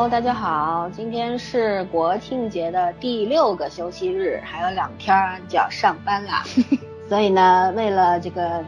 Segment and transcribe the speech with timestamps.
[0.00, 5.14] Hello，大家好，今天是国庆节的第六个休息日，还有两天
[5.46, 6.42] 就要上班啦。
[7.06, 8.64] 所以呢，为了这个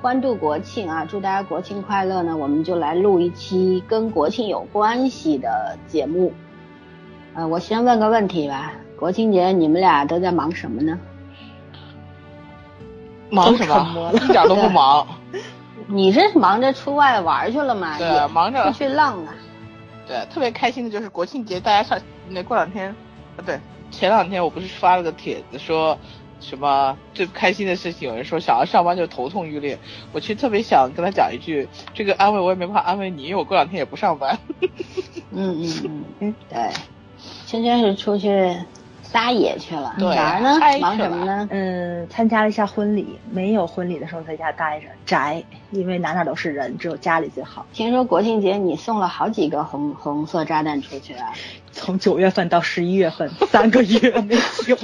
[0.00, 6.32] 欢度国庆啊，祝大家国庆快乐呢，我们就来录一期跟国庆有关系的节目。
[7.34, 10.98] 呃，我先问个问题吧，国庆节你们俩都在忙什么呢？
[13.28, 14.10] 忙什么？
[14.24, 15.06] 一点都不忙。
[15.86, 17.98] 你是忙着出外玩去了吗？
[17.98, 19.34] 对，忙着出去浪啊。
[20.12, 23.58] 对，特别开心的就是国庆节，大家上那过两天，啊对，
[23.90, 25.98] 前两天我不是发了个帖子，说
[26.38, 29.78] 什么最开心的事情，有人说想要上班就头痛欲裂，
[30.12, 34.38] 我其实特别想跟他讲一句，这个安慰我也没办法安慰你，因为我过两天也不上班。
[35.32, 36.70] 嗯嗯嗯嗯，对，
[37.46, 38.54] 今天是出去。
[39.12, 40.58] 撒野去了，对哪儿呢？
[40.80, 41.46] 忙什么呢？
[41.50, 47.66] 嗯，参加了一下婚礼，没有婚礼的时候在家待着宅，因为哪哪都是人，只有家里最好。
[47.74, 51.30] 听说国庆节你送了好几个红红色炸弹出去啊？
[51.72, 54.76] 从九月份到十一月份，三个月没停。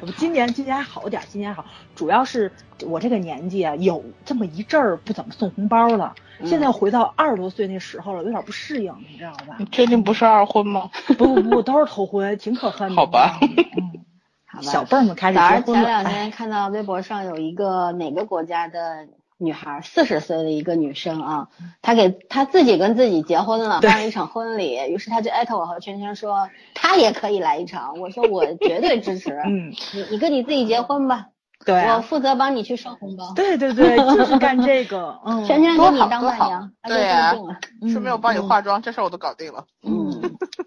[0.00, 1.64] 不， 今年今年还好点，今年好，
[1.94, 2.52] 主要是
[2.84, 6.14] 我这个年纪啊，有这么一阵儿不怎么送红包了。
[6.44, 9.56] 现在回到二十多岁那时候了，有点不适应，你知道吧？
[9.58, 10.90] 你确定不是二婚吗？
[11.06, 12.96] 不不不，都是头婚，挺可恨的。
[12.96, 13.38] 好吧。
[13.40, 13.48] 嗯，
[14.46, 14.62] 好吧。
[14.62, 15.84] 小辈儿们开始结婚了。
[15.84, 19.06] 前两天看到微博上有一个哪个国家的
[19.42, 21.48] 女孩，四十岁的一个女生啊，
[21.82, 24.76] 她给她自己跟自己结婚了，办了一场婚礼。
[24.88, 27.98] 于是她就艾特我和圈圈说，她也可以来一场。
[28.00, 29.32] 我说我绝对支持。
[29.44, 31.26] 嗯，你你跟你自己结婚吧。
[31.64, 33.32] 对，我负责帮你去收红包。
[33.36, 35.16] 对对对，就是干这个。
[35.24, 37.36] 嗯，全全给你当伴娘，对呀，
[37.82, 39.64] 顺便我帮你化妆，这事我都搞定了。
[39.84, 40.10] 嗯，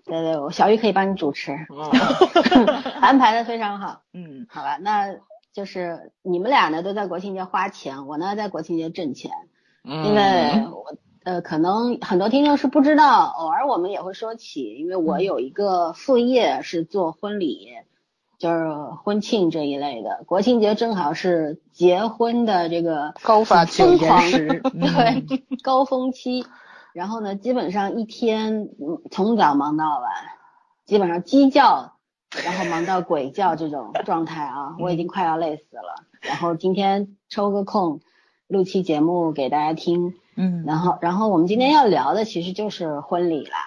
[0.05, 1.51] 对对，小玉可以帮你主持，
[3.01, 3.99] 安排的非常好。
[4.13, 5.07] 嗯，好吧，那
[5.55, 9.31] 就是你们俩呢都在国庆节花钱，我呢在国庆节挣钱。
[9.83, 17.69] 嗯，因为我呃可能很多听众是不知道，偶尔我们也会说起，因为我有一个副业是做婚礼。
[18.37, 18.69] 就是
[19.01, 25.23] 婚庆这一类的，国庆节正好是结婚的这个高发疯狂时， 对
[25.63, 26.45] 高峰期。
[26.91, 28.67] 然后呢，基本上一天
[29.09, 30.11] 从早忙到晚，
[30.85, 31.94] 基本上鸡叫，
[32.43, 36.03] 然后忙到鬼叫这种 状态啊，我已经快要累死了。
[36.21, 38.01] 然后今天抽个空
[38.47, 43.57] 录期节目给大家听，嗯，然后然后我们今天要聊的其实就是婚礼啦，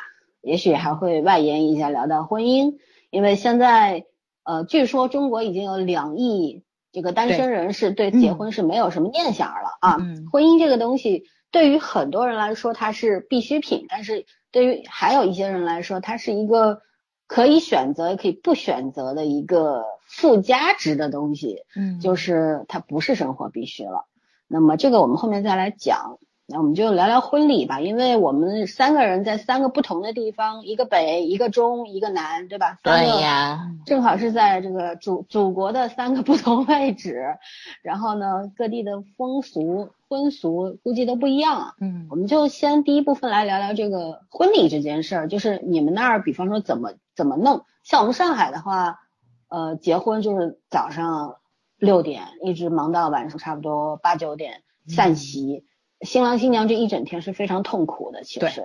[0.42, 2.78] 也许还会外延一下聊到婚姻，
[3.10, 4.04] 因为现在。
[4.44, 9.98] 呃，据说中国已经有两亿这个单身人士对结婚是没有什么念想了啊。
[10.32, 16.80] 婚姻这个东西对于很多人来说它是必需品，但是对于还有一些人来说，它是一个
[17.28, 21.58] 可以选择也可以不选择的一个附加值的东西。
[21.76, 24.06] 嗯，就是它不是生活必须了。
[24.48, 26.18] 那么这个我们后面再来讲。
[26.50, 32.78] 那我们就聊聊婚礼吧，因为我们三个人在三个不同的地方，一个北，一个中，一个南，对吧？
[32.82, 37.36] 对呀，正好是在这个祖祖国的三个不同位置，
[37.82, 41.74] 然后呢，各地的风俗婚俗估计都不一样。
[41.82, 47.64] 嗯，我们就先第一部分来聊聊这个婚礼这件事儿，就是你们那儿，比方说怎么怎么弄？
[47.82, 49.00] 像我们上海的话，
[49.48, 51.38] 呃，结婚就是早上
[51.76, 55.64] 六点一直忙到晚上差不多八九点散席。
[56.00, 58.64] 新郎新娘这一整天是非常痛苦的，其实，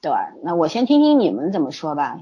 [0.00, 0.32] 对吧？
[0.42, 2.18] 那我先听听你们怎么说吧，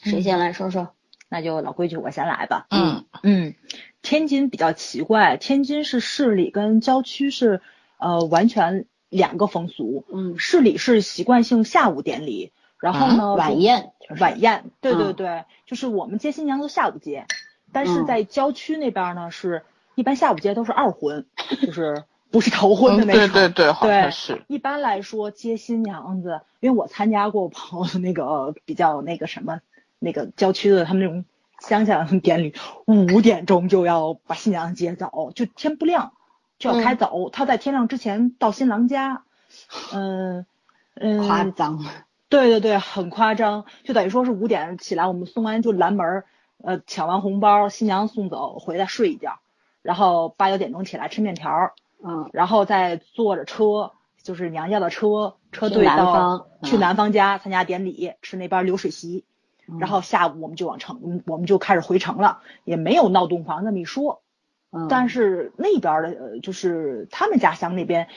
[0.00, 0.90] 谁先来说说？
[1.28, 2.68] 那就老规矩，我先来吧。
[2.70, 3.54] 嗯嗯，
[4.00, 7.60] 天津比较奇怪，天津是市里跟郊区是
[7.98, 10.04] 呃完全两个风俗。
[10.12, 17.26] 嗯，市里是习惯性下午典礼，然后呢晚宴，晚宴，对对对，就是我们接新娘都下午接，
[17.72, 19.64] 但是在郊区那边呢是
[19.94, 21.26] 一般下午接都是二婚，
[21.62, 22.04] 就是。
[22.30, 24.42] 不是头婚的那种，对对对，好像是。
[24.48, 29.60] 一般来说，接新娘子，因为我参加过我朋友的那个比较那个什么，
[29.98, 31.24] 那个郊区的他们那种
[31.58, 32.52] 乡下典礼，
[32.84, 36.12] 五点钟就要把新娘接走，就天不亮
[36.58, 39.22] 就要开走，他在天亮之前到新郎家，
[39.94, 40.44] 嗯
[40.96, 41.82] 嗯，夸张，
[42.28, 46.24] 对对对，很夸张，就等于说是五点起来，我们送完就拦门，
[46.62, 49.38] 呃，抢完红包，新娘送走，回来睡一觉，
[49.82, 51.72] 然后八九点钟起来吃面条。
[52.00, 53.90] 嗯，然后再坐着车，
[54.22, 59.24] 就是娘家的车，车队到去男方家参加典礼，吃那边流水席，
[59.80, 64.22] 然后下午我们就往城，我们就开始回城了，也没有闹洞房那么一说。
[64.70, 68.08] 嗯，但是那边的，呃就是他们家乡那边，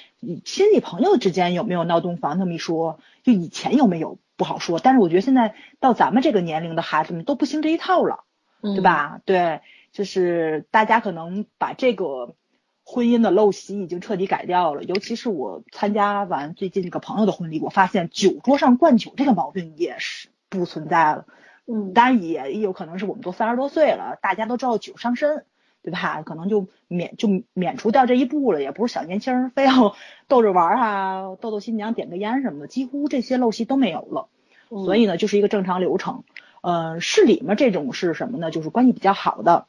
[0.44, 4.80] 亲戚朋友之间有没有闹洞房那么一说，就以前有没有不好说。
[4.80, 8.24] 但是我觉得现在到咱们这个年龄的孩子们都不兴这一套了，
[8.62, 9.22] 对吧？
[9.26, 9.62] 对，
[9.92, 12.36] 就是大家可能把这个。
[12.84, 14.84] 婚姻的陋习已经彻底改掉了。
[14.84, 21.26] 尤其是我参加完最近一个朋友的婚礼，我发现酒桌上灌酒这个毛病也是不存在了。
[21.68, 25.46] 嗯，当然也也有可能是我们都三十多岁了，大家都知道酒伤身，
[25.84, 26.22] 对吧？
[26.24, 29.96] 可能就免就免除掉这一步了，也不是小年轻儿非要
[30.28, 34.28] 逗着玩儿啊，逗逗新娘，点个烟什么的，几乎这些陋习都没有了。
[34.70, 36.24] 所以呢，就是一个正常流程。
[36.62, 38.52] 呃，市里面这种是什么呢？
[38.52, 39.66] 就是关系比较好的，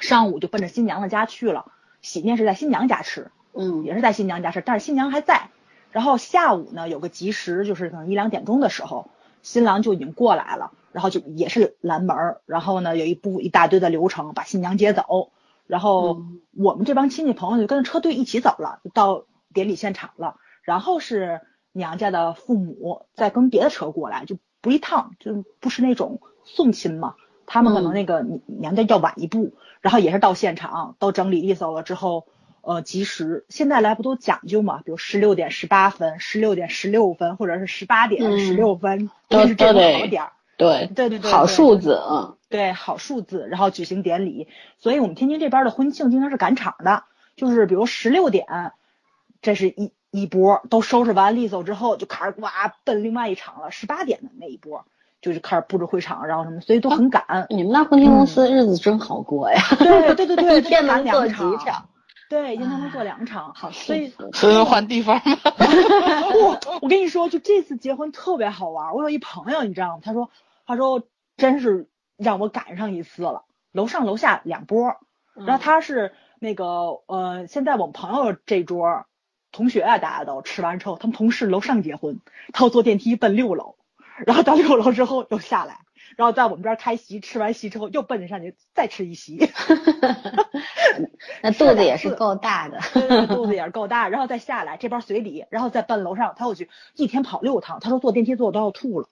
[0.00, 1.66] 上午就奔着新娘的家去了，
[2.00, 5.48] 喜宴是在新娘家吃，嗯，也是在新娘家吃，但是新娘还在。
[5.90, 9.10] 然后下午呢，有个吉时，就是可能一两点钟的时候，
[9.42, 15.32] 新郎就已经过来了，然后就也是拦门儿，然后呢有一步一大堆的流程把新娘接走，
[15.66, 16.22] 然后
[16.56, 21.40] 我们这帮亲戚朋友就跟着车队一起走了，就到典礼现场了，然后是
[21.72, 27.14] 娘家的父母再跟别的车过来，就不一趟，就不是那种送亲嘛，
[27.46, 32.26] 他们可能那个娘家要晚一步，然后也是到现场都整理利索了之后。
[32.64, 34.82] 呃，及时，现在来不都讲究嘛？
[34.84, 40.32] 比如十六点十八分、十六点十六分，或者是十八点十六分，都是这个好点儿。
[40.56, 42.36] 对对对对，好数字嗯。
[42.48, 44.46] 对，好数字，然后举行典礼。
[44.78, 47.04] 所以我们天津这边的婚庆经常是赶场的，
[47.34, 48.72] 就是比如十六点，
[49.40, 53.70] 这是一一波，都收拾完利索之后，就开始哇奔另外一场了。
[53.70, 54.84] 十八点的那一波，
[55.22, 57.46] 就是开始布置会场，然后什么，所以都很赶。
[57.48, 59.58] 你们那婚庆公司日子真好过呀！
[59.78, 61.34] 对对对对， 一天能做几
[61.64, 61.88] 场？
[62.32, 65.36] 对，一天能做两场，好，所以所以换地方吗？
[66.34, 68.94] 我 我跟你说，就这次结婚特别好玩。
[68.94, 70.00] 我有一朋友，你知道吗？
[70.02, 70.30] 他说，
[70.64, 71.02] 他说
[71.36, 74.96] 真是让我赶上一次了，楼上楼下两波。
[75.34, 79.04] 然后他是那个呃，现在我们朋友这桌
[79.50, 82.20] 同学啊，大家都吃完之后，他们同事楼上结婚，
[82.54, 83.76] 他要坐电梯奔六楼，
[84.26, 85.80] 然后到六楼之后又下来。
[86.16, 89.38] 然后在我们这儿开席，吃完席之后又奔着上去再吃一席
[91.42, 92.78] 那肚子也是够大的，
[93.26, 94.08] 肚子 也是够大。
[94.08, 97.80] 然后再下来这边随礼，然后再奔楼上，他又去一天跑六趟。
[97.80, 99.08] 他说坐电梯坐都要吐了，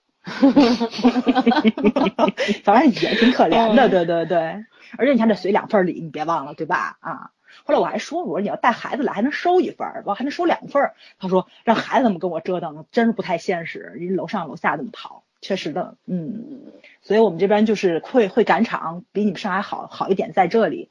[2.63, 4.65] 反正也挺可怜的，对对对。
[4.97, 6.97] 而且你看这随两份礼，你别忘了，对吧？
[6.99, 7.31] 啊，
[7.65, 10.91] 后来我还说，我说你要带孩子来还能收一份，我还能收两份。
[11.17, 15.23] 他说让孩子们跟我折腾，真是不太现实，人楼上楼下这么跑。
[15.41, 16.61] 确实的，嗯，
[17.01, 20.89] 所以我们这边就是会会赶场，比你们上海好好一点，在这里，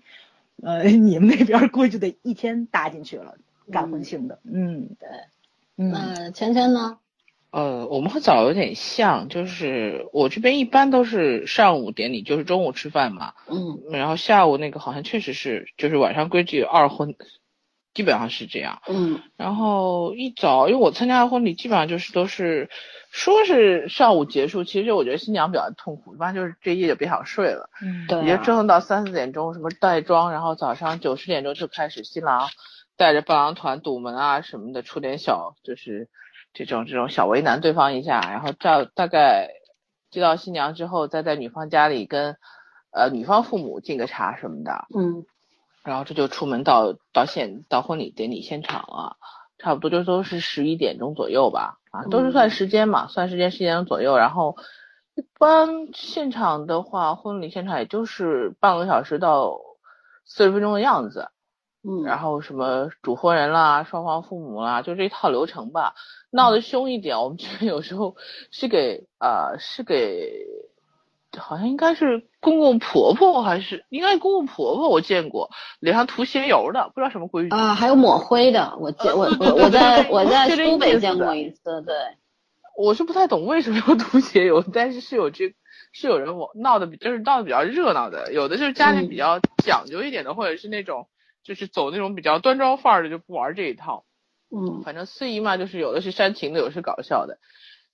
[0.63, 3.37] 呃， 你们那边估计得一天搭进去了，
[3.71, 5.09] 赶婚庆的，嗯，对，
[5.77, 6.99] 嗯，芊芊呢？
[7.53, 17.17] 呃，我们和早有点像，就是我这边一般都是上午典礼，就是中午吃饭嘛，嗯，然后下午那个好像确实是，就是晚上规矩二婚，
[17.95, 22.69] 基本上是这样，嗯，然后一早，因为我参加的婚礼基本上就是都是。
[23.13, 32.49] 说是上午结束，其实我觉得新娘比较痛苦，一般就是这夜就别想睡了，嗯，对，也就折腾到三四点钟，什么带妆，然后早上九十点钟就开始新郎
[32.97, 36.09] 带着伴郎团堵门啊什么的，出点小就是
[36.55, 39.49] 这种这种小为难对方一下，然后到大概
[40.13, 42.37] 接到新娘之后，再在女方家里跟
[42.93, 45.25] 呃女方父母敬个茶什么的，嗯，
[45.85, 49.17] 然后这就出门到到现到婚礼典礼现场了，
[49.59, 51.79] 差不多就都是十一点钟左右吧。
[51.91, 54.17] 啊，都是算时间嘛，算时间十一点钟左右。
[54.17, 54.57] 然后
[55.17, 59.59] 一般现场的话，婚礼现场也就是半个小时到
[60.25, 61.31] 四十分钟的样子。
[61.83, 65.95] 嗯，然后什么主婚人啦、双方父母啦，就这一套流程吧。
[66.31, 68.17] 闹得凶一点，我们这边有时候
[68.51, 70.47] 是给啊，是给，
[71.39, 81.95] 好像应该是公公婆婆还是应该公公婆婆，我见过脸上涂鞋油的，不知道什么规矩啊，还有抹灰的，我见我我我在我在苏北见过一次，对。
[82.77, 85.55] 我是不太懂为什么要涂鞋油，但是是有这
[85.93, 91.09] 是有人我闹的比就是闹的比较热闹的，有的就是家里比较讲究一点的，或者是那种。
[91.43, 94.05] 就是走那种比较端庄范儿的，就不玩这一套。
[94.55, 97.39] 嗯，反正司仪嘛，就是有的是煽情的，有的是搞笑的。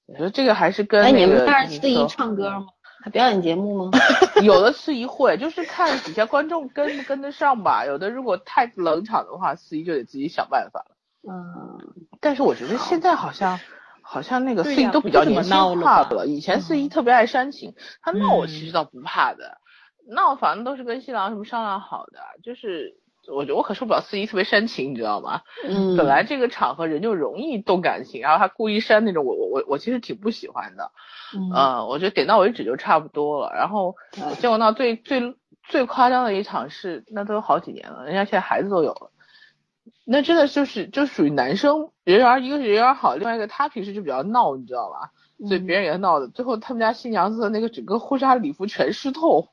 [0.07, 2.67] 我觉得这个还是跟哎，你们那儿司仪唱歌吗？
[3.03, 3.91] 还表演节目吗？
[4.43, 7.85] 有的司仪会，就是看底下观众跟不跟得上吧。
[7.87, 10.97] 有的如果太冷场的话，司仪就得自己想办法了。
[11.29, 11.79] 嗯，
[12.21, 13.59] 但是我觉得现在好像
[14.03, 16.27] 好像那个司仪都比较年轻化了。
[16.27, 19.59] 以前司仪特别爱煽情，他闹我其实倒不怕的，
[20.09, 23.01] 闹反正都是跟新郎什么商量好的，就是。
[23.35, 25.43] 我觉得我可受不了司仪特别煽情，你知道吗？
[25.67, 30.91] 嗯，本来这个场合人就容易动感情，然后他故意煽那种，我我我我其实挺不喜欢的。
[31.35, 33.53] 嗯，我觉得点到为止就差不多了。
[33.55, 33.97] 然后
[34.39, 35.37] 结果闹最最
[35.69, 39.11] 最夸张的一场是，那都有好几年了，人家现在孩子都有了。
[40.05, 45.11] 那真的就是就属于男生人缘，一个是人缘好，另外一个他平时就比较闹，你知道吧？
[45.49, 46.29] 所以别人也闹的。
[46.29, 49.49] 最后他们家新娘子的那个整个婚纱礼服全湿透。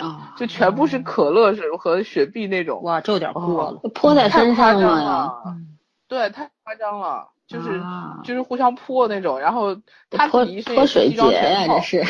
[0.00, 3.90] 啊，就全部是可乐是和雪碧那种，哇，这有点过了。
[3.94, 5.32] 泼在身上了呀。
[5.46, 9.76] 嗯，对，太夸张了，就是啊就是互相泼那种，然后
[10.10, 12.04] 他泼泼水西装节呀，这，是。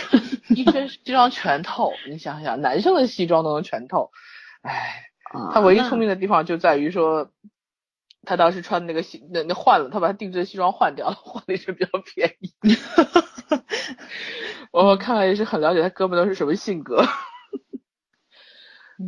[0.55, 4.11] 一身西装全透，你想想，男生的西装都能全透，
[4.62, 7.31] 唉，啊他唯一聪明的地方就在于说，
[8.25, 12.52] 他当时穿的那个西那那换了，他把他定制的西装换掉了，换了一身比较便宜。
[14.71, 17.02] 我看来也是很了解他哥们都是什么性格，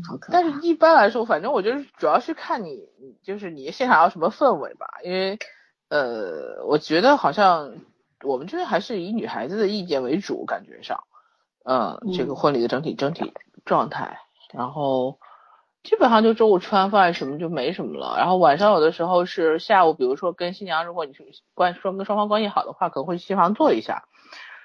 [0.08, 2.88] 好可但是一般来说，反正我就是主要是看你，
[3.22, 5.38] 就是你现场要什么氛围吧，因为
[5.88, 7.72] 呃，我觉得好像
[8.22, 11.04] 我们这边还是以女孩子的意见为主，感觉上，
[11.64, 12.36] 嗯，这个嗯。
[12.36, 13.32] 婚礼的整体整体
[13.64, 14.18] 状态，
[14.52, 15.18] 然后
[15.82, 24.04] 基本上就中午吃完饭什么就没什么了，然后晚上有的时候是下午，比如说跟新娘，如果你是关双跟双方关系好的话，可能会去新房坐一下，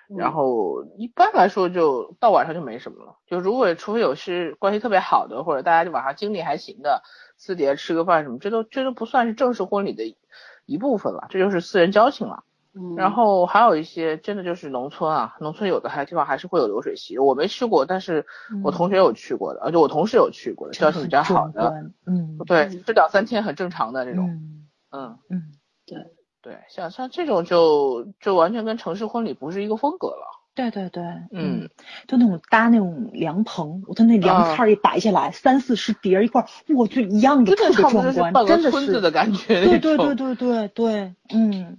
[0.09, 3.15] 然后一般来说就到晚上就没什么了。
[3.25, 7.01] 就如果除非有是关系特别好的，或者大家就晚上精力还行的，
[7.37, 10.03] 私底下吃个饭什么，这都这都不算是正式婚礼的
[10.65, 12.43] 一部分了，这就是私人交情了。
[12.73, 12.95] 嗯。
[12.95, 18.25] 然后还有一些真的就是农村啊，农村有的还地方还是会有流水席，我没去过，但是
[18.63, 22.37] 我同学有去过的，而且我同事有去过的，交情比较好的，的，嗯。
[22.45, 24.61] 对，这两三天很正常的这种，嗯。
[24.91, 25.51] 嗯，嗯，
[25.85, 25.97] 对，
[26.69, 31.69] 像像这种就就完全跟城市婚礼不是一个风格了，对对对，嗯，
[32.07, 41.77] 就那种搭那种凉棚，我的那凉菜一摆下来，三四十碟一块儿，我就一样的真特别壮观，半真的个村子是的感觉对，对对对对对，嗯，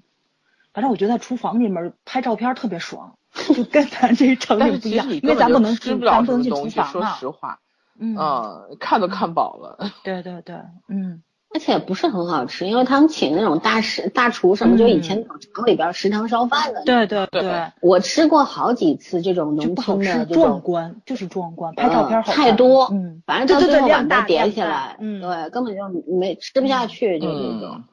[0.75, 3.17] 反正我觉得在厨房里面拍照片特别爽，
[3.55, 7.13] 就跟咱这城但里不一样，因为咱不能吃不了什么东西，说啊。
[7.15, 7.61] 实话，
[7.99, 10.57] 嗯，嗯，看都看饱了，对对对，
[10.89, 11.23] 嗯
[11.57, 27.85] 而且不是很好吃，因为他们请那种大师、大厨什么，嗯就以前那种厂里边食堂烧饭的。，对对对对，我吃过好几次这种农就不好吃，村的这种，壮观，就是壮观，拍照片太多，嗯，反正到最后碗都量大量大叠起来，嗯对，根本就没吃不下去，就这种嗯。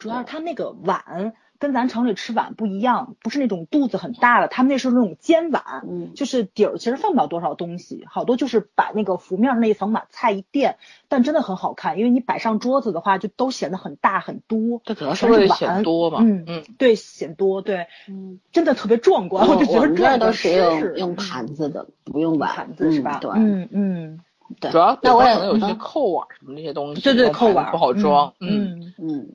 [0.00, 10.76] 主要是他那个碗跟咱城里吃碗不一样，不是那种肚子很大的，他们那是那种尖碗，嗯就是底儿其实放不了多少东西，好多就是把那个浮面那一层把菜一垫，
[11.08, 14.80] 但真的很好看，因为你摆上桌子的话，就都显得很大很多。
[14.84, 23.20] 这可能是全是为了碗显多嘛，嗯嗯，对，显多，对，嗯，真的特别壮观，就觉得这都是用用盘子的，不用碗盘子是吧？
[23.20, 24.20] 嗯对嗯嗯，
[24.60, 24.78] 对主。
[24.78, 29.28] 要那我可能有一些嗯扣碗什么那些东西，对对，扣碗不好装，嗯，嗯嗯，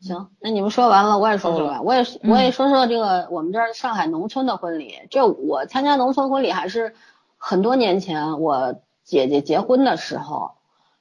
[0.00, 4.94] 行，那你们说完了，我也说说吧，我也我也说说这个我们这儿上海农村的婚礼。
[5.10, 6.94] 这我参加农村婚礼还是
[7.36, 10.52] 很多年前我姐姐结婚的时候，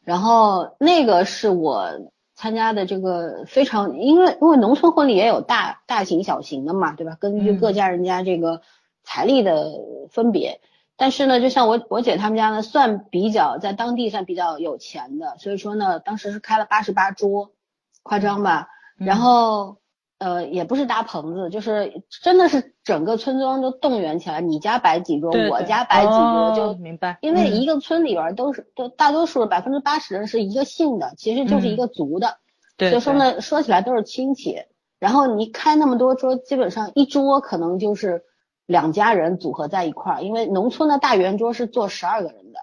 [0.04, 7.16] 然后那个是我参加的这个非常，因为因为农村婚礼也有大大型小型的嘛，对吧？
[7.20, 8.62] 根据嗯各家人家这个
[9.04, 9.74] 财力的
[10.10, 10.60] 分别。
[10.96, 17.52] 但是呢，就像我我姐他们家呢，算比较在当地算比较有钱的，所以说呢，当时是开了八十八桌，
[18.02, 18.70] 夸张吧？
[18.98, 19.78] 然后
[20.18, 32.38] 呃也不是搭棚子，就是真的是整个村庄都动员起来，你家摆几桌，我家摆几桌，哦就明白，因为嗯一个村里边都是都大多数百分之八十人是一个姓的，其实就是一个族的，
[32.76, 34.58] 对所以说呢说起来都是亲戚。
[35.00, 38.24] 然后你开那么多桌，基本上一桌可能就是
[38.66, 42.60] 两家人组合在一块儿，因为农村的大圆桌是坐十二个人的。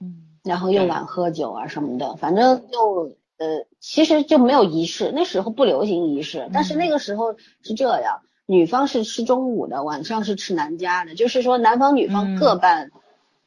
[0.00, 12.90] 嗯然后又晚喝酒啊什么的，反正就呃，其实就没有仪式，那时候不流行仪式，但是那个时候是这样，女方是吃中午的，晚上是吃男家的，就是说男方女方各办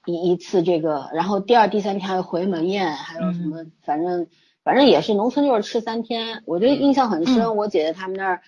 [0.05, 4.27] 一一次这个，然后第二、第三天还有回门宴，还有什么，反正
[4.63, 8.41] 反正也是农村就是吃三天，我就印象很深，我姐姐他们那儿，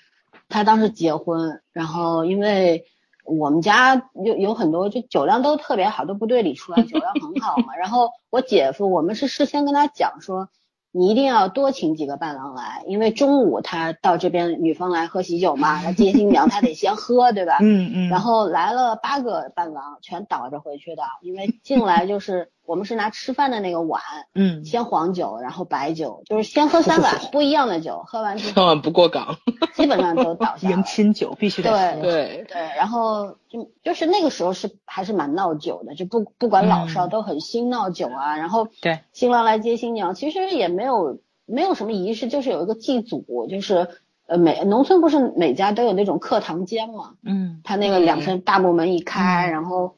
[0.50, 2.86] 她当时结婚，然后因为。
[3.24, 7.76] 我们家有有很多，就酒量都特别好，都部队里出来，酒量很好嘛。
[7.78, 10.50] 然后我姐夫，我们是事先跟他讲说，
[10.94, 17.58] 你一定要多请几个伴郎来，因为中午他到这边女方来喝喜酒嘛，来接新娘，他得先喝，对吧？
[17.62, 24.01] 嗯嗯，然后来了八个伴郎，全倒着回去的，因为进来就是我们是拿吃饭的那个碗，
[24.34, 24.63] 嗯。
[24.63, 29.38] 先黄酒，然后白酒，就是先喝三碗不一样的酒，喝完之后千万不过岗，
[29.75, 30.84] 基本上都倒下迎。
[30.84, 38.38] 亲酒必须得对喝，对，对，然后就就是那个时候是还是蛮闹酒的，就不不管老少嗯都很兴闹酒啊。
[38.38, 39.00] 然后对。
[39.12, 43.88] 新郎来接新娘，其实也没有没有什么仪式，就是有一个祭祖，就是
[44.27, 47.62] 呃每农村不是每家都有那种课堂间嘛，嗯。
[47.63, 49.51] 他那个两嗯扇大木门一开，嗯。
[49.51, 49.96] 然后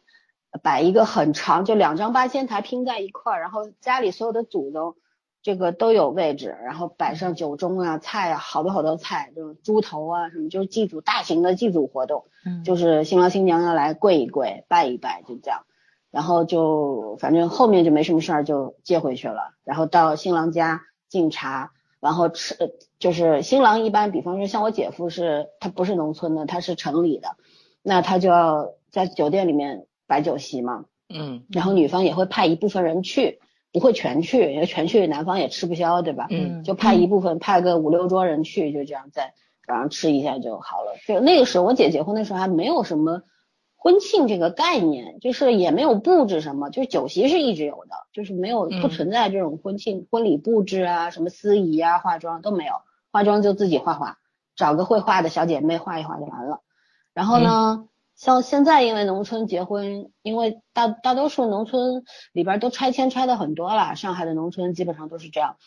[0.62, 4.96] 摆一个很长，就两张八仙台拼在一块儿，然后家里所有的祖宗
[5.42, 15.64] 这个都有位置，然后摆上酒盅啊、菜啊，好多好多菜，这种猪头啊什么，就是祭祖大型的祭祖活动，嗯就是新郎新娘要来跪一跪、拜一拜，就这样。
[16.12, 19.56] 然后就反正后面就没什么事儿，就接回去了。
[19.64, 22.56] 然后到新郎家敬茶，然后吃，
[23.00, 27.36] 就是新郎一般，比方说像我姐夫是，他不是农村的，他是城里的，
[27.82, 30.86] 那他就要在酒店里面摆酒席嘛。
[31.10, 33.40] 嗯然后女方也会派一部分人去，
[33.72, 36.28] 不会全去，因为全去男方也吃不消，对吧？
[36.30, 39.34] 嗯就派一部分，派个五六桌人去，就这样在
[39.68, 40.96] 晚上吃一下就好了。
[41.06, 43.22] 就那个时候，我姐结婚的时候还没有什么
[43.76, 52.74] 婚庆这个概念，就是也没有布置什么，就是酒席是一直有的，就是没有嗯不存在这种婚庆婚礼布置啊，什么司仪啊、化妆都没有，
[53.12, 54.18] 化妆就自己画画，
[54.56, 56.62] 找个会画的小姐妹画一画就完了。
[57.14, 65.58] 然后呢，像现在因为农村结婚，因为大大多数农村里边都拆迁拆的很多了，上海的农村基本上都是这样，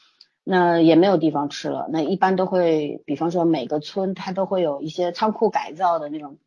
[0.44, 6.38] 那也没有地方吃了，那一般都会，比方说每个村它都会有一些仓库改造的那种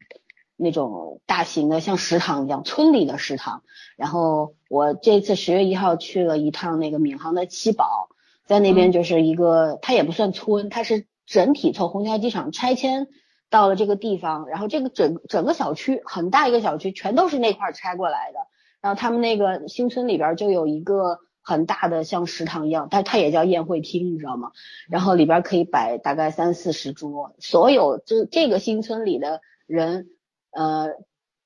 [0.55, 3.63] 那种大型的像食堂一样村里的食堂。
[3.97, 8.07] 然后我这次十月一号去了一趟那个闵行的七宝，
[8.45, 13.07] 在那边就是一个，它也不算村，它是整体从虹桥机场拆迁
[13.49, 18.39] 到了这个地方，然后这个整整个小区很大一个小区，全都是那块拆过来的。
[18.81, 24.51] 然后他们那个新村里边就有一个很大的像食堂一样，但它也叫宴会厅，你知道吗？
[24.89, 30.07] 然后里边可以摆大概三四十桌，所有这这个新村里的人，
[30.51, 30.91] 呃，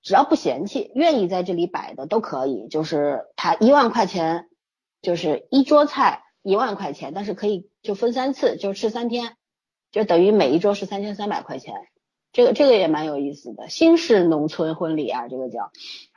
[0.01, 2.67] 只要不嫌弃，愿意在这里摆的都可以。
[2.67, 4.49] 就是他一万块钱，
[5.01, 9.37] 就是一桌菜一万块钱，但是可以就分三次，就是吃三天，
[9.91, 11.73] 就等于每一桌是三千三百块钱。
[12.33, 15.71] 这个这个也蛮有意思的，新式农村婚礼啊，这个叫。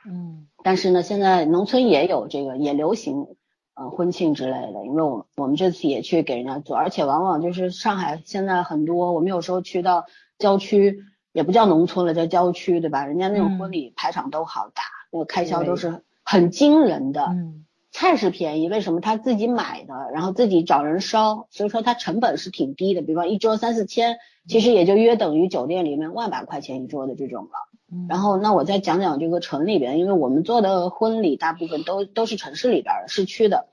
[0.05, 3.27] 嗯但是呢，现在农村也有这个，也流行
[3.75, 4.85] 呃婚庆之类的。
[4.85, 10.05] 因为我我们这次也去给人家做，而且往往就是上海现在很多，我们有时候去到
[10.39, 13.05] 郊区，也不叫农村了，叫郊区，对吧？
[13.05, 17.27] 人家那种婚礼排场都好大，那个开销都是很惊人的。
[17.27, 17.66] 嗯
[17.97, 19.01] 菜是便宜，为什么？
[19.01, 23.01] 他自己买的，然后自己找人烧，所以说它成本是挺低的。
[23.01, 27.49] 比方一桌三四千，其实也就约等于酒店里面万把块钱一桌的这种了。
[27.91, 33.67] 嗯，然后，那我再讲讲这个城里边，因为我们做的婚礼大部分都都是城市里边儿市区的，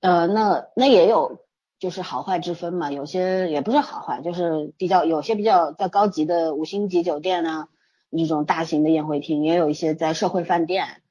[0.00, 1.40] 呃，那那也有
[1.80, 7.68] 就是好坏之分嘛，有些也不是好坏，就是比较有些比较在高级的五星级酒店啊，
[8.16, 11.02] 这种大型的宴会厅，也有一些在社会饭店。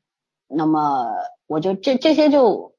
[0.47, 1.11] 那么
[1.47, 2.73] 我就这这些就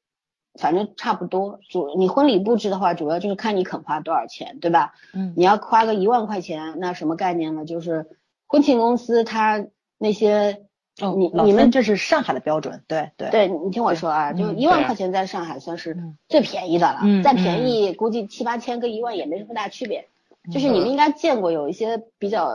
[0.59, 4.93] 反正差不多，主你婚礼布置的话，主要就是看你肯花多少钱，对吧？
[5.13, 7.65] 嗯你要花个一万块钱，那什么概念呢？
[7.65, 8.07] 就是
[8.47, 9.65] 婚庆公司它
[9.97, 10.63] 那些，
[11.01, 20.07] 哦你你们这是上海的标准，对对对你听我说啊，就嗯一万块钱在上海算是嗯最便宜的了，嗯再便宜估计七八千跟一万也没什么大区别。
[20.49, 22.53] 就是你们应该见过有一些比较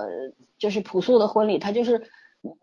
[0.57, 2.09] 就是朴素的婚礼，它就是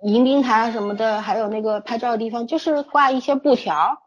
[0.01, 4.03] 迎宾台什么的，还有那个拍照的地方，就是挂一些布条，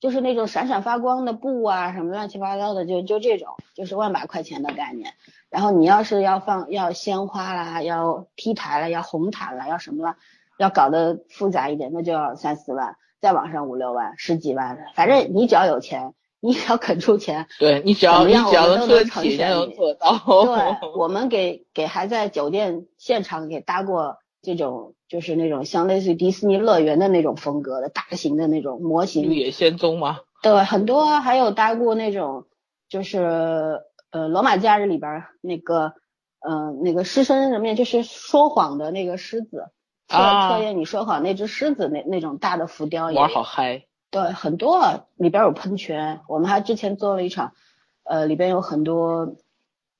[0.00, 5.14] 就是那种闪闪发光的布啊，什么乱七八糟的，就就这种，就是万把块钱的概念。
[5.48, 10.16] 然后你要是要放要鲜花啦，要 T 台了，要红毯了，要什么了，
[10.58, 20.18] 要搞得复杂一点，那就要三四万，再往上五六万、十几万，反正你只要有钱，你只要肯出钱， 对你只要你只要能能出得起，能做到。
[20.44, 30.20] 对，我们给给还在酒店现场给搭过这种，就是那种像类似于迪士尼乐园的那种风格的大型的那种模型绿，野仙踪吗？
[30.40, 32.46] 对，很多啊还有搭过那种，
[32.88, 33.82] 就是
[34.12, 35.94] 呃罗马假日里边儿那个
[36.38, 39.70] 呃那个狮身人面，就是说谎的那个狮子，
[40.06, 43.86] 测啊测验你说谎那只狮子那那种大的浮雕也有玩好嗨。
[44.12, 47.52] 对，很多啊，里边有喷泉，我们还之前做了一场，
[48.04, 49.34] 呃，里边有很多，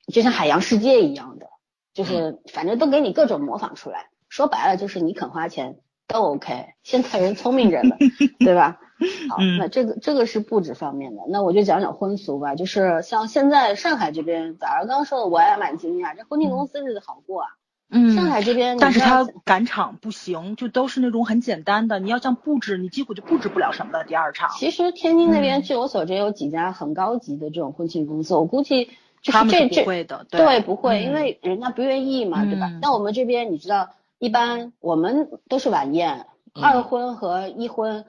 [0.06, 1.48] 就像海洋世界一样的，
[1.92, 4.08] 就是反正都给你各种模仿出来。
[4.36, 7.96] 说白了就是你肯花钱都 OK，现在人聪明着呢，
[8.38, 8.78] 对吧？
[9.30, 12.54] 好，嗯那这个这个是布置方面的，那我就讲讲婚俗吧。
[12.54, 17.48] 就是像现在上海这边，早上刚说的我也蛮惊讶，这婚庆公司日子好过啊。
[17.88, 24.04] 嗯上海这边但是他赶场不行，就都是那种很简单的，你要像布置，你几乎就布置不了什么的。
[24.04, 28.90] 第二场，其实天津那边嗯据我所知有几家很高级的这种婚庆公司，我估计
[29.22, 32.80] 就是是这这不会的，对不会，嗯因为人家不愿意嘛，对吧嗯？
[32.82, 38.04] 那我们这边你知道，一般我们都是晚宴，嗯二婚和一婚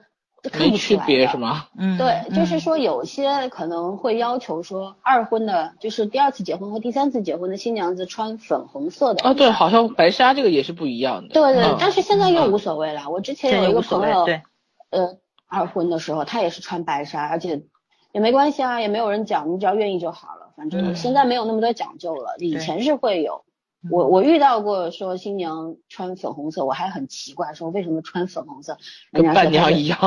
[0.58, 1.66] 没区不出来的别是吗？
[1.76, 9.28] 嗯，对，就是嗯说有些可能会要求说二婚的，就是第二次结婚和第三次结婚的新娘子穿粉红色的。
[9.28, 11.34] 哦，对，好像白纱这个也是不一样的。
[11.34, 13.10] 对对，嗯但是现在又嗯无所谓了。
[13.10, 14.42] 我之前有一个朋友，对，
[14.90, 17.64] 呃，二婚的时候他也是穿白纱，而且
[18.12, 20.52] 也没关系啊，也没有人讲，你只要愿意就好了。
[20.56, 23.44] 反正嗯现在没有那么多讲究了，以前是会有。
[23.90, 28.76] 我我遇到过说新娘穿粉红色，我还很奇怪，说为什么穿粉红色？
[29.10, 29.98] 人家说伴娘一样。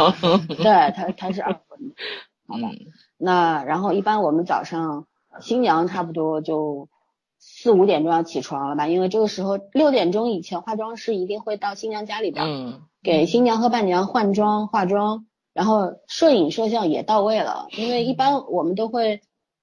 [0.47, 1.79] 对她她是二婚，
[2.47, 2.69] 好吧？
[2.73, 2.77] 嗯
[3.17, 5.05] 那然后一般我们早上
[5.39, 6.89] 新娘差不多就
[7.37, 12.45] 四五点钟要起床了吧，因为这个时候六点钟以前化妆师一定会到新娘家里边。
[12.45, 17.65] 嗯给新娘和伴娘换装、化妆，然后摄影摄像也到位了。
[17.75, 19.21] 因为一般我们都会，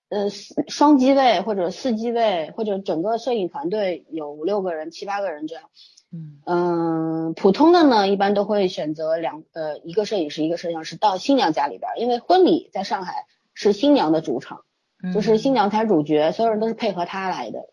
[0.08, 5.64] 呃，四双机位或者四机位，或者整个摄影团队有五六个人、七八个人这样。
[6.10, 14.62] 嗯嗯，普通的呢，一般都会选择两呃一个摄影师、一个摄像师到新娘家里边，因为婚礼在上海是新娘的主场，
[15.02, 17.68] 嗯就是新娘才是主角，所有人都是配合她来的。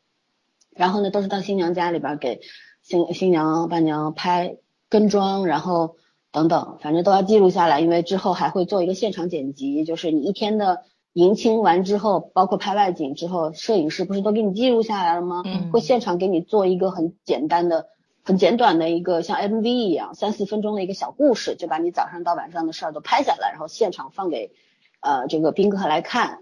[0.72, 2.42] 然后呢，都是到新娘家里边给
[2.82, 4.58] 新新娘伴娘拍
[4.90, 5.96] 跟妆，然后
[6.34, 10.84] 等等，反正都要记录下来，因为之后还会做一个现场剪辑，就是你一天的
[11.16, 15.44] 迎亲完之后，包括拍外景之后，摄影师不是都给你记录下来了吗？
[15.46, 17.88] 嗯会现场给你做一个很简单的、
[18.22, 24.52] 很简短的一个像 MV 一样三四分钟的一个小故事，就把你早上到晚上的事儿都拍下来，然后现场放给
[25.00, 26.40] 呃这个宾客来看。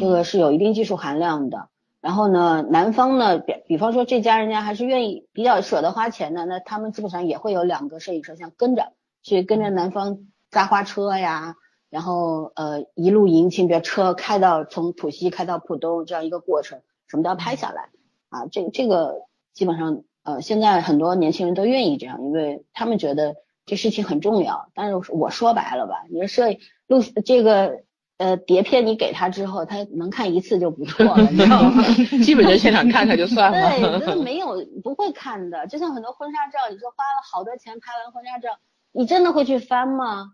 [0.00, 1.68] 这个是有一定技术含量的。
[2.00, 8.92] 然后呢，男方呢，比比方说这家人家还是愿意比较舍得花钱的，那他们基本上也会有两个摄影摄像跟着
[9.22, 10.18] 去跟着男方
[10.50, 11.54] 扎花车呀，
[11.90, 17.90] 然后呃一路迎亲，比如车开到从浦西开到浦东这样一个过程，什么都要拍下来
[18.30, 18.46] 啊。
[18.50, 23.34] 这个这个基本上呃现在很多年轻人都愿意这样，因为他们觉得
[23.66, 24.70] 这事情很重要。
[24.74, 27.82] 但是我说白了吧，你说摄影录这个。
[28.20, 31.82] 呃，碟片你给他之后，他能看一次就不错了，你知道吗？
[32.22, 33.98] 基本就现场看看就算对，了。
[33.98, 38.50] 这没有不会看的，就像很多婚纱照，你说花了好多钱拍完婚纱照，
[38.92, 40.32] 你真的会去翻吗？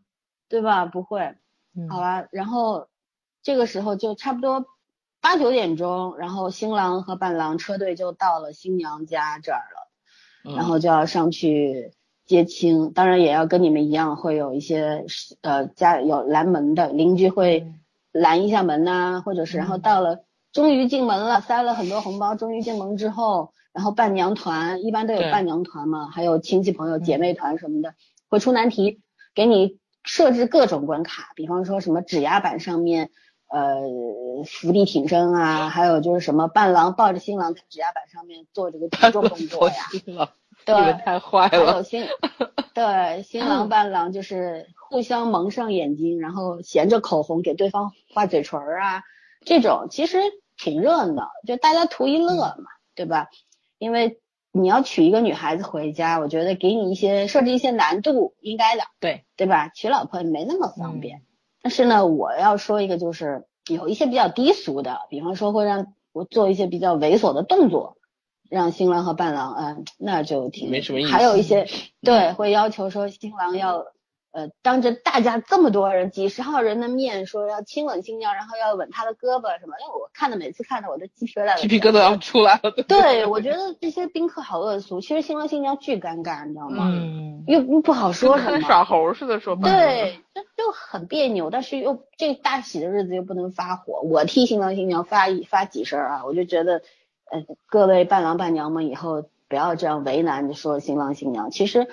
[0.48, 0.84] 对吧？
[0.86, 1.36] 不会。
[1.76, 1.88] 嗯。
[1.88, 2.88] 好了，然后
[3.42, 4.64] 这个时候就差不多
[5.20, 11.92] 八九点钟，然后新郎和伴郎车队就到了新娘家这儿了，然后就要上去
[12.24, 15.04] 接亲，当然也要跟你们一样，会有一些
[15.42, 17.72] 呃家有拦门的邻居会
[18.12, 27.94] 拦一下门呐、或者是然后到了终于进门了，塞了很多红包，终于进门之后，然后伴娘团一般都有伴娘团嘛，还有亲戚朋友姐妹团什么的，
[28.28, 29.02] 会出难题
[29.34, 33.10] 给你设置各种关卡，比方说什么指压板上面。
[33.48, 33.76] 呃，
[34.44, 39.76] 伏地挺身啊，还有就是什么伴郎抱着新郎在指压板上面做这个举重动作呀，
[40.66, 41.84] 对，太坏还有了。
[41.84, 42.08] 新
[42.74, 49.04] 对新郎伴郎就是互相蒙上眼睛，然后衔着口红给对方画嘴唇儿啊，
[49.44, 50.18] 这种其实
[50.56, 52.64] 挺热闹，就大家图一乐嘛，
[52.96, 53.28] 对吧？
[53.78, 54.18] 因为
[54.58, 59.24] 你要娶一个女孩子回家，我觉得给你一些设置一些难度，应该的，对。
[59.36, 59.68] 对吧？
[59.68, 61.22] 娶老婆也没那么方便。
[61.62, 67.98] 但是呢，我要说一个，就是有一些比较低俗的，比方说会让我做一些比较猥琐的动作，
[68.48, 71.10] 让新郎和伴郎，嗯、那就挺没什么意思。
[71.10, 71.66] 还有一些
[72.00, 73.84] 对会要求说新郎要
[74.36, 82.70] 呃当着大家这么多人几十号人的面说要亲吻新娘，然后要吻她的胳膊什么，因为我看的每次看的我都鸡皮疙瘩都鸡皮疙瘩要出来了。
[82.86, 86.90] 对，我觉得这些宾客好恶俗，其实新郎新娘巨尴尬，你知道吗？
[86.92, 88.50] 嗯又又不好说什么。
[88.50, 89.56] 跟耍猴似的说。
[89.56, 94.00] 对，就就很别扭，但是又这大喜的日子又不能发火。
[94.02, 96.82] 我替新郎新娘发一发几声啊，我就觉得，
[97.30, 101.86] 呃，各位伴郎伴娘们以后不要这样为难说新郎新娘，其实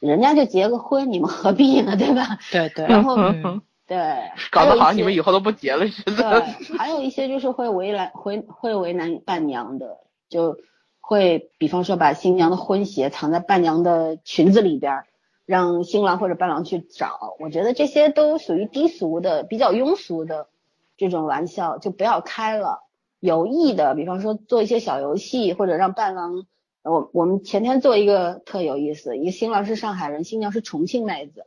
[0.00, 2.38] 人家就结个婚，你们何必呢，对吧？
[2.50, 3.98] 对对，然后嗯对，
[4.50, 6.40] 搞得好像你们以后都不结了似的。
[6.40, 10.56] 对，还有一些就是会为难会会为难伴娘的，就
[11.00, 15.06] 会比方说把新娘的婚鞋藏在伴娘的裙子里边儿，
[15.44, 17.36] 让新郎或者伴郎去找。
[17.38, 20.48] 我觉得这些都属于低俗的、比较庸俗的
[20.96, 22.84] 这种玩笑，就不要开了。
[23.18, 26.46] 有意的，比方说做一些小游戏，或者让伴郎。
[26.82, 31.44] 我我们前天做一个特有意思，一个新郎是上海人，新娘是重庆妹子，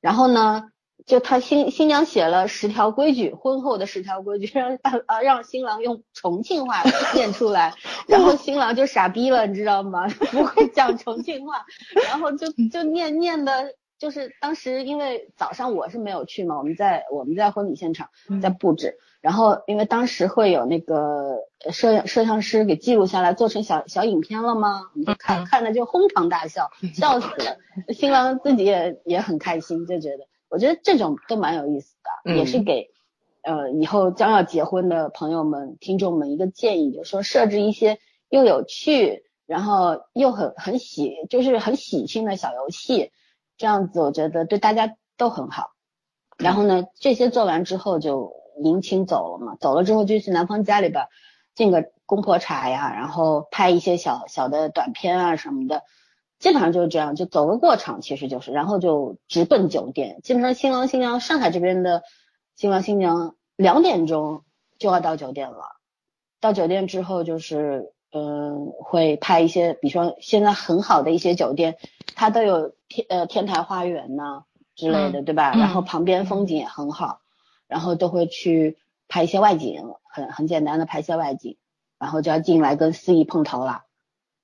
[0.00, 0.70] 然后呢，
[1.06, 6.82] 就他新新娘写了十条规矩，婚后的十条规矩，让啊让新郎用重庆话
[7.14, 7.74] 念出来，
[8.08, 10.08] 然后新郎就傻逼了，你知道吗？
[10.30, 11.64] 不会讲重庆话，
[12.08, 18.08] 然后就就念念的，就是当时因为早上我是没有去嘛，我们在我们在婚礼现场
[18.40, 21.38] 在布置，然后因为当时会有那个
[21.70, 24.90] 摄摄像师给记录下来，做成小小影片了吗？
[24.92, 27.56] 我们就看看的就哄堂大笑， 笑死了。
[27.94, 32.90] 新郎自己也也很开心，就觉得我觉得这种都蛮有意思的，嗯也是给
[33.42, 43.12] 呃以后将要结婚的朋友们、听众们一个建议，就是说设置一些又有趣，然后又很很喜，就是很喜庆的小游戏，
[43.56, 45.70] 这样子我觉得对大家都很好。
[46.38, 51.06] 然后呢，这些做完之后就迎亲走了嘛，走了之后就去男方家里边
[51.54, 55.82] 敬个公婆茶呀，然后拍一些小小的短片啊什么的，
[56.38, 60.20] 基本上就是这样，就走个过场，其实就是，然后就直奔酒店。
[60.22, 62.02] 基本上新郎新娘，上海这边的
[62.56, 64.42] 新郎新娘两点钟
[64.78, 65.76] 就要到酒店了，
[66.40, 67.92] 到酒店之后就是。
[68.14, 71.78] 嗯，会拍一些，比如说现在很好的一些酒店，
[72.14, 75.54] 它都有天呃天台花园呐之类的，对吧？
[75.54, 77.21] 然后旁边风景也很好，
[77.72, 78.76] 然后都会去
[79.08, 81.56] 拍一些外景，很很简单的拍一些外景，
[81.98, 83.84] 然后就要进来跟司仪碰头了，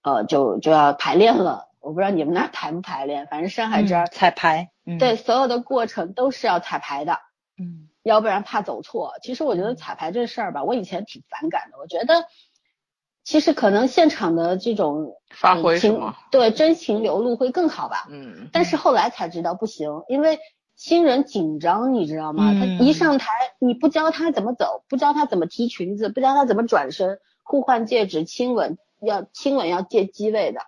[0.03, 1.69] 呃，就就要排练了。
[1.79, 7.19] 我不知道你们那排不排练，反正上海这儿彩排，对，所有的过程都是要彩排的，
[7.61, 9.13] 嗯，要不然怕走错。
[9.23, 12.25] 其实我觉得彩排这事儿吧，我以前挺反感的，我觉得。
[13.25, 18.07] 其实可能现场的这种发挥情对真情流露会更好吧。
[18.09, 18.49] 嗯。
[18.55, 20.39] 但是后来才知道不行，因为
[20.79, 22.55] 新人紧张，你知道吗？
[22.55, 30.61] 他一上台，你不教他怎么走，不教他怎么提裙子，不教他怎么转身、互换戒指、亲吻，要亲吻要借机位的，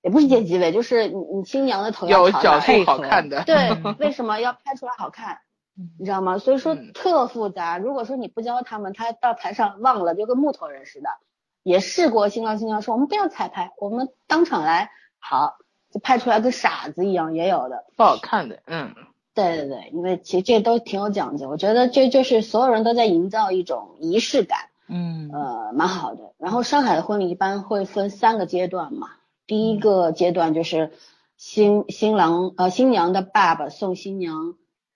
[0.00, 3.44] 也不是借机位，就是你你新娘的头要角度好看的。
[3.44, 5.38] 对，为什么要拍出来好看？
[5.98, 6.38] 你知道吗？
[6.38, 7.78] 所以说特复杂。
[7.78, 11.10] 如果说你不教他们，他到台上忘了，就跟木头人似的。
[11.62, 15.58] 也试过，新郎新娘说我们不要彩排，我们当场来，好，
[15.92, 18.94] 就拍出来跟傻子一样，也有的不好看的，嗯，
[19.38, 26.32] 对对对，因为其实这都挺有讲究，我觉得这就是所有人都在营造一种仪式感，嗯，呃，蛮好的。
[26.38, 29.08] 然后上海的婚礼一般会分三个阶段嘛，
[29.46, 30.92] 第一个阶段就是
[31.36, 34.54] 新新郎呃新娘的爸爸送新娘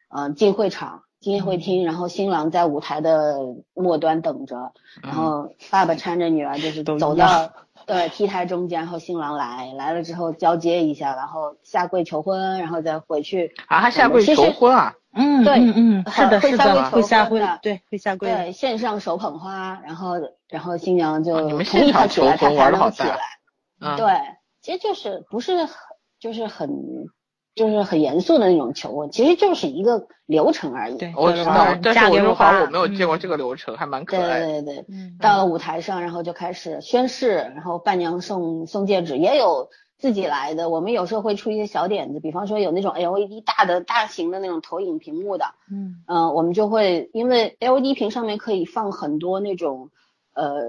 [0.08, 1.04] 呃进会场。
[1.22, 3.38] 进宴会厅，然后新郎在舞台的
[3.74, 4.72] 末端等着，
[5.04, 7.52] 然后爸爸搀着女儿就是走到
[7.86, 14.94] 对 T 台中间，然后新郎来来了之后交接一下，然后下跪求婚，然后再回去啊，还下跪求婚啊？
[15.14, 20.14] 嗯，对，嗯嗯，是的，是的，会下跪，对，会下跪，对，线上手捧花，然后
[20.48, 24.06] 然后新娘就同意他起来，他才能起来，对，
[24.60, 25.68] 其实就是不是
[26.18, 26.70] 就是很。
[27.54, 30.96] 就是很严肃的那种求婚，其实就是一个流程而已。
[30.96, 34.40] 对，我知道，但是我说好像我没有见过这个流程，还蛮可爱。
[34.40, 34.84] 对对对，
[35.20, 40.70] 到了舞台上，然后就开始宣誓，然后伴娘送送戒指，也有自己来的。
[40.70, 49.90] 我们有时候会出一些小点子，比方说有那种 LED 大的大型的那种投影屏幕的，嗯嗯，我们就会因为 LED 屏上面可以放很多那种
[50.32, 50.62] 呃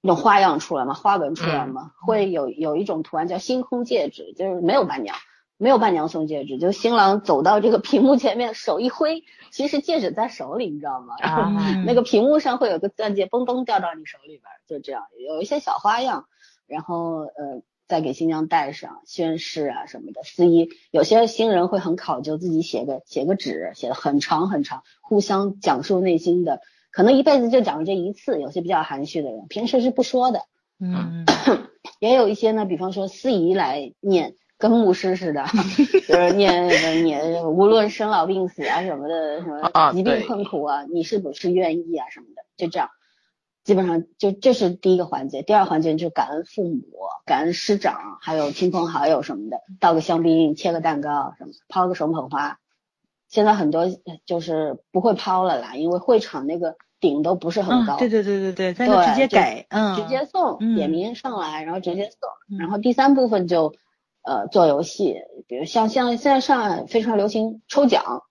[0.00, 5.14] 那种花样出来嘛，花纹出来嘛，会有有一种图案叫星空戒指，就是没有伴娘。
[5.58, 11.14] 没有伴娘送戒指，就新郎走到这个屏幕前面，手一挥，其实戒指在手里，你知道吗？
[11.20, 16.26] 然 后那个屏幕上会有个钻戒，嘣嘣掉到你手里边，就这样，有一些小花样，
[16.66, 20.22] 然后呃再给新娘戴上，宣誓啊什么的。
[20.24, 28.40] 司仪有些新人会很考究，自己写个写个纸，写的很长很长，互相讲述内心的，可能一辈子就讲这一次。
[28.42, 30.42] 有些比较含蓄的人，平时是不说的。
[30.78, 31.24] 嗯，
[31.98, 34.34] 也有一些呢，比方说司仪来念。
[34.58, 35.44] 跟牧师似的，
[36.08, 36.66] 就是念
[37.04, 42.88] 念，无论生老病死啊什么的，什么疾病困苦啊，你是不是愿意啊什么的，就这样，
[43.64, 45.42] 基本上就这是第一个环节。
[45.42, 46.82] 第二环节就感恩父母、
[47.26, 52.58] 感恩师长，还有亲朋好友什么的，倒个香槟，切个蛋糕什么，抛个手捧花。
[53.28, 53.86] 现在很多
[54.24, 57.98] 就是不会抛了啦，因为会场那个顶都不是很高。
[57.98, 62.58] 对对对对对，那就直接给，嗯，直接送，点名上来，然后直接送。
[62.58, 63.74] 然后第三部分就。
[64.26, 65.14] 呃，做游戏，
[65.46, 68.24] 比如像像现在上海非常流行抽奖，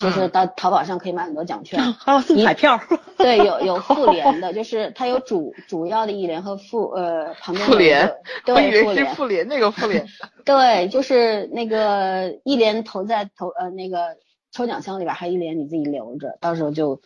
[0.00, 2.80] 就是到淘宝上可以买很多奖券， 还有送彩票。
[3.16, 8.12] 对，有有 复联的，就是它有主主要的一联和副呃旁边复联，
[8.44, 10.04] 对，复联复联那个复联，
[10.44, 14.16] 对，就是那个一联投在投呃那个
[14.50, 17.00] 抽奖箱里边，还一联你自己留着，到时候就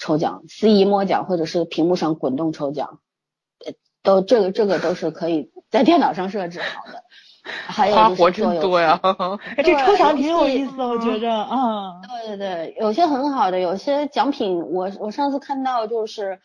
[0.00, 2.98] 抽奖，司仪摸奖或者是屏幕上滚动抽奖，
[4.02, 7.04] 都这个这个都是可以在电脑上设置好的。
[7.66, 9.00] 还有活真多呀！
[9.64, 16.38] 这抽奖挺有意思的，我觉着，啊，对对对，有些很好的，有些奖品，我我上次看到就是，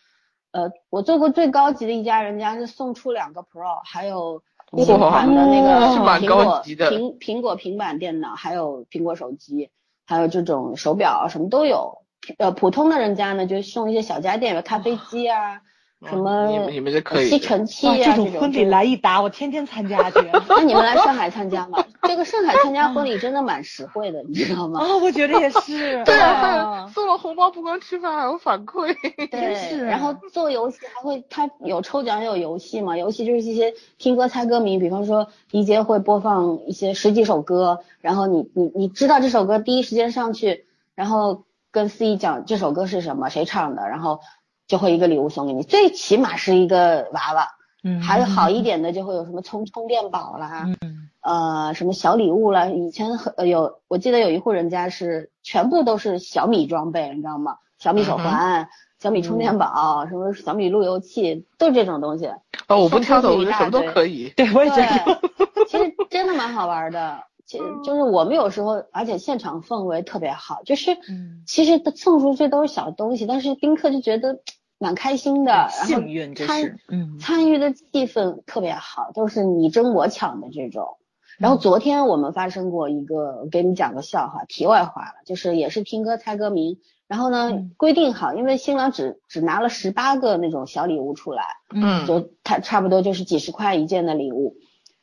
[0.51, 4.41] 呃，我做过最高级的一家人家是送出两个 Pro，还有
[4.75, 5.85] 新款的那个
[6.19, 9.69] 苹果苹苹果平板电脑，还有苹果手机，
[10.07, 11.99] 还有这种手表什么都有。
[12.39, 15.61] 呃，普通的人家呢就送一些小家电，有咖啡机啊。
[16.05, 16.47] 什么？
[16.69, 20.19] 你们这可以吸尘器啊，这种婚礼来一打，我天天参加去。
[20.47, 21.83] 那你们来上海参加吗？
[22.03, 24.79] 这个上海参加婚礼真的蛮实惠的，你知道吗？
[24.79, 26.03] 啊，我觉得也是。
[26.05, 28.95] 对啊，送了红包不光吃饭还有反馈。
[29.31, 32.95] 对，然后做游戏还会，他有抽奖也有游戏嘛。
[32.95, 44.19] 游戏就是一些听歌猜歌名，比方说一杰会播放一些十几首歌，然后你你你知道这首歌，第一时间上去，然后跟司仪讲这首歌是什么，谁唱的，然后。
[44.67, 47.47] 就会一个礼物送给你，最起码是一个娃娃。
[47.83, 52.65] 嗯，还有好一点的就会有什么充充电宝啦，嗯呃，什么小礼物啦。
[52.65, 57.57] 以前很呃有，我记得有一户人家是全部都是小米装备，你知道吗？
[57.77, 58.67] 小米手环、
[58.99, 62.25] 小米充电宝、什么小米路由器，都是这种东西。
[62.67, 64.33] 哦，我不挑的，我觉得什么都可以。
[64.35, 65.21] 对，我也觉得，
[65.67, 67.19] 其实真的蛮好玩的。
[67.45, 74.39] 其实就是我们有时候，而且现场氛围特别好，就是嗯，其实他送出去都是小东西，但是宾客就觉得
[74.79, 77.17] 蛮开心的，然后幸运这参是，嗯。
[77.19, 80.97] 参与的气氛特别好，都是你争我抢的这种。
[81.39, 87.71] 然后昨天我们发生过一个，我给你讲个笑话，题外话了，就是也是听歌猜歌名，然后呢嗯。
[87.77, 92.05] 规定好，因为新郎只只拿了十八个那种小礼物出来，嗯。
[92.07, 94.55] 就他差不多就是几十块一件的礼物，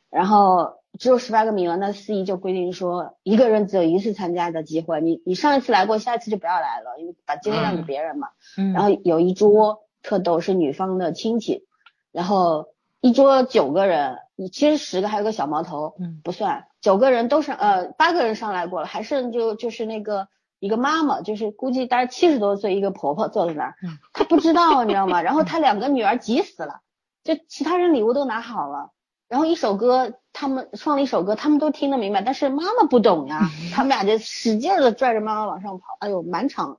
[0.09, 8.29] 然后只有十八个名额，那司仪就规定说一个人只有一次参加的机会，你你上一次来过，下一次就不要来了，因为把机会让给别人嘛。
[8.57, 11.65] 嗯，然后有一桌特逗，是女方的亲戚，
[12.11, 12.67] 然后
[13.01, 20.27] 一桌九个人，你其实十个还有个小毛头，嗯不算，九个人都上，呃，八个人上来过了，还剩就就是那个
[20.59, 25.21] 一个妈妈，就是估计大概七十多岁一个婆婆坐在那儿嗯，她不知道你知道吗？
[25.21, 26.81] 然后她两个女儿急死了，
[27.23, 28.91] 就其他人礼物都拿好了。
[29.27, 36.77] 然后一首歌，他们放了一首歌，他们都听得明白，但是妈妈不懂呀，他们俩就使劲的拽着妈妈往上跑，哎呦，满场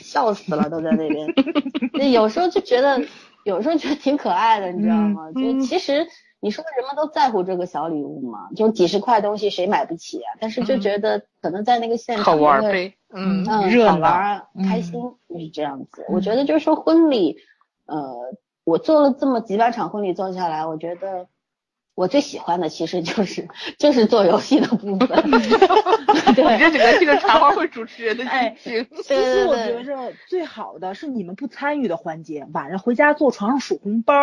[0.00, 1.26] 笑死了，都在那边。
[1.92, 3.02] 那有时候就觉得，
[3.44, 5.28] 有时候觉得挺可爱的，你知道吗？
[5.34, 6.06] 嗯就其实
[6.40, 10.32] 你说人们都在乎这个小礼物嘛，就几十块东西谁买不起啊？
[10.40, 16.06] 但是就觉得可能在那个现场好玩就会呗，嗯嗯，热闹好玩儿嗯开心，就是这样子。
[16.08, 17.36] 我觉得就是说婚礼，
[17.86, 18.16] 呃，
[18.64, 21.28] 我做了这么几百场婚礼做下来，我觉得
[21.94, 25.22] 我最喜欢的其实就是就是做游戏的部分。
[25.26, 25.32] 你
[26.34, 34.14] 对，这整个这个茶话会主持人的哎心情，其实我觉着最好的是你们不参与的环节，晚上回家坐床上数红包，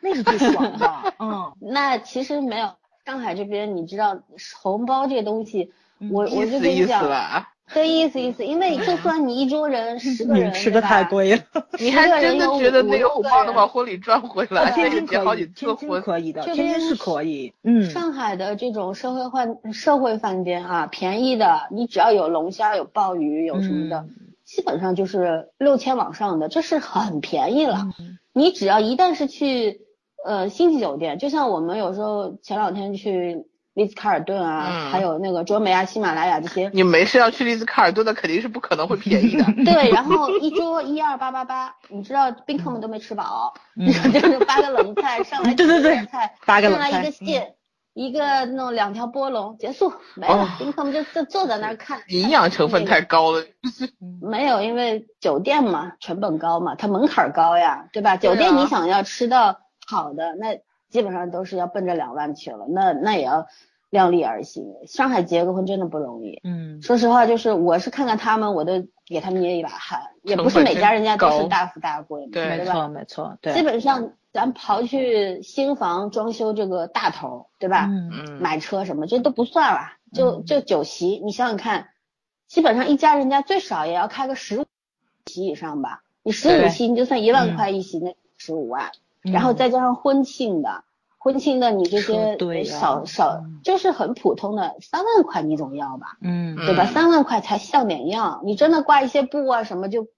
[0.00, 1.14] 那是最爽的。
[1.18, 2.70] 嗯， 那其实没有
[3.04, 4.18] 上海这边，你知道
[4.60, 7.52] 红包这东西，嗯我我就跟你讲意思，吧。
[7.72, 11.42] 对，意思意思，因为就算你一桌人十个人，你吃的太贵了。
[11.78, 14.72] 你还真的觉得那个红包能把婚礼赚回来？
[14.72, 17.52] 天津这个结好，几次婚，可以的，这边天津是可以。
[17.62, 24.10] 嗯，上海的这种社会饭社会饭店啊，便宜的，你只要有龙虾、有鲍鱼、有什么的，嗯
[24.44, 27.88] 基本上就是六千往上的，这是很便宜了。
[27.98, 29.80] 嗯你只要一旦是去
[30.24, 33.44] 呃星级酒店，就像我们有时候前两天去
[33.82, 34.90] 丽兹卡尔顿啊，嗯。
[34.90, 39.44] 还有那个卓美啊、喜马拉雅这些，你没事要去丽兹卡尔顿的，肯定是不可能会便宜的。
[39.64, 43.86] 对，然后一桌一二八八八，你知道宾客们都没吃饱，嗯。
[44.12, 46.04] 就是八个冷菜上来，对对对。
[46.06, 47.54] 菜八个冷菜上来一个蟹，
[47.94, 50.42] 一个弄两条波龙，结束没了。
[50.42, 52.00] 哦，宾客们就就坐在那儿看。
[52.08, 53.44] 营养成分太高了，
[54.20, 58.16] 没有，因为酒店嘛，成本高嘛，它门槛儿高呀，对吧？
[58.16, 58.34] 对啊。
[58.34, 63.46] 酒店你想要吃到好的，那基本上都是要奔着两万去了，那那也要
[63.90, 64.64] 量力而行。
[64.86, 66.80] 上海结个婚真的不容易，嗯。
[66.80, 72.64] 说实话，就是我是看看他们，我都给他们捏一把汗，也不是每家人家都是大富大贵嘛，对对吧？
[72.64, 77.86] 没错没错，对，基本上咱刨去新房装修这个大头，对吧？
[77.90, 78.10] 嗯？
[78.12, 79.80] 嗯，买车什么这都不算了，
[80.14, 81.88] 就就酒席，你想想看，
[82.46, 84.64] 基本上一家人家最少也要开个十五
[85.26, 86.02] 席以上吧？
[86.22, 88.90] 你十五席，你就算一万块一席，那十五万，
[89.22, 90.84] 然后再加上婚庆的，
[91.22, 96.16] 婚庆的你这些少少嗯就是很普通的三万块你总要吧？
[96.22, 96.84] 嗯对吧？
[96.84, 100.08] 嗯三万块才像点样，你真的挂一些布啊什么，就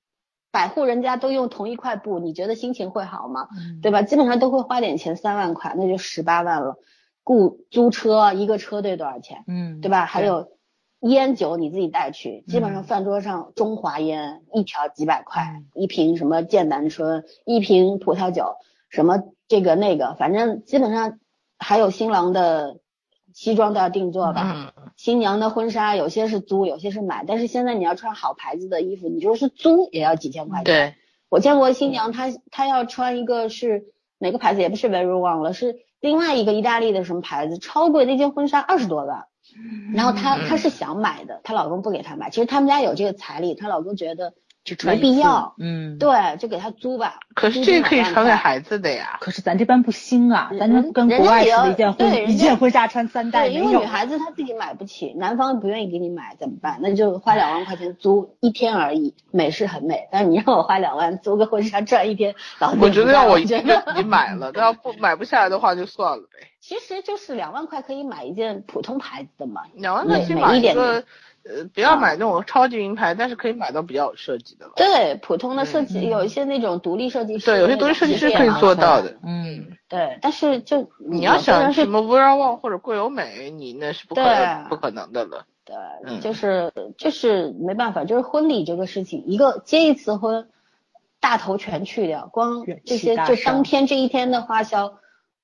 [0.52, 3.48] 百户人家都用同一块布，你觉得心情会好吗？
[3.58, 4.02] 嗯对吧？
[4.02, 6.76] 基本上都会花点钱，三万块那就十八万了。
[7.24, 9.42] 雇租车一个车队多少钱？
[9.48, 10.06] 嗯对吧？
[10.06, 10.52] 还有
[11.00, 18.54] 烟酒你自己带去，基本嗯上饭桌上中华烟一条几百块，一瓶什么剑南春，一瓶葡萄酒，
[18.92, 21.18] 什么这个那个，反正基本上
[21.58, 22.76] 还有新郎的
[23.34, 24.72] 西装都要定做吧。
[24.76, 30.64] 嗯，新娘的婚纱有些是租，有些是买，但是现在你要穿好牌子的衣服，你就是租也要几千块钱。
[30.64, 30.94] 对，
[31.30, 33.86] 我见过新娘，她她要穿一个是
[34.18, 39.24] 哪个牌子，也不是 Very 忘了，是另外一个意大利的什么牌子，超贵，那件婚纱二十多万。
[39.94, 44.34] 然后她嗯她是想买的，她老公不给她买，其实他们家有这个财力，她老公觉得
[44.64, 47.20] 就穿没必要，嗯，对，就给他租吧。
[47.34, 49.18] 可是这个可以传给孩子的呀。
[49.20, 53.84] 可是咱这般不兴啊，咱这跟国外似的，一件婚一件婚纱穿三代对，因为女。
[53.92, 56.78] 孩子她自己买不起，男方不愿意给你买怎么办？
[56.80, 66.48] 那就花两万块钱租一天而已，美是很美，但是你让我花两万租个婚纱转一天，老子我觉得也不干让我一定 觉得给你买了，那要不买不下来的话就算了呗。
[66.60, 69.62] 其实就是两万块可以买一件普通牌子的嘛。
[69.74, 71.04] 两万块美去买一个的，
[71.44, 74.72] 呃，不要买那种超级名牌，但是可以买到比较有设计的了。
[74.76, 79.16] 对，普通的设计、嗯有一些那种独立设计师，对，有些独立设计师可以做到的。
[79.24, 85.46] 嗯，对，但是就你要想什么 Vera Wang 或者桂友美，你那是不可能不可能的了。
[85.64, 85.74] 对，
[86.06, 90.48] 嗯就是就是没办法，就是婚礼这个事情，一个结一次婚，
[91.18, 94.94] 大头全去掉，光这些就当天这一天的花销，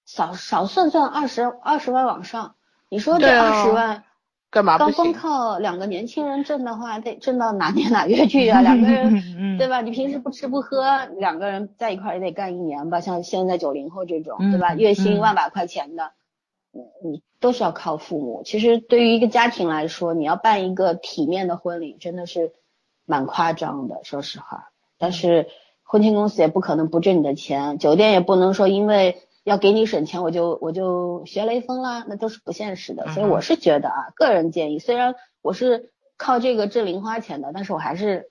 [0.04, 2.54] 少少算算二十二十万往上，
[2.88, 4.04] 你说这二十万。
[4.50, 5.12] 干嘛不光？
[5.12, 8.62] 靠两个年轻人挣的话，得挣到哪年哪月去啊？
[8.62, 9.80] 两个人，嗯对吧？
[9.82, 13.00] 你平时不吃不喝，两个人在一块也得干一年吧？
[13.00, 14.74] 像现在九零后这种，对吧？
[14.74, 16.12] 嗯月薪嗯万把块钱的，
[16.72, 18.42] 嗯你都是要靠父母。
[18.44, 22.52] 其实对于一个家庭来说，你要办一个体面的婚礼，真的是
[23.04, 24.70] 蛮夸张的，说实话。
[24.96, 25.48] 但是
[25.82, 29.18] 婚庆公司也不可能不挣你的钱，酒店也不能说因为
[29.48, 33.08] 要给你省钱，我就我就学雷锋啦，那都是不现实的。
[33.12, 38.30] 所以我是觉得啊，个人建议，虽然我是靠这个挣零花钱的，但是我还是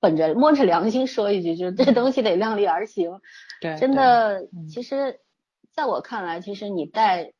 [0.00, 3.20] 本着摸着良心说一句，就是这东西得量力而行。
[3.60, 5.20] 对，真的嗯，其实
[5.74, 7.32] 在我看来，其实你带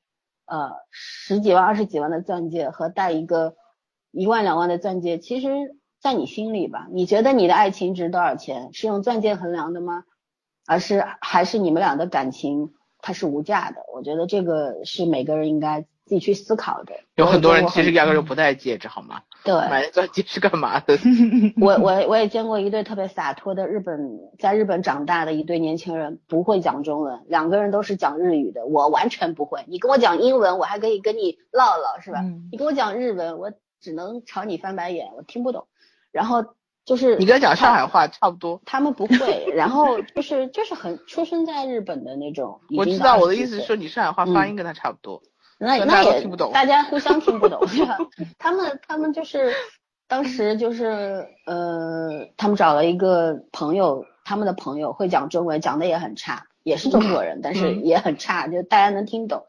[0.46, 3.54] 呃十几万、二十几万的钻戒和带一个
[4.10, 5.48] 一万两万的钻戒，其实
[6.00, 8.72] 在你心里吧，你觉得你的爱情值多少钱？
[8.72, 10.04] 是用钻戒衡量的吗？
[10.66, 13.80] 而是还是你们俩的感情它是无价的？
[13.94, 16.94] 我觉得这个是每个人应该自己去思考的。
[17.14, 19.22] 有很多人其实压根就不戴戒指，好吗？
[19.42, 20.98] 对，买那钻戒是干嘛的？
[21.60, 29.64] 我我我也见过一对特别洒脱的日本，在日本长大的一对年轻人，不会讲中文，两个人都是讲日语的，我完全不会。
[29.66, 32.20] 你跟我讲英文，我还可以跟你唠唠，是吧？
[32.20, 35.66] 嗯你跟我讲日文，我只能朝你翻白眼，我听不懂。
[36.12, 36.44] 然后
[36.84, 38.60] 就是你跟他讲上海话差不多。
[38.64, 45.22] 他们不会，然后就是就是很出生在日本的那种，我知道我的意思是说，你上海话发音跟他差不多。
[45.58, 47.98] 那可能大那也听不懂大家互相听不懂是吧？
[48.38, 49.52] 他们他们就是
[50.08, 59.44] 当时就是呃，他们找了一个朋友，他们的朋友会讲中文，讲的也很差，也是中国人，但是嗯也很差，就大家能听懂。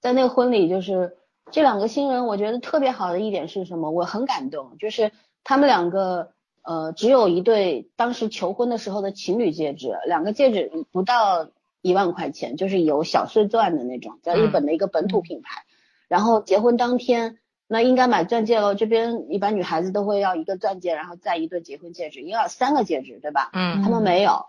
[0.00, 1.18] 在那个婚礼，就是
[1.50, 3.90] 这两个新人，我觉得特别好的一点是什么？
[3.90, 5.12] 我很感动，就是
[5.44, 11.48] 他们两个呃，只有一对当时求婚的时候的情侣戒指，两个戒指不到
[11.80, 15.64] 一万块钱，就是有小碎钻的那种，在日本的一个本土品牌。
[16.08, 18.74] 然后结婚当天，那应该买钻戒喽。
[18.74, 23.50] 这边一般女孩子都会要一个钻戒，然后再一对结婚戒指，应该有三个戒指，对吧？
[23.52, 24.46] 嗯他们没有，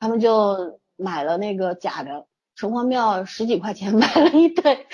[0.00, 2.26] 他们就买了那个假的，
[2.56, 4.86] 城隍庙十几块钱 买了一对，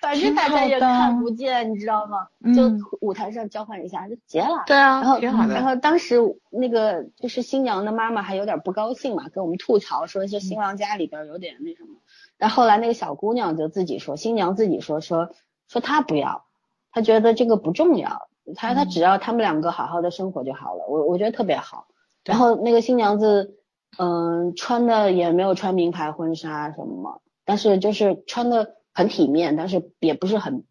[0.00, 2.28] 反正大家也看不见，你知道吗？
[2.44, 4.64] 嗯就舞台上交换一下就结了。
[4.66, 5.54] 对啊，然后，挺好的。
[5.54, 6.18] 然后当时
[6.50, 11.96] 那个就是新娘的妈妈还有点不高兴嘛，跟我们吐槽说是新郎家里边有点那什么。
[12.36, 15.30] 然后后来那个小姑娘就自己说，新娘自己说说
[15.68, 16.44] 说她不要，
[16.92, 20.84] 她觉得这个不重要，她她只要他们两个好好的生活就好了。
[20.86, 21.86] 我我觉得特别好。
[22.24, 23.56] 然后那个新娘子，
[23.98, 30.64] 嗯，穿的也没有穿名牌婚纱什么，但是就是穿的很体面，但是也不是很，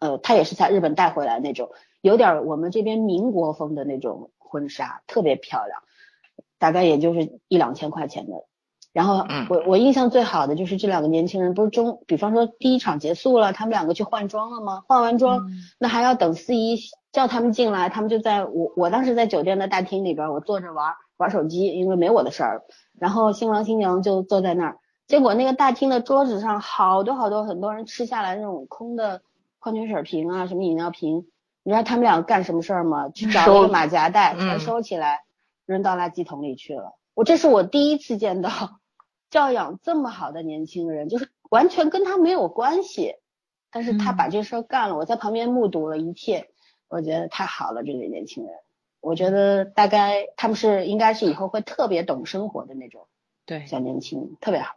[0.00, 5.82] 呃，她也是在日本带回来那种，有点我们这边民国风的那种婚纱，特别漂亮，
[6.58, 8.44] 大概也就是一两千块钱的。
[8.92, 14.82] 然后嗯我我印象最好的就是这两个年轻人，不是中，比方说第一场结束了，他们两个去换装了吗？
[14.88, 16.76] 换完装，嗯那还要等司仪
[17.12, 22.62] 叫他们进来，他们就在我我当时在酒店的大厅里边，我坐着玩玩手机，因为没我的事儿。
[22.98, 29.20] 然后新郎新娘就坐在那儿，结果那个大厅的桌子上好多好多很多人吃下来那种空的
[29.58, 31.26] 矿泉水瓶啊，什么饮料瓶。
[31.62, 33.10] 你知道他们俩干什么事儿吗？
[33.10, 35.24] 去找了一个马夹袋，嗯全收起来，
[35.66, 36.94] 扔到垃圾桶里去了。
[37.12, 38.50] 我这是我第一次见到
[39.28, 43.16] 教养这么好的年轻人，就是完全跟他没有关系，
[43.70, 46.48] 但是他嗯把这事儿干了，我在旁边目睹了一切，
[46.88, 48.54] 我觉得太好了，这个年轻人。
[49.00, 53.06] 我觉得大概他们是应该是以后会特别懂生活的那种
[53.46, 54.74] 对，小年轻，特别好。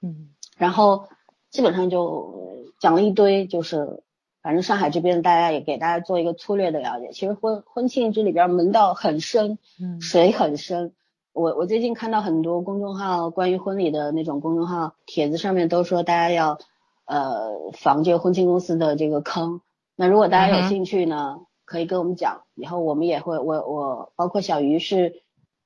[0.00, 1.08] 嗯然后
[1.50, 4.02] 基本上就呃讲了一堆，就是
[4.42, 7.10] 反正上海这边大家也给大家做一个粗略的了解。
[7.12, 10.92] 其实婚婚庆这里边门道很深，嗯水很深。
[11.32, 16.58] 我我最近看到很多公众号关于婚礼的那种公众号帖子上面都说大家要
[17.06, 19.62] 呃防这个婚庆公司的这个坑。
[19.96, 21.40] 那如果大家有兴趣呢，
[21.72, 25.22] 可以跟我们讲，以后我们也会我我包括小鱼是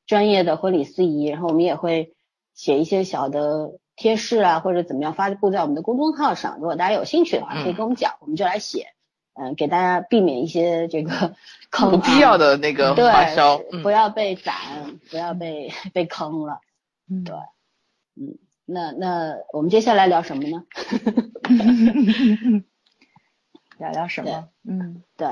[0.07, 2.15] 专业的婚礼司仪，然后我们也会
[2.55, 6.59] 写一些小的贴士啊或者怎么样发布在我们的公众号上。
[6.59, 8.87] 如果大家有兴趣的话，嗯可以跟我们讲，我们就来写，
[9.35, 11.35] 嗯、给大家避免一些这个
[11.71, 14.55] 坑、啊、不必要的那个对花销，嗯不要被攒，
[15.11, 16.61] 不要被 被坑了。
[17.11, 17.35] 嗯对
[18.15, 20.65] 嗯，那那我们接下来聊什么呢？
[23.79, 24.49] 聊聊什么？
[24.67, 25.29] 嗯，对，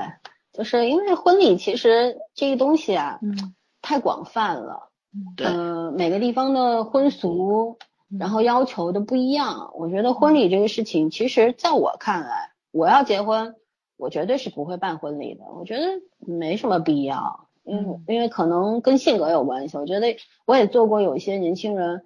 [0.55, 4.89] 就是因为婚礼其实这个东西啊，嗯太广泛了。
[5.37, 7.77] 对，呃，每个地方的婚俗，
[8.19, 9.71] 然后要求的不一样。
[9.75, 13.55] 我觉得婚礼这个事情，其实在我看来，我要结婚，
[13.95, 15.45] 我绝对是不会办婚礼的。
[15.57, 15.85] 我觉得
[16.19, 19.77] 没什么必要，因为因为可能跟性格有关系。
[19.77, 22.03] 我觉得我也做过有一些年轻人，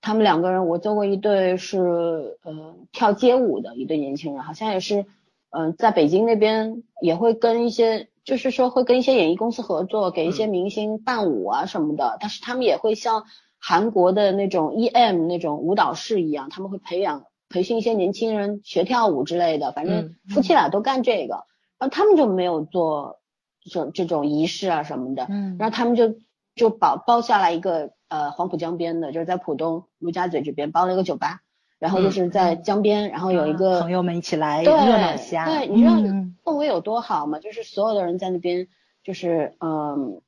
[0.00, 5.06] 他们两个人，我做过一对是呃跳街舞的一对年轻人，好像也是
[5.50, 8.08] 嗯、呃在北京那边也会跟一些。
[8.24, 13.24] 就是说会跟一些演艺公司合作，给一些明星伴舞啊什么的，但是他们也会像
[13.58, 21.46] 韩国的那种 EM 那种舞蹈室一样，他们会培养培训一些年轻人学跳舞之类的，反正嗯夫妻俩都干这个，
[21.78, 23.20] 然后他们就没有做
[23.62, 25.56] 这种这种仪式啊什么的，嗯。
[25.58, 26.16] 然后他们就
[26.54, 31.40] 就包包下来一个呃黄浦江边的，就是在浦东陆家嘴这边包了一个酒吧，
[31.78, 37.38] 然后就是在江边，然后有一个啊朋友们一起来对热闹一下，对，你知道嗯氛围有多好吗？
[37.38, 38.66] 就是所有的人在那边，
[39.04, 40.20] 就是嗯，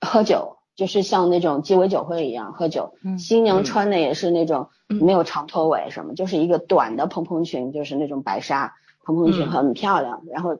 [0.00, 2.94] 喝酒，就是像那种鸡尾酒会一样喝酒。
[3.02, 10.22] 嗯新娘穿的也是那种嗯没有长拖尾什么，就是一个短的蓬蓬裙，就是那种白纱蓬蓬裙，嗯很漂亮。
[10.30, 10.58] 然后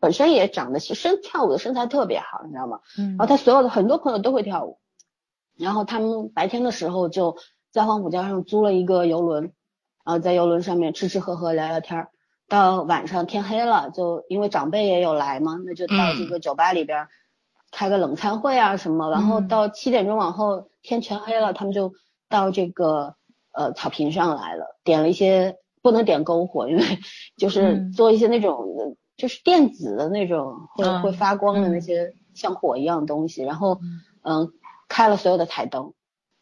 [0.00, 2.80] 本身也长得身跳舞的身材特别好，你知道吗？
[2.98, 4.78] 嗯然后他所有的很多朋友都会跳舞，
[5.56, 7.36] 然后他们白天的时候就
[7.76, 9.52] 在黄浦江上租了一个游轮，
[10.02, 12.08] 然后在游轮上面吃吃喝喝聊聊天儿，
[12.48, 17.08] 到晚上天黑了，就因为长辈也有来嘛，那就到这个酒吧里边儿
[17.70, 21.92] 开个冷餐会啊什么，然后嗯到七点钟往后天全黑了，他们就
[22.30, 23.16] 到这个
[23.52, 26.82] 呃草坪上来了，点了一些不能点篝火，因为
[27.36, 34.52] 就是嗯做一些那种就是电子的那种会嗯会发光的那嗯些像火一样的东西，然后嗯嗯
[34.88, 35.92] 开了所有的台灯，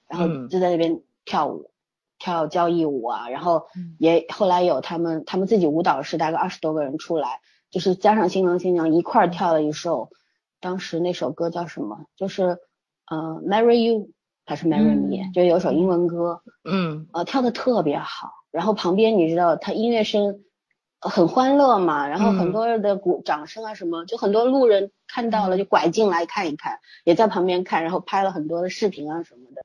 [0.09, 1.71] 然后嗯就在那边跳舞。
[2.17, 10.11] 跳交谊舞啊，然后嗯也后来有他们他们自己舞蹈室大概二十多个人出来，就是加上新郎新娘一块儿跳了一首，
[10.61, 12.07] 当时那首歌叫什么？
[12.17, 12.59] 就是
[13.11, 14.09] 呃 Marry You
[14.47, 18.31] 还是 Marry Me？、嗯就有首英文歌，嗯呃跳的特别好。
[18.51, 20.45] 然后旁边你知道他音乐声
[21.01, 29.63] 呃很欢乐嘛，然后很嗯多的鼓掌声啊什么，就很多路人看到了就拐进来看一看，也在旁边看，然后拍了很多的视频啊什么的。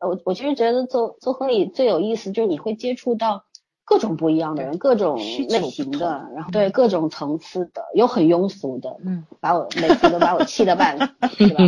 [0.00, 3.44] 呃我我其实觉得做做婚礼最有意思就是你会接触到
[3.84, 11.64] 各种不一样的人，各种类型的，然后对各种层次的，有很庸俗的，嗯把我每次都把我气得半死， 是吧？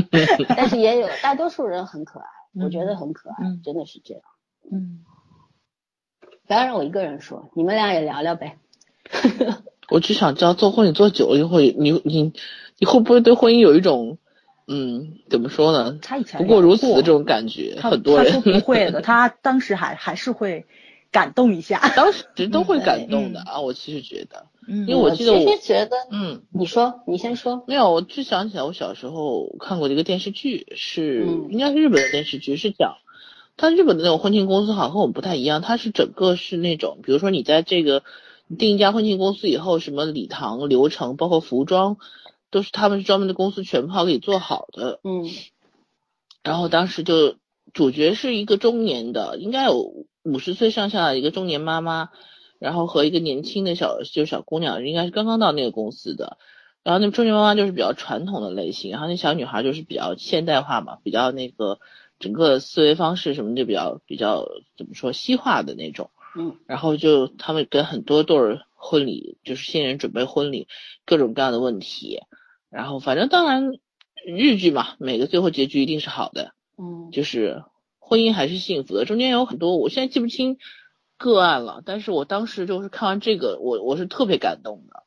[0.57, 2.27] 但是也有大多数人很可爱，
[2.65, 4.23] 我觉得很可爱，嗯真的是这样。
[4.71, 5.05] 嗯
[6.47, 8.59] 不要让我一个人说，你们俩也聊聊呗。
[9.91, 12.33] 我只想知道做婚礼做久了以后，你你
[12.79, 14.19] 你会不会对婚姻有一种
[14.67, 15.99] 嗯怎么说呢？
[16.03, 20.67] 他以前不过如此的这种感觉，很多人他说不会的，他当时还还是会
[21.11, 21.93] 感动一下。
[21.97, 23.61] 当时都会感动的嗯啊。
[23.61, 26.43] 我其实觉得，嗯因为我记得其我实觉得，嗯。
[26.51, 27.65] 你说，你先说。
[27.67, 32.97] 没有，我就想起来，我小时候看过的一个电视剧，是、嗯应该是日本的电视剧，是讲，
[33.57, 38.03] 它日本的那种婚庆公司好像和我们不太一样，它是整个是那种，比如说你在这个
[38.47, 41.97] 你订一家婚庆公司以后，什么礼堂流程，包括服装，
[42.53, 45.01] 都是他们是专门的公司全套给做好的。
[45.03, 45.29] 嗯
[46.45, 47.37] 然后当时就
[47.73, 52.11] 主角是一个中年的，应该有五十岁上下的一个中年妈妈，
[52.59, 56.39] 然后和一个年轻的小就是小姑娘，应该是刚刚到那个公司的。
[56.83, 61.79] 然后那中年妈妈就是比较传统的类型，然后那小女孩就是比较现代化嘛，比较那个
[62.19, 66.11] 整个思维方式什么就比较比较怎么说西化的那种。
[66.35, 70.67] 嗯然后就他们跟很多对儿婚礼，就是新人准备婚礼，
[71.07, 72.21] 各种各样的问题。
[72.73, 73.73] 然后反正当然
[74.27, 76.55] 日剧嘛，每个最后结局一定是好的。
[76.79, 77.63] 嗯就是
[77.99, 79.05] 婚姻还是幸福的。
[79.05, 80.57] 中间有很多我现在记不清
[81.19, 85.05] 个案了，但是我当时就是看完这个，我我是特别感动的，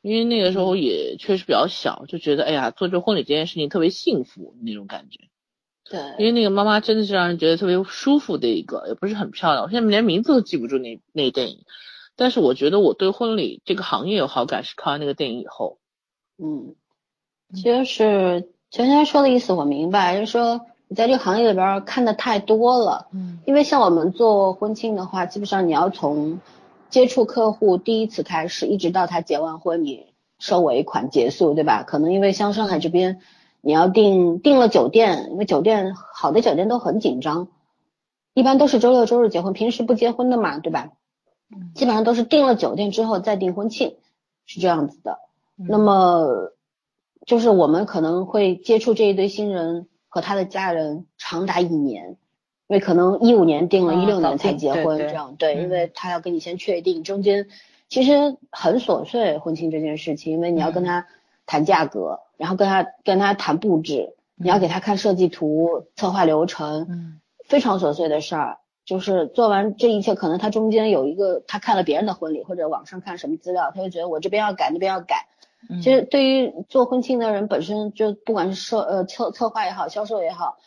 [0.00, 5.28] 因为那个时候也确实比较小，就觉得哎呀，做这婚礼这件事情特别幸福那种感觉。
[5.84, 11.64] 对因，为那个妈妈真的是让人觉得特别舒服的一个，也不是很漂亮，我现在连名字都记不住那那电影。
[12.16, 15.78] 但是我觉得我对婚礼这个行业有好感，是看完那个电影以后。
[16.38, 16.74] 嗯，
[17.60, 23.08] 就是全全说的意思我明白，就是说你在这个行业里边看的太多了。
[23.12, 26.40] 嗯因为像我们做婚庆的话，基本上你要从
[26.90, 30.06] 接触客户第一次开始，一直到他结完婚，你
[30.38, 31.82] 收尾款结束，对吧？
[31.82, 33.20] 可能因为像上海这边，
[33.60, 37.48] 你要订订了酒店，因为酒店好的酒店都很紧张，
[38.32, 40.90] 一般都是周六周日结婚，平时不结婚的嘛，对吧？
[41.54, 43.96] 嗯基本上都是订了酒店之后再订婚庆，
[44.46, 45.18] 是这样子的。
[45.58, 46.50] 嗯那么
[47.26, 52.16] 就是我们可能会接触这一堆新人和他的家人长达一年，
[52.66, 57.46] 因为可能一五年定了，啊一六年才结婚，对对这样对，嗯因为他要跟你先确定，中间
[57.88, 61.06] 其实很琐碎婚庆这件事情，因为你要跟他
[61.46, 68.58] 谈价格，然后跟他跟他谈布置，你要给他看设计图、策划流程，嗯非常琐碎的事儿。
[68.84, 75.28] 就是做完这一切，可能他中间有一个他看了别人的婚礼，或者网上看什么资料，他就觉得我这边要改，那边要改。
[75.68, 80.58] 嗯其实对于做婚庆的人本身就不管是设呃策策划也好，销售也好，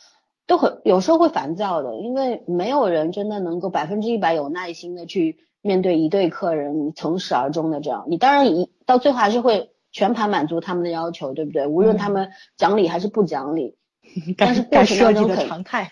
[0.47, 11.67] 都很有时候会烦躁的，因为没有人真的能够百分之一百有耐心的去面对一对客人，你从始而终的这样，你当然一到最后还是会全盘满足他们的要求，对不对？
[11.67, 13.77] 无论他们讲理还是不讲理，
[14.37, 15.91] 但是过程当中肯常态。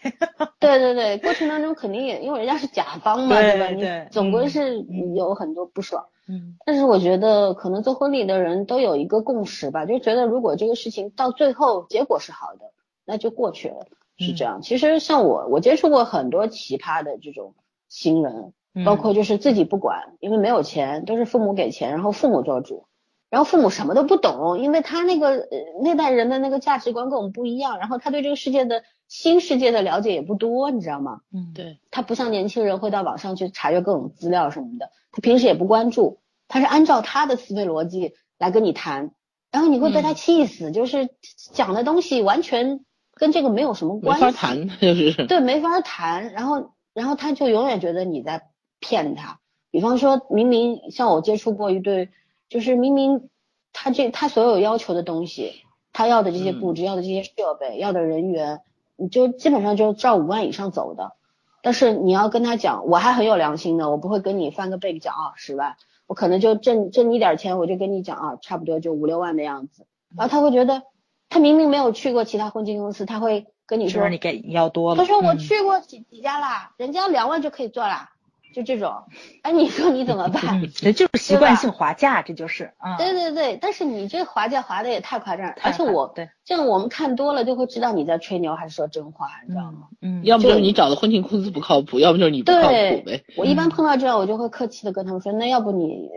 [0.60, 3.68] 对对对，过程当中肯定也因为人家是甲方嘛，对吧？
[3.68, 6.06] 对你总归嗯是嗯有很多不爽。
[6.28, 6.58] 嗯。
[6.66, 12.72] 但是我觉得可能做婚礼的人都有一个共识吧，就觉得如果这个事情到最后结果是好的，
[13.06, 14.62] 那就过去了，是这样。
[14.62, 17.56] 其实像我，我接触过很多奇葩的这种
[17.90, 22.86] 新人，嗯包括就是自己不管，因为没有钱，都是父母给钱，然后父母做主，
[23.30, 31.22] 然后父母什么都不懂，因为他那个呃那代人的那个价值观跟我们不一样，然后他对这个世界的新世界的了解也不多，你知道吗？
[31.34, 31.52] 嗯。
[31.54, 39.12] 对，他不像年轻人会到网上去查阅各种资料什么的，他平时也不关注，他是按照他的思维逻辑来跟你谈，
[39.52, 41.10] 然后你会被他气死，就是
[41.52, 42.84] 讲的东西完全
[43.14, 45.14] 跟这个没有什么关系，没法谈，就是。
[45.28, 48.50] 对，没法谈，然后然后他就永远觉得你在
[48.80, 49.40] 骗他，
[49.70, 52.10] 比方说明明像我接触过一对，
[52.50, 53.30] 就是明明
[53.72, 55.54] 他这他所有要求的东西，
[55.92, 58.62] 他要的这些布置，要的这些设备，要的人员，
[58.96, 61.14] 你就基本上就照五万以上走的。
[61.62, 65.78] 但是你要跟他讲，我还很有良心的，我不会跟你翻个倍讲啊十万，
[66.08, 69.86] 我可能就挣挣你点儿钱，我就跟你讲啊，差不多就五六万的样子。
[70.16, 70.84] 然后他会觉得，
[71.30, 74.98] 他明明没有去过其他婚庆公司，他会跟你说你给要多了？
[74.98, 78.12] 他说我嗯去过几几家啦，人家两万就可以做啦，
[78.54, 78.94] 就这种。
[79.42, 80.62] 哎，你说你怎么办？
[80.62, 82.96] 嗯， 这就是习惯性划价，这就是啊。
[82.98, 89.88] 对对对，但是你这划价划的也太夸张了，而且我对，这样我们看多了就会知道你在吹牛还是说真话，你知道吗？
[90.02, 96.10] 嗯，要不就是你找的婚庆公司不靠谱，要不就是你不靠谱呗。，我一般嗯碰到这样，我就会客气的跟他们说，那要不你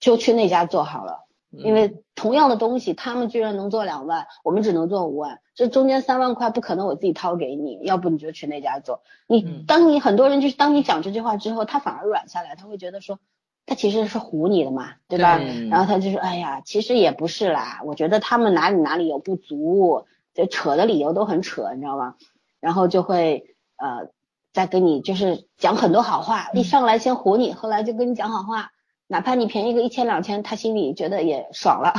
[0.00, 1.26] 就去那家做好了。
[1.52, 9.02] 因为同样的东西，他们居然能做两万，我们只能做五万，这中间三万块不可能我自己掏给你，要不你就去那家做。
[9.26, 13.18] 你嗯当你很多人就是当你讲这句话之后，他反而软下来，他会觉得说
[13.66, 15.36] 他其实是唬你的嘛，对吧？
[15.38, 22.14] 对然后他就说，哎呀，其实也不是啦，我觉得他们哪里哪里有不足，就扯的理由都很扯，你知道吗？
[22.60, 24.08] 然后就会呃
[24.52, 28.72] 再跟你就是讲很多好话，一上来先唬你，后来就跟你讲好话。
[29.12, 31.92] 哪怕你便宜个一千两千，他心里觉得也爽了。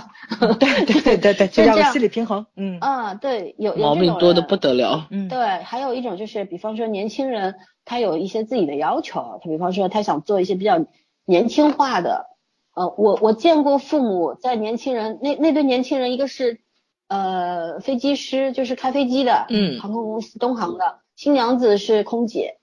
[0.59, 2.47] 对对对对对， 就是这样心理平衡。
[2.55, 5.05] 嗯啊，对，有有毛病多的不得了。
[5.11, 7.53] 嗯，对，还有一种就是，比方说年轻人，
[7.85, 10.83] 他有一些自己的要求，他比方说他想做一些比较
[11.23, 12.25] 年轻化的，
[12.73, 16.61] 呃，我我见过父母在年轻人那那对年轻人，一个是
[17.09, 22.57] 呃飞机师，就是开飞机的，嗯航空公司东航的，新娘子是空姐，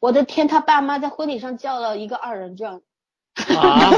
[0.00, 2.80] 我的天，他爸妈在婚礼上叫了一个二人转，
[3.58, 3.90] 啊，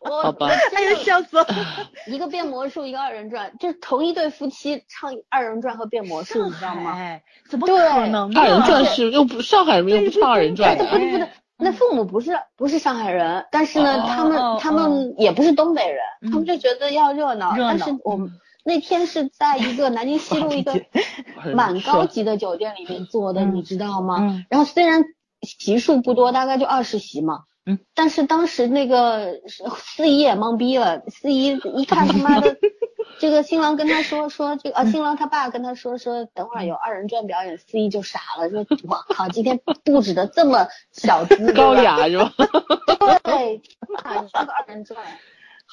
[0.00, 1.46] 我好吧我哎呀，笑死了！
[2.06, 6.92] 一个变魔术，一个二人转，就是同一对夫妻唱二人转和变魔术，你知道吗？
[6.96, 8.40] 哎，怎么可能呢？
[8.40, 17.54] 二人转是又不上海人又不唱二人转的不，是不是，那父母不是不是上海人，但是呢，哦他们哦他们也不是东北人，嗯他们就觉得要热闹。
[17.56, 18.30] 热闹但是我们
[18.64, 20.80] 那天是在一个南京西路一个
[21.54, 24.18] 蛮高级的酒店里面做的，嗯你知道吗？
[24.20, 25.02] 嗯然后虽然
[25.42, 27.40] 席数不多，大概就二十席嘛。
[27.66, 29.40] 嗯，但是当时那个
[29.78, 32.56] 司仪也懵逼了，司仪一看他妈的，
[33.18, 42.32] 这个新郎跟他说说这个啊，新郎他爸跟他说说等会儿有二人转表演，司仪就傻了，说我靠，今天布置的这么小资高，雅是吧？
[43.24, 43.62] 对，
[44.02, 44.98] 啊，你说个二人转，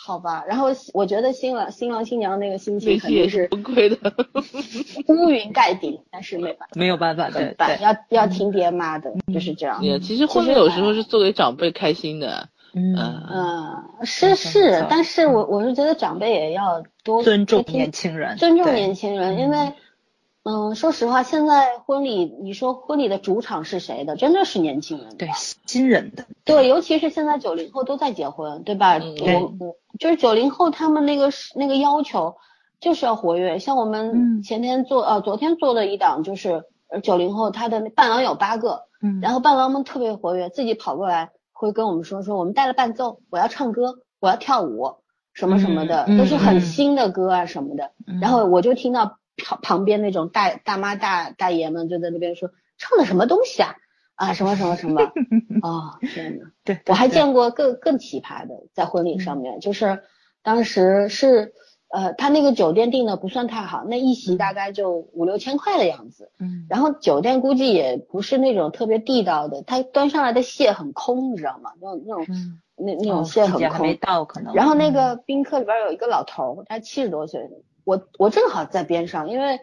[0.04, 0.44] 好吧。
[0.48, 4.14] 然后我觉得新郎新郎新娘那个心情也是肯定是崩溃的。
[5.14, 7.78] 乌云盖顶，但是没办法，没有办法，怎么对办？
[7.78, 9.84] 对，要要听爹妈的，就是这样。
[9.84, 19.74] 也其实婚礼有时候是做给长辈开心的，嗯，嗯，嗯，是是，但是我我是觉得长辈也要多尊重年轻人，尊重年轻人，因为，
[20.44, 24.16] 嗯，说实话，现在婚礼，你说婚礼的主场是谁的？
[24.16, 25.16] 真的是年轻人。
[25.16, 28.98] 对新人的，对，尤其是现在九零后都在结婚，对吧？
[28.98, 32.38] 我我就是九零后，他们那个是那个要求
[32.80, 33.60] 就是要活跃。
[33.60, 36.64] 像我们嗯前天做呃昨天做的一档就是
[37.04, 44.96] 九零后，他的伴郎有八个，嗯然后伴郎们特别活跃，自己跑过来会跟我们说说我们带了伴奏，我要唱歌，我要跳舞，
[45.34, 47.92] 什么什么的，嗯都是很嗯新的歌啊什么的。
[48.20, 53.76] 然后我就听到旁旁边那种大大妈大大爷们就在那边说，唱的什么东西啊？
[54.16, 55.02] 啊，什么什么什么？
[55.64, 60.04] 哦，天呐，对，我还见过更更奇葩的，在婚礼上面，就是
[60.44, 61.54] 当时是
[61.90, 66.32] 呃，他那个酒店订的不算太好，那一席大概就五六千块的样子。
[66.40, 71.72] 嗯，然后酒店估计也不是那种特别地道的，他端上来的蟹很空，你知道吗？
[71.82, 72.26] 那种那种
[72.78, 73.70] 那那种蟹很空。
[73.72, 74.54] 还没到可能。
[74.54, 77.42] 然后那个宾客里边有一个老头，他七十多岁，
[77.84, 79.60] 我我正好在边上，因为。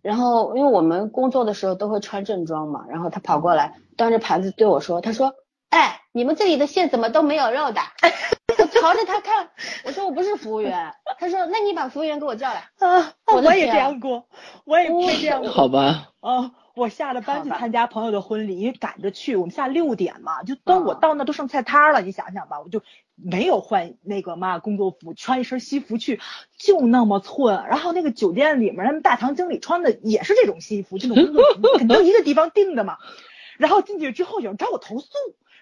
[0.00, 5.34] 然后，因为我们工作的时候都会穿正装嘛，然后他跑过来，端着盘子对我说：“他说，
[5.70, 7.80] 哎，你们这里的蟹怎么都没有肉的？”
[8.56, 9.50] 我朝着他看，
[9.84, 14.28] 我说：“我不是服务员。”他说：“那你把服务员给我叫来。”啊，我也这样过，
[14.64, 15.50] 我也会这样过。
[15.50, 16.12] 好吧。
[16.20, 22.82] 啊，我下了班去参加朋友的婚礼，因为赶着去，我们下六点嘛，就等我到那都剩菜摊了，你想想吧，我就。
[23.22, 26.20] 没有换那个嘛工作服，穿一身西服去，
[26.56, 27.64] 就那么寸。
[27.68, 32.98] 然后那个酒店里面，他们大堂经理穿的也是这种西服，这种工作服，肯定一个地方定的嘛。
[33.58, 35.08] 然后进去之后有人找我投诉，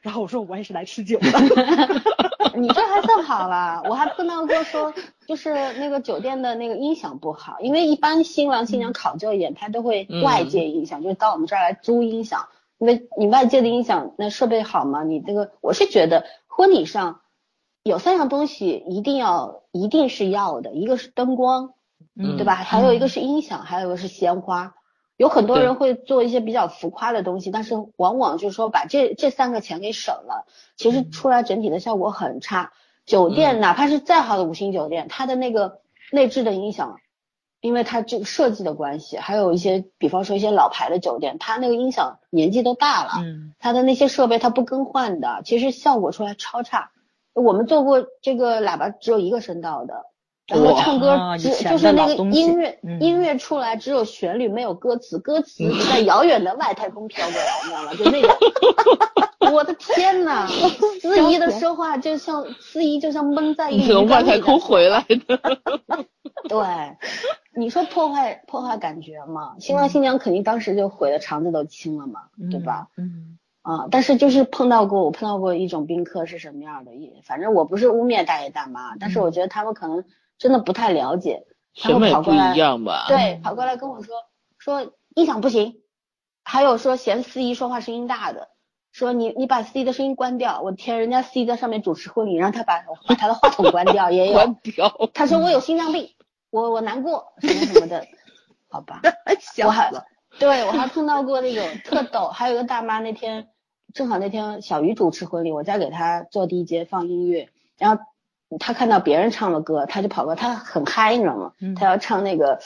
[0.03, 1.29] 然后我说我也是来吃酒的。
[2.55, 4.93] 你这还算好了，我还碰到过说
[5.27, 12.49] 就是那个酒店的那个音响不好，因为一般新郎新娘考究一点，他都会外界音响，就是到我们这儿来租音响，
[12.79, 17.21] 因为你外界的音响那设备好吗，你这个我是觉得婚礼上。
[17.87, 21.75] 有三样东西一定要一定是要的，一个是灯光，
[22.19, 22.57] 嗯对吧？
[22.57, 24.75] 还有一个是音响，还有一个是鲜花。
[25.17, 32.73] 有很多人会做一些比较浮夸的东西，但是往往就是说把这这三个钱给省了，其实出来整体的效果很差。
[33.07, 35.79] 酒店哪怕是再好的五星酒店，它的那个
[36.11, 36.97] 内置的音响，
[37.61, 43.13] 因为它这个设计的关系，还有一些比方说一些老牌的酒店，它那个音响年纪都大了，
[43.61, 46.91] 它的那些设备它不更换的，其实效果出来超差。
[47.37, 49.95] 我们做过这个喇叭只有一个声道的，
[50.47, 57.95] 然后唱歌只就是那个音乐音乐出来只有旋律没有歌词，歌词在遥远的外太空飘过来，你知道吗？
[57.95, 60.47] 就那个， 我的天呐，
[61.01, 65.39] 司仪的说话就像司仪就像蒙在一从外太空回来的。
[66.49, 66.59] 对，
[67.57, 69.57] 你说破坏破坏感觉嘛？
[69.59, 72.21] 新郎新娘肯定当时就毁的肠子都青了嘛，
[72.51, 72.89] 对吧？
[72.97, 73.39] 嗯。
[73.67, 80.05] 啊，但是就是碰到过，我碰到过一种宾客是什么样的，也反正我不是污蔑大爷大妈，但是我觉得他们可能
[80.39, 81.43] 真的不太了解，
[81.75, 83.07] 审美不一样吧？
[83.09, 84.15] 对，跑过来跟我说
[84.57, 85.81] 说音响不行，
[86.45, 88.51] 还有说嫌司仪说话声音大的，
[88.93, 96.11] 说你你把司仪的声音关掉，我天，人家司仪在上面主持婚礼，让他把把他的话筒关掉也有，关掉，他说我有心脏病，
[96.51, 98.07] 我我难过什么什么的，
[98.69, 99.01] 好吧，
[99.67, 99.91] 我还
[100.39, 103.49] 对我还碰到过那种特逗，还有一个大妈那天。
[103.97, 108.03] 正好那天小鱼主持婚礼，我在给他做 DJ 放音乐，然后
[108.61, 111.55] 他看到别人唱了歌，他就跑过，他很嗨，你知道吗？
[111.75, 112.61] 他要唱那个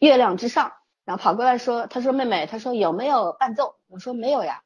[0.00, 0.72] 月亮之上，
[1.04, 3.76] 然后跑过来说，他说妹妹，他说有没有伴奏？
[3.88, 4.64] 我说没有呀。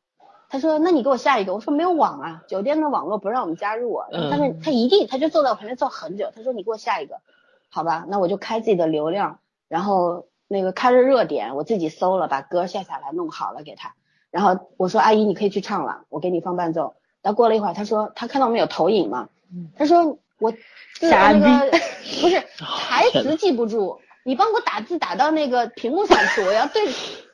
[0.48, 1.52] 他说那你给我下一个。
[1.52, 4.08] 我说没有网啊，酒店的网络不让我们加入啊。
[4.10, 6.32] 但是他一定，他就坐在我旁边坐很久。
[6.34, 7.20] 他说你给我下一个，
[7.68, 8.06] 好吧？
[8.08, 13.94] 那我就开自己的流量，然后那个开着热点，我自己搜了，把歌下下来弄好了给他。
[14.36, 16.94] 然后我说阿姨，你可以去唱了，我给你放伴奏。
[17.22, 19.30] 然后过了一会儿，他说他看到我们有投影嘛，
[19.78, 20.52] 他说我
[21.00, 21.70] 那个
[22.20, 26.86] 不是台词记不住，你帮我打字打到那个屏幕上去，我要对。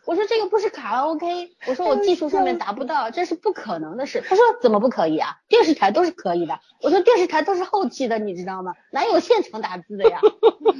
[0.05, 4.23] 我说这个不是卡拉 OK，我说我技术上面达不到，这是不可能的事。
[4.25, 5.39] 他说怎么不可以啊？
[5.49, 6.61] 电视台都是可以的。
[6.83, 8.75] 我说电视台都是后期的，你知道吗？
[8.93, 10.21] 哪有现场打字的呀？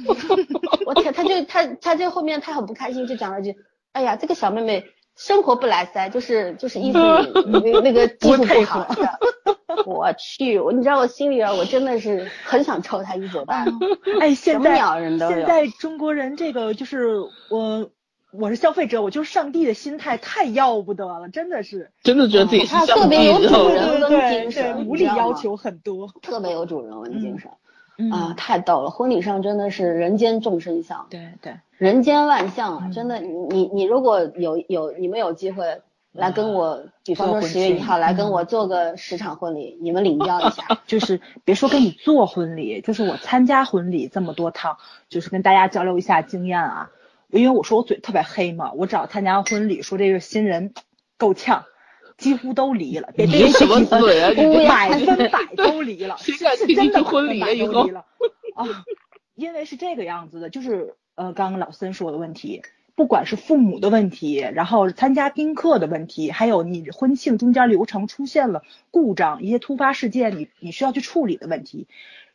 [0.87, 3.57] 我天，他就他他就后面他很不开心，就讲了句，
[3.91, 4.85] 哎呀，这个小妹妹。
[5.15, 6.97] 生活不来塞，就是就是意思
[7.45, 8.87] 那那个技术不好。
[9.85, 13.65] 我去，我你知道我心里边我真的是很想抽他一嘴巴。
[14.19, 14.77] 哎，现在
[15.17, 17.17] 现在中国人这个就是
[17.49, 17.89] 我
[18.31, 21.91] 我是消费者，我就是上帝的心态太要不得了，真的是。
[22.03, 27.51] 真的觉得自己他特别有主人翁精神，无理要求很多，特别有主人翁精神。
[28.11, 28.89] 啊，太逗了！
[28.89, 32.89] 婚礼上真的是人间众生相，对对，人间万象啊！
[32.93, 35.81] 真的，你你你如果有有你们有机会
[36.11, 40.63] 来跟我，比方说十月一号来跟我做个十场婚礼，你们领教一下。
[40.87, 44.77] 就是别说跟你做婚礼，就是我参加婚礼这么多趟，
[45.09, 46.89] 就是跟大家交流一下经验啊。
[47.29, 50.73] 因为我说我嘴特别黑嘛，我只要参加婚礼，说这个新人
[51.17, 51.65] 够呛。
[52.23, 54.31] 几乎都离了，别别什么嘴啊！
[54.69, 56.31] 百分百都离了， 是
[56.73, 57.81] 真的婚礼以后
[58.55, 58.85] 啊，
[59.35, 62.61] 因为是这个样子的，就是呃，刚刚老森说的问题，
[62.95, 71.87] 不管是父母的问题，然后参加宾客的问题，还有你婚庆中间流程出现了故障，一些突发事件，你你需要去处理的问题，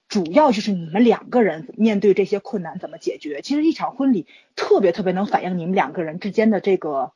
[0.09, 3.41] 主要就是你们两个人面对这些困难怎么解决。
[3.43, 7.13] 其实一场婚礼特别特别能反映你们两个人之间的这个。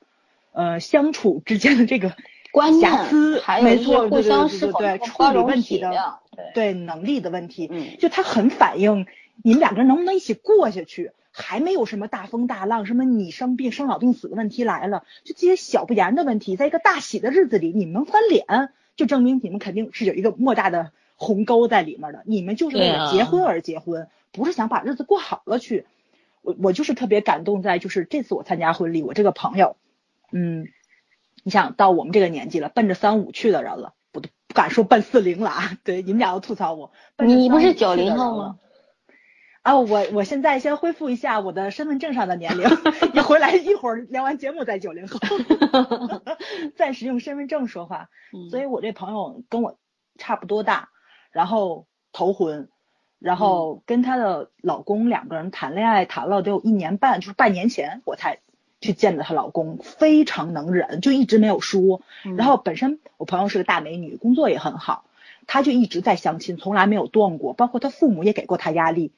[0.55, 2.15] 呃相处之间的这个
[2.53, 5.91] 观念瑕疵，还有一些没错，互对对对相是否对处理问题的，
[6.37, 7.97] 对，对能力的问题，嗯。
[7.99, 9.07] 就他很反映
[9.43, 25.87] 你们两个人能不能一起过下去，还没有什么大风大浪，什么你生病生老病死的问题来了，就这些小不言的问题，在一个大喜的日子里，你们能翻脸，就证明你们肯定是有一个莫大的鸿沟在里面的，你们就是为了结婚而结婚，不是想把日子过好了去。
[26.43, 29.77] 我我就是特别感动在就是这次我参加婚礼，我这个朋友，
[30.33, 30.67] 嗯，
[31.43, 38.59] 你想到我们这个年纪了，奔着三五去的人了，不不敢说奔四零了啊，对，你们俩都吐槽我，你不是35去的90人后吗？
[39.63, 42.69] 啊，我我现在先恢复一下我的身份证上的年龄，
[43.15, 45.19] 一回来一会儿聊完节目再九零后，
[46.77, 48.09] 暂时用身份证说话。
[48.33, 49.79] 嗯所以我这朋友跟我
[50.19, 50.89] 差不多大，
[51.31, 52.69] 然后头婚，
[53.21, 58.41] 然后跟她的老公两个人谈恋爱谈了得有一年半，就是半年前我才
[58.83, 62.03] 去见的她老公，非常能忍，就一直没有说。
[62.27, 65.05] 嗯然后本身我朋友是个大美女，工作也很好，
[65.47, 69.13] 她就一直在相亲，从来没有断过，包括她父母也给过她压力。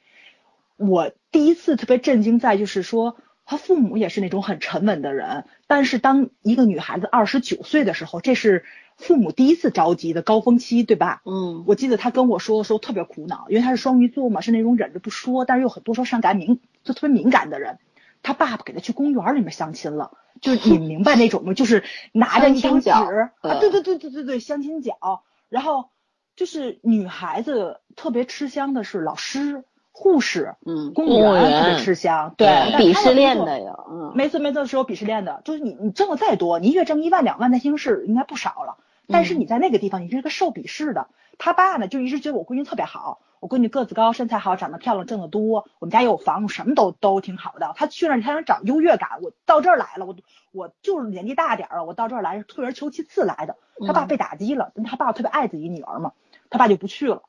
[0.77, 8.65] 我第一次特别震惊在就是说，她父母也是那种很沉稳的人，但是当一个女孩子二十九岁的时候，这是
[8.97, 11.21] 父母第一次着急的高峰期，对吧？
[11.25, 17.79] 嗯我记得她跟我说的时候特别苦恼，因为她是双鱼座嘛，是那种忍着不说，但是又很多时候伤感敏，就特别敏感的人。
[18.25, 21.53] 她爸爸给他去公园里面相亲了，就是你明白那种吗？
[21.53, 24.97] 就是拿着一张纸啊，对对对对对对，相亲角，
[25.47, 25.91] 然后
[26.35, 41.09] 就是女孩子特别吃香的是老师、护士、嗯，公务员特别吃香，对，鄙视链的呀，嗯，没错没错，是有鄙视链的，就是你你挣的再多，你一月挣一万两万，在兴市应该不少了，但是嗯你在那个地方你是一个受鄙视的。
[41.37, 47.73] 他爸呢就一直觉得我闺女特别好，我闺女个子高，身材好，长得漂亮，挣得多，我们家也有房，什么都都挺好的。
[47.75, 50.15] 他去那儿他想找优越感，我到这儿来了，我
[50.51, 53.57] 我就是年纪大点儿了，我到这儿来是退而求其次来的。
[53.85, 56.13] 他爸嗯被打击了，他爸特别爱自己女儿嘛，
[56.49, 57.23] 他爸就不去了，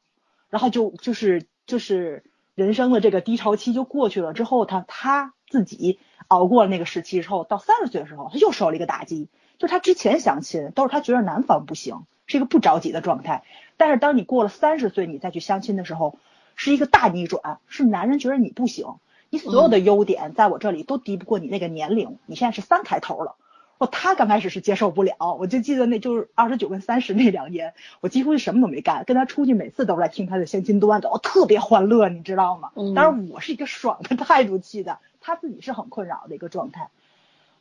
[0.48, 2.22] 然后就就是就是
[2.54, 5.98] 人生的这个低潮期就过去了之后，他他自己
[6.28, 9.28] 熬过了那个时期之后，到三十岁的时候，他又受了一个打击，
[9.59, 13.42] 就是他之前相亲都是他觉得男方不行，是一个不着急的状态，
[13.77, 16.18] 但是当你过了三十岁，你再去相亲的时候，
[16.55, 18.97] 是一个大逆转，是男人觉得你不行，
[19.31, 23.37] 你所有的优点在我这里都敌不过你那个年龄，你现在是三开头了。
[23.79, 32.70] 哦，他刚开始是接受不了，我就记得那就是二十九跟三十那两年，我几乎是什么都没干，跟他出去每次都是来听他的相亲段子，我、特别欢乐，你知道吗？
[32.74, 36.89] 嗯当然我是一个爽的态度去的，他自己是很困扰的一个状态。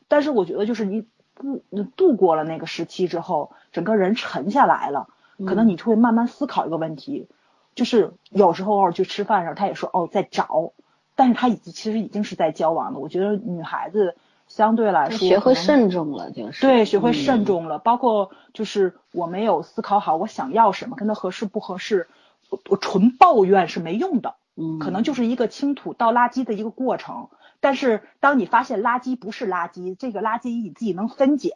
[0.07, 5.09] 但是我觉得就是你不你度过了那个时期之后，整个人沉下来了，
[5.45, 7.27] 可能你就会慢慢思考一个问题，
[7.73, 10.71] 就是有时候偶尔去吃饭的时候，他也说哦在找，
[11.15, 12.99] 但是他已经其实已经是在交往了。
[12.99, 14.15] 我觉得女孩子
[14.47, 22.07] 相对来说学会慎重了，就是对，学会嗯慎重了，包括就是我没有思考好我想要什么，跟他合适不合适，
[22.49, 27.27] 我我纯抱怨是没用的，嗯，可能就是一个倾吐倒垃圾的一个过程。
[27.61, 31.53] 但是当你发现垃圾不是垃圾，这个垃圾你自己能分拣，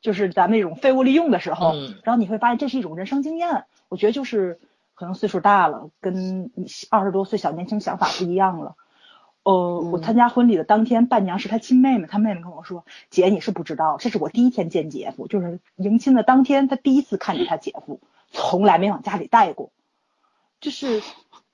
[0.00, 3.64] 就是咱们那种废物利用的时候，嗯然后你会发现这是一种人生经验。
[3.88, 4.60] 我觉得就是
[4.94, 6.50] 可能岁数大了，跟
[6.90, 8.76] 二十多岁小年轻想法不一样了。
[9.44, 19.70] 呃，我嗯参加婚礼的当天，伴娘是他亲妹妹，他妹妹跟我说：“姐，你是不知道，这是我第一天见姐夫，就是迎亲的当天，他第一次看见他姐夫，从来没往家里带过。”
[20.60, 21.02] 就是，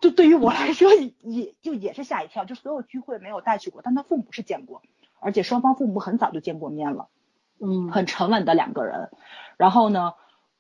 [0.01, 0.91] 就对于我来说，
[1.23, 4.83] 也就也是吓一跳，就所有聚会没有带去过，但他父母是见过，
[5.21, 7.09] 而且双方父母很早就见过面了。
[7.61, 9.11] 嗯很沉稳的两个人，
[9.57, 10.15] 然后呢，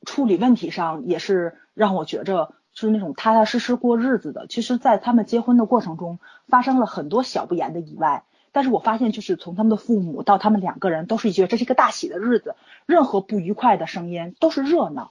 [0.06, 4.46] 处理问题上也是让我觉着就是那种踏踏实实过日子的。
[4.48, 6.18] 其实，在他们结婚的过程中，
[6.48, 12.54] 发生了很多小不言的意外，但是我发现，就是从他们的父母到他们两个人，都是觉得这是一个大喜的日子，
[12.86, 15.10] 任何不愉快的声音都是热闹，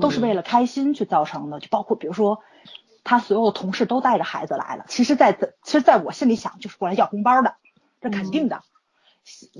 [0.00, 1.60] 都是为了开心去造成的。
[1.60, 2.40] 就包括比如说，
[3.04, 5.32] 他所有的同事都带着孩子来了，其实在，
[5.62, 7.54] 其实在我心里想，就是过来要红包的，
[8.00, 8.62] 这肯定的。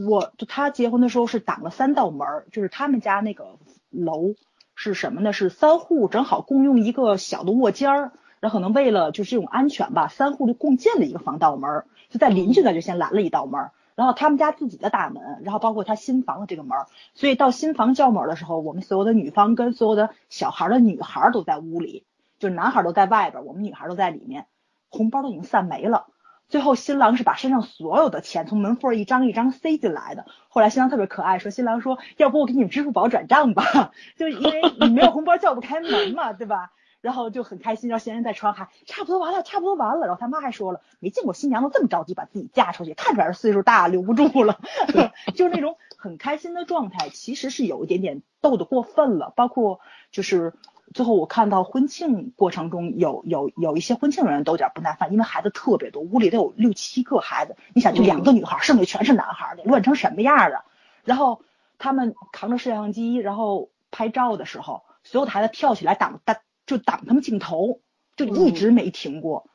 [0.08, 3.58] 我就他结婚的时候是挡了三道门，就是他们家那个
[3.90, 4.34] 楼
[4.74, 5.32] 是什么呢？
[5.32, 16.78] 是三户正好共用一个小的卧间儿，然后可能为了就是这种安全吧，三户就共建了一个防盗门，就在邻居那就先拦了一道门，然后他们家自己的大门，然后包括他新房的这个门，
[17.14, 22.04] 所以到新房叫门的时候，我们所有的女方跟所有的小孩的女孩都在屋里，
[22.38, 24.46] 就男孩都在外边，我们女孩都在里面，
[24.88, 26.06] 红包都已经散没了。
[26.48, 30.24] 最后新郎是把身上所有的钱从门缝儿一张一张塞进来的。
[30.48, 36.72] 后来新郎特别可爱，说新郎说要不我给你们支付宝转账吧， 就因为你没有红包叫不开门嘛，对吧？
[37.00, 40.06] 然后就很开心，然后新人在床还差不多完了，差不多完了。
[40.06, 44.58] 然后他妈还说了，没见过新娘子这么着急把自己嫁出去，看出来是岁数大留不住了，
[45.36, 49.32] 就是那种很开心的状态，其实是有一点点逗得过分了。
[49.36, 49.78] 包括
[50.10, 50.54] 就是
[50.94, 60.64] 最后我看到婚庆过程中有有有一些婚庆人都有点不耐烦，因为孩子特别多，屋里得有六七个孩子，你想就两个女孩，剩下全是男孩，得乱成什么样啊？
[61.04, 61.42] 然后
[61.78, 66.36] 他们扛着摄像机，然后拍照的时候，所有的孩子跳起来挡挡
[66.66, 67.80] 就挡他们镜头，
[68.16, 69.48] 就一直没停过。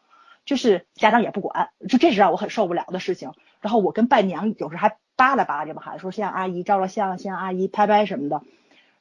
[0.46, 3.32] 就是家长也不管，就这是让我很受不了的事情。
[3.62, 8.42] 然后我跟伴娘有时还扒拉扒拉这帮孩子，说先让阿姨照照相，先让阿姨拍拍什么的。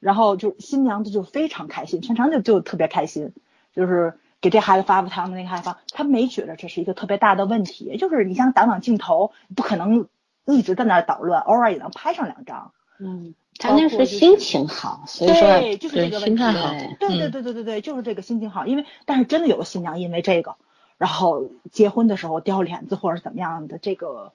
[0.02, 3.32] 然后就新娘子就非常开心，全程就就特别开心，
[3.74, 10.08] 就是给这孩子发发糖的那个孩子发，他没觉得这是一个特别大的问题，就是你想挡挡镜头，不可能
[10.44, 12.72] 一直在那捣乱，偶尔也能拍上两张。
[12.98, 16.26] 嗯，他那是心情好，所以说对，就是这个问题。
[16.26, 20.56] 心态好，对对对对对对，就是这个心情好，因为但是真的有个新娘因为这个。
[20.98, 24.32] 然后结婚的时候掉脸子或者怎么样的，这个，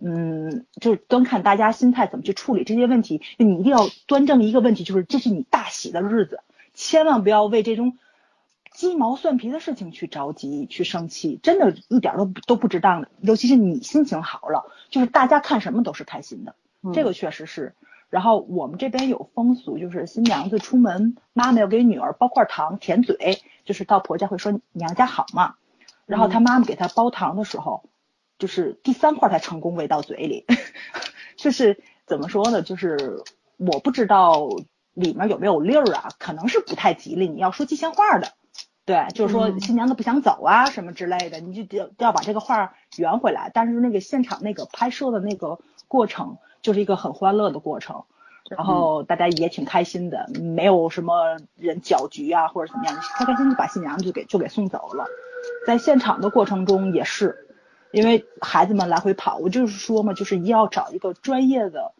[0.00, 3.22] 嗯，就是端看大家心态怎么去处理这些问题。
[3.36, 6.40] 你一定要端正一个问题，就是这是你大喜的日子，
[6.74, 7.98] 千万不要为这种
[8.72, 13.08] 鸡毛蒜皮的事情去着急、去生气，真的一点都都不值当的。
[13.20, 16.54] 尤其是你心情好了，就是大家看什么都是开心的，
[16.92, 17.74] 这个确实是。
[18.10, 25.56] 然后我们这边有风俗，就是新娘子出门，妈妈要给女儿包块糖舔嘴，就是到婆家会说娘家好嘛。
[26.06, 27.82] 然后她妈妈给她包糖的时候，
[28.38, 30.46] 就是第三块才成功喂到嘴里，
[31.36, 32.62] 就是怎么说呢？
[32.62, 33.22] 就是
[33.56, 34.48] 我不知道
[34.94, 37.28] 里面有没有粒儿啊，可能是不太吉利。
[37.28, 38.32] 你要说吉祥话的，
[38.84, 43.50] 对，就是说新娘子不想走啊什么之类的，你就要要把这个话圆回来。
[43.52, 45.58] 但是那个现场那个拍摄的那个
[45.88, 48.04] 过程，就是一个很欢乐的过程，
[48.48, 55.06] 然后大家也挺开心的，没有什么人搅局啊或者怎么样，开开心心把新娘就给就给送走了。
[55.66, 57.47] 在现场的过程中也是，
[57.90, 61.92] 因为孩子们来回跑，我就是说嘛，就是一要找一个专业的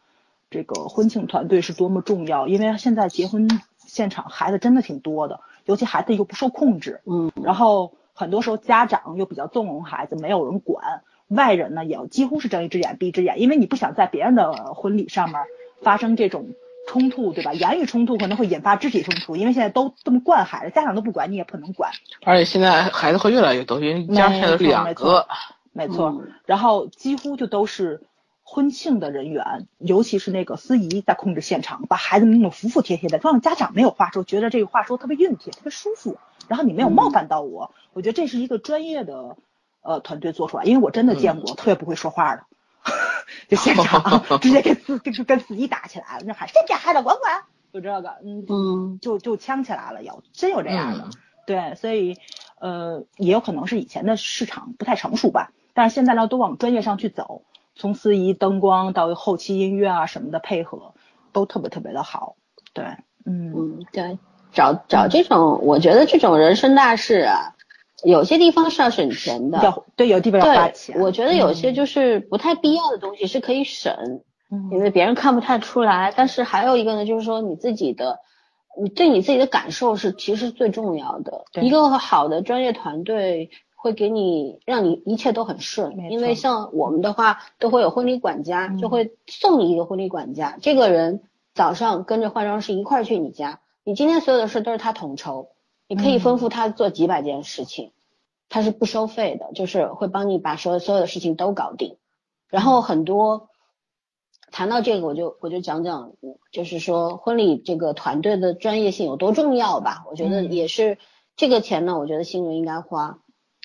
[0.51, 2.47] 这个婚庆团队是多么重要。
[2.49, 15.41] 因为现在结婚现场孩子真的挺多的，尤其孩子又不受控制，嗯，然后很多时候家长又比较纵容孩子，没有人管，外人呢也几乎是睁一只眼闭一只眼，因为你不想在别人的婚礼上面
[15.83, 16.49] 发生这种。
[16.91, 17.53] 冲突对吧？
[17.53, 21.91] 言语冲突可能会引发肢体冲突，因为现在都这么惯孩子，家长都不管，你也不能管。
[22.25, 25.29] 而且现在孩子会越来越多，因为家现在两个，
[25.73, 26.25] 没错。
[26.47, 28.03] 然后几乎就都是
[28.43, 36.19] 婚庆的人员，尤其是那个司仪在控制现场，把孩子们弄得服服帖帖的，让家长没有话说，觉得这个话说特别熨帖，特别舒服。
[36.49, 39.37] 然后你没有冒犯到我，我觉得这是一个专业的
[39.83, 42.45] 呃团队做出来，因为我真的见过特别不会说话的。
[43.49, 51.11] 就现场 直接跟司跟跟司仪打起来了，那喊谁家孩子管管，就这个，嗯嗯，就就呛起来了，有真有这样的，
[51.47, 52.17] 对，所以
[52.61, 57.43] 呃也有可能是以前的市场不太成熟吧，但是现在呢都往专业上去走，
[57.75, 60.95] 从司仪、灯光到后期音乐啊什么的配合
[61.33, 62.37] 都特别特别的好，
[62.73, 62.85] 对，
[63.25, 64.19] 嗯嗯对，
[64.53, 67.55] 找找这种，我觉得这种人生大事啊。
[68.05, 71.01] 有些地方是要省钱的，要对有地方要花钱。
[71.01, 73.93] 我觉得有些就是不太必要的东西是可以省，
[74.71, 76.15] 因为别人看不太出来。
[76.17, 78.21] 但是还有一个呢，就是说你自己的，
[78.81, 81.45] 你对你自己的感受是其实最重要的。
[81.61, 90.59] 一个好的专业团队会给你让你一切都很顺，因为像我们的话都会有婚礼管家，就会送你一个婚礼管家。
[90.63, 91.23] 这个人
[91.55, 95.49] 早上跟着化妆师一块去你家，你今天所有的事都是他统筹。
[95.91, 97.93] 你可以吩咐他做几百件事情，
[98.51, 101.97] 他是不收费的，就是会帮你把所有所有的事情都搞定。
[102.49, 103.49] 然后很多
[104.51, 106.13] 谈到这个，我就我就讲讲，
[106.53, 110.05] 就是说婚礼这个团队的专业性有多重要吧。
[110.11, 110.99] 我觉得也是
[111.37, 113.19] 这个钱呢，我觉得新人应该花。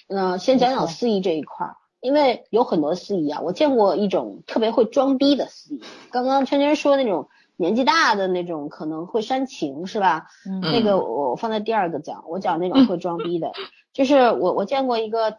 [0.07, 5.81] 那先讲讲司仪这一块儿，因为有很多司仪啊，我见过一种特别会装逼的司仪。
[6.11, 7.29] 刚刚圈圈说那种。
[7.55, 10.25] 年纪大的那种可能会煽情是吧？
[10.49, 13.51] 嗯，那个我放在第二个讲，我讲那种会装逼的，
[13.93, 15.37] 就是我我见过一个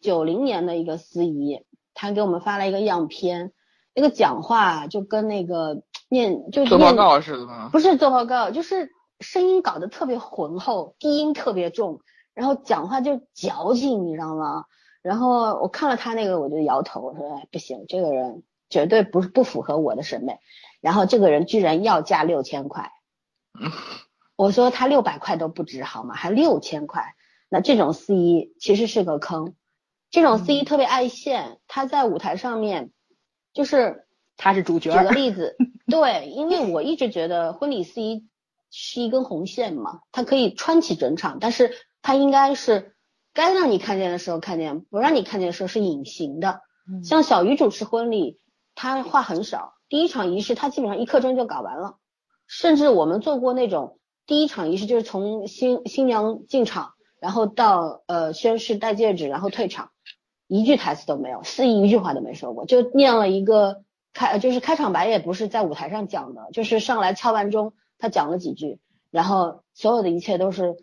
[0.00, 1.64] 九零年的一个司仪，
[1.94, 3.52] 他给我们发了一个样片，
[3.94, 7.68] 那个讲话就跟那个念就做报告似的吗？
[7.72, 8.90] 不是做报告，就是
[9.20, 12.00] 声音搞得特别浑厚，低音特别重，
[12.34, 14.64] 然后讲话就矫情，你知道吗？
[15.02, 20.38] 然后我看了他那个，我就摇头，我说哎不行，这个人绝对不是不符合我的审美。
[20.80, 22.90] 然后这个人居然要价六千块，
[24.36, 26.14] 我说他六百块都不值好吗？
[26.14, 27.14] 还六千块？
[27.48, 29.54] 那这种司仪其实是个坑。
[30.10, 32.90] 这种司仪特别爱现，他在舞台上面
[33.54, 34.90] 就是他是主角。
[34.90, 35.56] 举个例子，
[35.88, 38.26] 对，因为我一直觉得婚礼司仪
[38.70, 42.94] 是一根红线嘛，它可以穿起整场，但是它应该是
[43.32, 46.60] 该让你看见的时候看见，不让你看见的时候是隐形的。
[47.02, 48.38] 像小鱼主持婚礼。
[48.76, 51.98] 他话很少，第一场仪式他基本上一刻钟就搞完了，
[52.48, 59.92] 甚至我们做过那种第一场仪式就是从新新娘进场，然后到呃宣誓戴戒指，然后退场，
[60.46, 63.82] 一句台词都没有，司仪一句话都没说过，就念了一个
[64.12, 68.78] 开就是开场白也不是在舞台上讲的，就是上来敲完钟，他讲了几句，
[69.10, 70.76] 然后所有的一切都是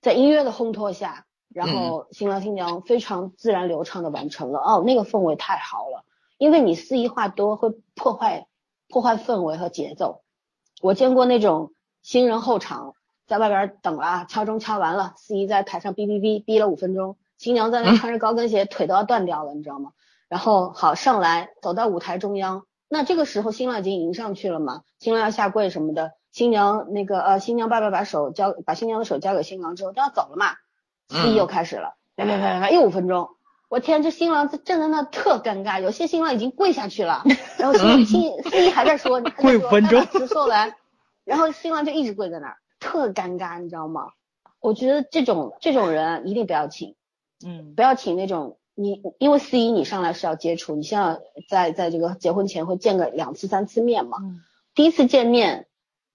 [0.00, 1.26] 在音乐的烘托下。
[1.52, 6.04] 然后新郎新娘非常自然流畅的完成了，哦，那个氛围太好了，
[6.38, 8.46] 因为你司仪话多会破坏
[8.88, 10.22] 破坏氛围和节奏。
[10.80, 11.72] 我见过那种
[12.02, 12.94] 新人候场，
[13.26, 19.92] 在外边等了，敲钟敲完了，司仪在台上哔哔哔哔了五分钟，新娘在那穿着高跟鞋，腿都要断掉了，你知道吗？
[20.28, 30.52] 然后好上来走到舞台中央，那这个时候新郎已经迎上去了嘛，新郎要下跪什么的，新娘那个呃新娘爸爸把手交把新娘的手交给新郎之后都要走了嘛。
[31.08, 33.30] 司仪又开始了，来来来来，又五分钟。
[33.70, 37.24] 我天，这新郎站在那特尴尬，有些新郎已经跪下去了，
[37.56, 40.76] 然后新新司仪还在说， 跪五分钟， 直说来，
[41.24, 44.08] 然后新郎就一直跪在那儿，特尴尬，你知道吗？
[44.60, 46.96] 我觉得这种这种人一定不要请，
[47.44, 54.18] 嗯，不要请那种你，因为司仪你上来是要接触，你像在在在这个结婚前会见个两次三次面嘛，
[54.74, 55.66] 第一次见面，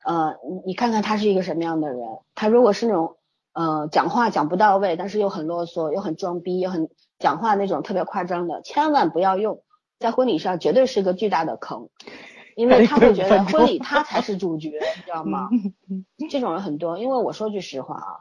[0.04, 2.00] 呃，你你看看他是一个什么样的人，
[2.34, 3.18] 他如果是那种。
[3.58, 9.62] 呃，讲话讲不到位，但是又很啰嗦，又很装逼，又很讲话那种特别夸张的，千万不要用，
[9.98, 11.88] 在婚礼上绝对是个巨大的坑，
[12.58, 15.48] 因为他会觉得婚礼他才是主角，你知道吗？
[16.30, 18.12] 这种人很多，因为我说句实话啊，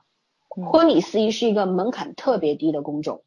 [0.55, 3.23] 婚礼司仪是一个门槛特别低的工种，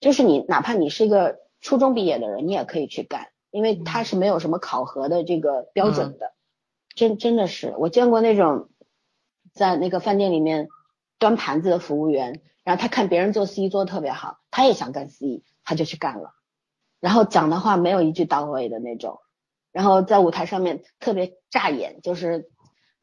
[0.00, 6.32] 就是你哪怕你是一个初中毕业的人，你也可以去干，因为他是没有什么考核的这个标准的，
[6.94, 8.68] 真真的是我见过那种
[9.52, 10.68] 在那个饭店里面。
[11.20, 16.32] 端盘子的服务员，然后他看别人做司仪做的特别好，他也想干司仪，他就去干了。
[16.98, 19.18] 然后讲的话没有一句到位的那种，
[19.70, 22.48] 然后在舞台上面特别扎眼，就是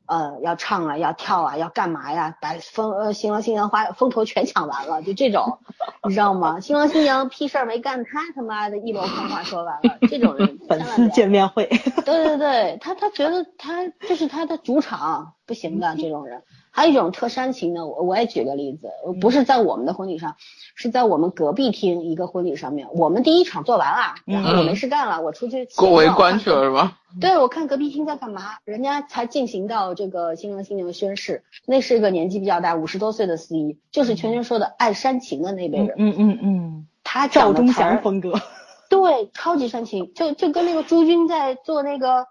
[0.08, 5.60] 呃要唱啊，要跳啊，要干嘛呀，把风呃新郎新娘花风头全抢完了，就这种，
[6.08, 6.60] 你知道吗？
[6.60, 11.66] 新郎新娘屁事儿没干，他他妈的一箩筐话说完了，这种人粉丝见面会，
[12.06, 16.42] 对对对，他他觉得他这是他的主场，不行的这种人。
[16.78, 20.36] 还有一种特煽情的，我我也举个例子，不是在我们的婚礼上，
[20.76, 22.88] 是在我们隔壁厅一个婚礼上面。
[22.94, 27.00] 我们第一场做完了，然后我没事干了，我出去过围观去了是吧？
[27.20, 31.42] 对，我看隔壁厅在干嘛，人家才进行到这个新郎新娘宣誓。
[31.66, 35.96] 那是一个年纪比较大，五十多岁的司仪，就是圈圈说的爱煽情的那辈人。
[35.98, 38.40] 嗯嗯嗯，他赵忠祥风格。
[38.88, 42.28] 对，超级煽情，就就跟那个朱军在做那个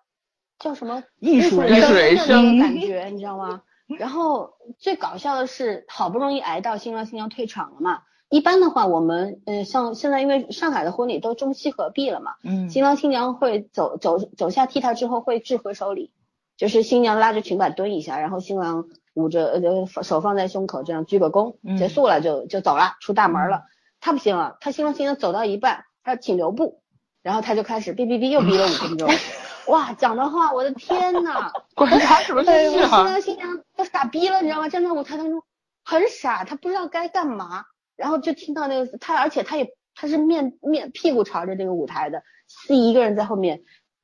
[0.60, 3.62] 叫什么艺术人生的感觉，你知道吗？
[3.98, 8.02] 然后最搞笑的是，好不容易挨到新郎新娘退场了嘛。
[8.28, 16.12] 一般的话，我们嗯，像现在因为上海的婚礼都中西合璧了嘛，嗯，新郎新娘会走走走下 T 台之后会致回手礼，
[16.56, 23.62] 就是新娘拉着裙摆蹲一下，然后新郎捂着呃手放在胸口这样鞠个躬，结束了就就走了，出大门了。
[24.00, 26.82] 他不行了，他新郎新娘走到一半，他请留步，
[27.22, 29.08] 然后他就开始哔哔哔又哔了五分钟。
[29.68, 31.50] 哇，讲的话，我的天呐！
[31.74, 32.70] 关他什么事啊？
[32.70, 34.68] 新郎新娘都傻逼了，你知道吗？
[34.68, 35.42] 站在舞台当中
[35.84, 37.64] 很傻，他不知道该干嘛，
[37.96, 43.62] 然后就听到那个他，而且他也他是面面屁股朝着这个舞台的，司仪一个人在后面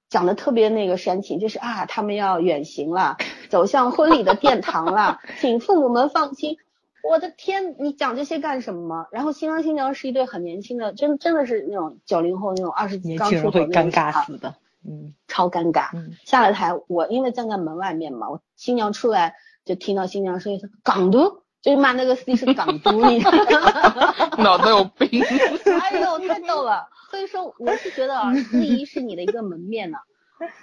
[0.08, 3.16] 讲的特别那个煽情，就是啊，他们要远行了，
[3.48, 6.56] 走向婚礼的殿堂了， 请父母们放心。
[7.04, 9.06] 我的天，你讲这些干什么？
[9.10, 14.54] 然后新郎新娘是一对很年轻的，真真的是那种九零后那种二十几刚出头那种，尴尬死的。
[14.84, 15.90] 嗯，超尴尬。
[15.94, 19.34] 嗯，下了台，我因为站在门外面嘛，我新娘出来
[19.64, 23.18] 就听到新娘说一声“港独”，就是骂那个司机是港独，你
[24.42, 25.22] 脑子有病。
[25.80, 26.88] 哎呦，太逗了。
[27.10, 29.98] 所以说，我是觉得啊，司仪是你的一个门面呢。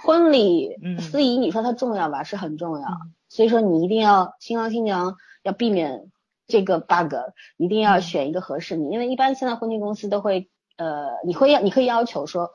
[0.03, 2.87] 婚礼司仪，你说它重要吧，是很重要。
[3.29, 6.09] 所以说，你一定要新郎新娘要避免
[6.47, 7.13] 这个 bug，
[7.55, 12.51] 一定要选一个合适你，因为一般现在婚庆公司都会呃，你会要你可以要求说。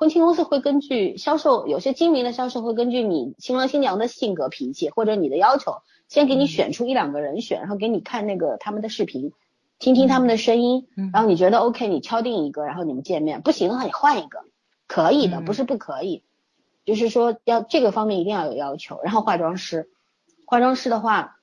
[0.00, 9.34] 婚庆公司会根据销售，有些精明的销售会根据你新郎新娘的性格脾气或者你的要求，先给你选出一两个人选，然后给你看那个他们的视频，
[9.78, 14.38] 听听他们的声音，然后你觉得 OK，你敲定一个，然后你们见面，不行的话你换一个，
[14.86, 16.22] 可以的，不是不可以，
[16.86, 19.00] 就是说要这个方面一定要有要求。
[19.04, 19.90] 然后化妆师，
[20.46, 21.36] 化妆师的话，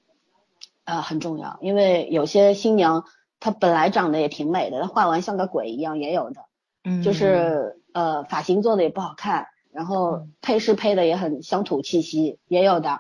[0.84, 3.06] 呃很重要，因为有些新娘
[3.40, 6.42] 她本来长得也挺美的，她化完像个鬼一样，也有的，
[6.84, 7.77] 嗯，就是。
[7.98, 13.00] 呃，发型做的也不好看，然后配饰配的也很乡土气息，也有的。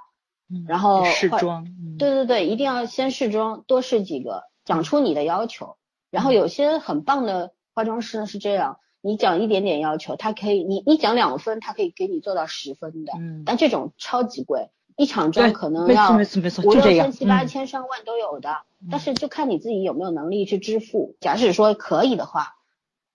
[0.68, 1.68] 然后试妆，
[1.99, 5.76] 对对对，一定要先试妆，多试几个，讲出你的要求。
[6.10, 9.18] 然后有些很棒的化妆师呢是这样，你。
[9.18, 13.14] 讲一点点要求，他可以你你讲两分，他可以给你做到十分的。
[13.19, 16.82] 嗯，但这种超级贵，一场妆可能要五六。
[16.82, 18.49] 千、七八嗯千、上万都有的。
[18.90, 21.15] 但是就看你自己有没有能力去支付。
[21.19, 22.56] 假使说可以的话，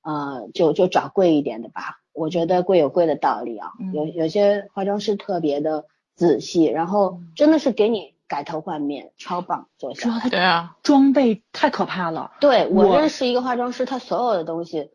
[0.02, 1.98] 呃，就就找贵一点的吧。
[2.12, 10.14] 我觉得贵有贵的道理啊，嗯有有些化妆师特别的仔细，然后真的是给你改头换面，超棒，做下来。
[10.14, 12.32] 主要他对啊，装备太可怕了。
[12.40, 14.90] 对我我认识一个化妆师，他所有的东西，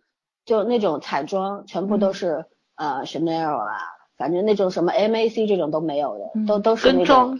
[0.45, 3.75] 就那种彩妆全部都是、呃 Chanel 啊，
[4.17, 7.39] 反正那种什么 MAC 这种都没有的，嗯都都是那跟妆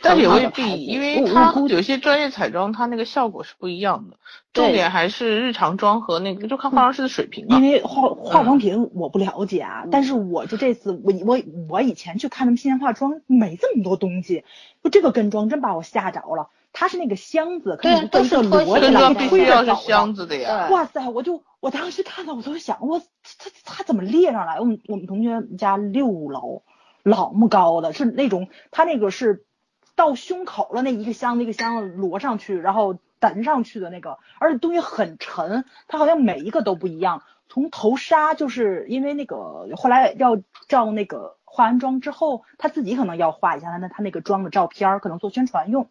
[0.00, 4.16] 但是也未必，因为我它有些专业彩妆，它那个效果是不一样的。
[4.54, 7.62] 重点还是日常妆和那个，就看化妆师的水平啊因。
[7.62, 11.38] 为化化妆品我不了解啊，但是我就这次我我
[11.68, 14.44] 我以前去看他们新年化妆没这么多东西，
[14.82, 16.48] 就这个跟妆真把我吓着了。
[16.72, 20.68] 它是那个箱子，可对以都是拖摞起来，推着走的箱子的呀。
[20.70, 21.08] 哇塞！
[21.08, 24.60] 我就我当时看到我都想，我他他怎么列上来？
[24.60, 26.62] 我们我们同学家六楼，
[27.02, 29.46] 老么高的，是那种他那个是
[29.94, 37.22] 到胸口了那一个箱子一个箱子摞上去，然后掸上去的那个，而且东西很沉，它好像每一个都不一样。
[37.48, 40.36] 从头纱，就是因为那个后来要
[40.68, 45.88] 照那个化完妆之后，他自己可能要画一下他那他那个妆的照片儿，可能做宣传用。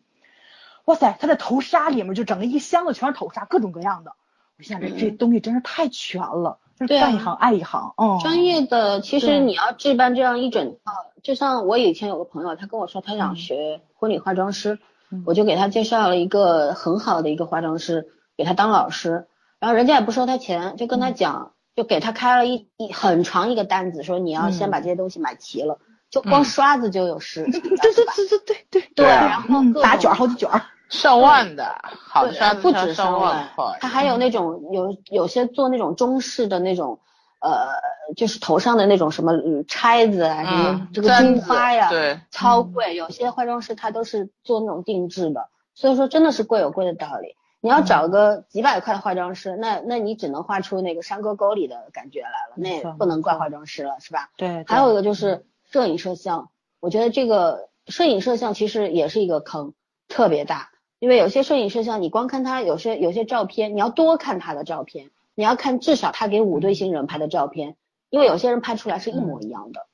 [0.86, 4.14] 哇塞，他的头纱里面就整个一箱子全是头纱，各种各样的。
[4.58, 7.94] 我想这这东西真是太全了，就干一行爱一行。
[7.98, 14.80] 嗯，专业的，其实你要置办这样一整套，就像我以前有个朋友，他跟我说他想学婚礼化妆师，
[15.10, 15.24] 嗯。
[15.26, 18.08] 我就给他介绍了一个很好的一个化妆师，
[18.38, 19.28] 给他当老师，
[19.60, 25.80] 然后人家也不收他钱，就跟他讲，就给他开了一一很长一个单子，说你要先把这些东西买齐了，
[26.10, 26.46] 就光嗯。
[26.46, 30.62] 刷子就有十，对对对对对对对，然后打卷儿好几卷儿。
[30.90, 33.78] 上万的，好的不止上上万上万块，。
[33.82, 37.00] 它还有那种有有些做那种中式的那种，
[37.40, 37.68] 呃，
[38.16, 42.96] 就是头上的那种什么嗯钗子啊，什么嗯，这个金花呀，对，嗯超贵。
[42.96, 47.36] 有些化妆师他都是做那种定制的，所以说真的是贵有贵的道理。
[47.62, 54.30] 你要嗯找个几百块的化妆师，那那你只能画出那个山沟沟里的感觉来了，那也不能怪化妆师了，是吧？
[54.38, 56.50] 对，还有一个就是摄影摄像，
[56.80, 59.74] 我觉得这个摄影摄像其实也是一个坑，
[60.08, 60.70] 特别大。
[61.06, 67.76] 因为有些摄影摄像，你光看他有些有些照片，你要多看他的照片，你要看至少他给五对新人拍的照片，
[68.10, 69.86] 因为有些人拍出来是一模一样的，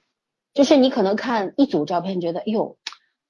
[0.53, 2.77] 就是你可能看一组照片觉得，哎呦，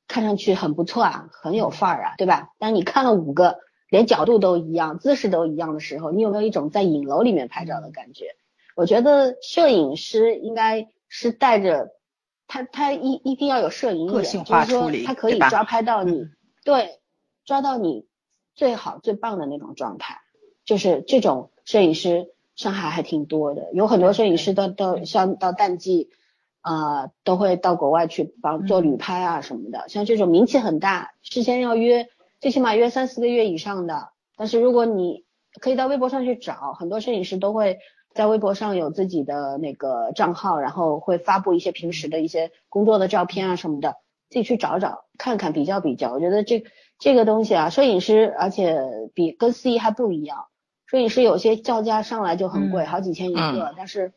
[0.08, 2.50] 看上去很不错啊，很有范儿啊，对吧？
[2.60, 3.58] 但你看了五个，
[3.90, 8.36] 连角度都一样，姿势都一样的时候，你有没有一种在影楼里面拍照的感觉？
[8.76, 11.90] 我觉得摄影师应该是带着
[12.46, 16.32] 他，他一一定要有摄影眼，个性化就是说他可以抓拍到你， 嗯
[16.64, 17.01] 对，
[17.52, 18.06] 抓到你
[18.56, 20.22] 最好最棒的那种状态。
[20.64, 26.12] 就是这种摄影师，上海还挺多的，有很多摄影师到到像到淡季，
[26.62, 29.90] 呃，都会到国外去帮做旅拍啊什么的。
[29.90, 32.08] 像这种名气很大，事先要约，
[32.40, 34.12] 最起码约三四个月以上的。
[34.38, 35.26] 但是如果你
[35.60, 37.80] 可以到微博上去找，很多摄影师都会
[38.14, 43.98] 在微博上有自己的那个账号，然后会发布一些平时的一些工作的照片啊什么的，
[44.30, 46.14] 自己去找找看看比较比较。
[46.14, 46.64] 我觉得这
[47.02, 48.80] 这个东西啊，摄影师而且
[49.16, 50.46] 比跟司仪还不一样，
[50.86, 54.14] 摄影师有些叫价上来就很贵，嗯好几千一个，但是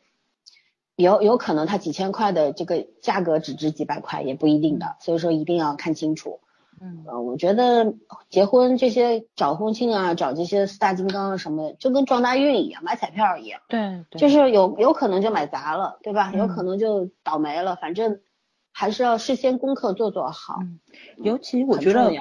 [0.95, 6.39] 有有可能他几千块的这个价格只值几百块，也不一定的，所以说一定要看清楚。
[6.79, 7.95] 嗯呃，我觉得
[8.29, 16.31] 结婚这些找婚庆啊，找这些四大金刚啊什么的，就跟撞大运一样，买彩票一样，对对，就是有有可能就买砸了，对吧？
[16.35, 18.19] 有嗯可能就倒霉了，反正
[18.71, 20.59] 还是要事先功课做做好。
[20.61, 20.79] 嗯
[21.17, 22.13] 尤其我觉得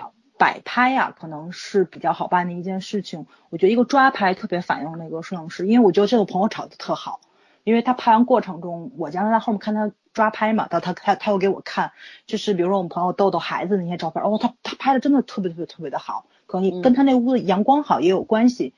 [0.45, 3.25] 摆拍啊、可能是比较好办的一件事情。
[3.49, 7.21] 我觉得一个抓拍特别反映那个摄影师，因为我觉得这个朋友找的特好，
[7.63, 11.93] 因为他拍完过程中，我将来在后面看他抓拍嘛，到他他他又给我看，
[12.27, 18.75] 就是比如说我们朋友逗逗孩子那些照片，哦，他他拍的真的特别特别特别的好，可能也跟他那屋的阳光好也有关系。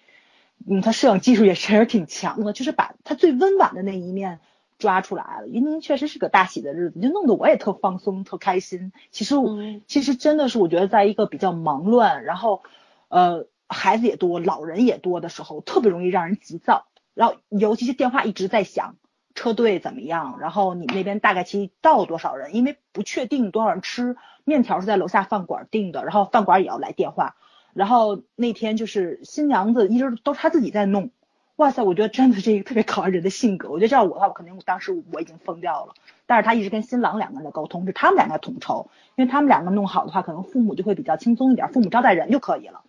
[0.68, 4.38] 嗯，他摄影技术也确实挺强的，就是把他最温婉的那一面
[4.78, 5.48] 抓出来了。
[5.48, 8.93] 因为确实是个大喜的日子，就弄得我也特放松、特开心。
[9.11, 12.62] 其实我，嗯其实真的是我觉得，在一个比较忙乱，然后
[13.09, 16.86] 呃孩子也多、老人也多的时候，特别容易让人急躁。
[17.15, 18.97] 然后尤其是电话一直在响，
[19.35, 20.39] 车队怎么样？
[20.40, 22.55] 然后你那边大概其到多少人？
[22.55, 27.36] 因为不确定多少人吃面条是在楼下饭馆订的，然后饭馆也要来电话。
[27.73, 31.11] 然后那天就是新娘子一直都是她自己在弄，
[31.57, 33.70] 哇塞，我觉得真的是一个特别考验人的性格。
[33.70, 35.95] 我觉得这样我的话，我肯定当时我已经疯掉了。
[36.27, 42.83] 但是他一直跟新郎两个人在沟通，是他们两个统筹，因为他们两个弄好的话，可能父母就会比较轻松一点，父母招待人就可以了。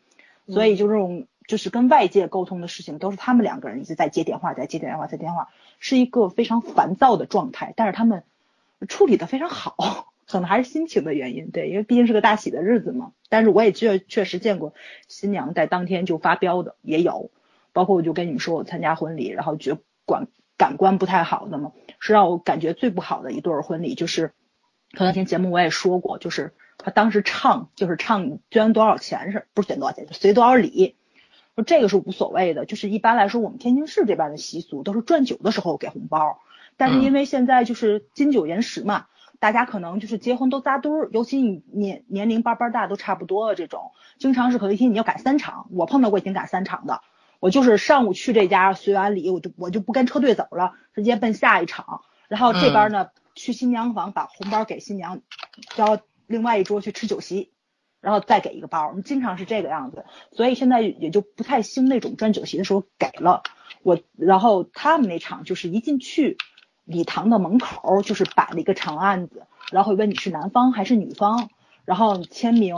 [0.47, 5.47] 所以就这种就是跟外界沟通的事情都是他们两个人一直在接电话，在接电话，在电话，
[5.79, 7.73] 是一个非常烦躁的状态。
[7.77, 8.23] 但是他们
[8.89, 13.13] 处理的非常好，可能还是心情的原因，对，因为毕竟是个大喜的日子嘛。
[13.29, 14.73] 但是我也确确实见过
[15.07, 17.29] 新娘在当天就发飙的，也有，
[17.77, 20.25] 包括我就跟你们说我参加婚礼，然后觉管
[20.57, 24.33] 感官不太好的嘛，是让我感觉最不好的一对婚礼，就是
[24.95, 30.95] 头两天节目我也说过，就是他当时唱就是唱捐多少钱是不是捐多少钱，随多少礼。
[31.55, 36.39] 说这个是无所谓的，就是一般来说，我们天津市这边的习俗都是赚酒的时候给红包，
[36.77, 39.05] 但是因为现在就是金九银十嘛，
[39.37, 47.01] 大家可能就是结婚都扎堆儿，尤其你年年龄班班大都差不多的这种，经常是可能一天你要赶三场，我碰到过已经赶三场的，
[47.39, 55.21] 我就是上午去这家随完礼，我就我就不跟车队走了，直接奔下一场，然后这边呢去新娘房把红包给新娘，
[55.75, 57.51] 交另外一桌去吃酒席。
[57.99, 63.41] 然后再给一个包，经常是这个样子，所以现在也就不太兴那种专酒席的时候给了
[63.81, 63.97] 我。
[64.15, 66.37] 然后他们那场就是一进去，
[66.85, 71.49] 礼堂的门口就是摆了一个长案子，然后会问你是男方还是女方，
[71.85, 72.75] 然后签名，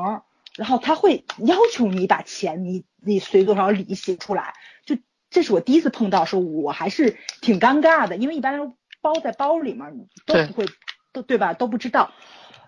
[0.55, 4.53] 然后他会要求你把钱你你随多少礼写出来。
[4.85, 4.97] 就
[5.29, 10.65] 这是我第一次碰到，说我还是挺尴尬的，因为一般都包在包里面，都不会
[11.11, 12.11] 都对吧，都不知道。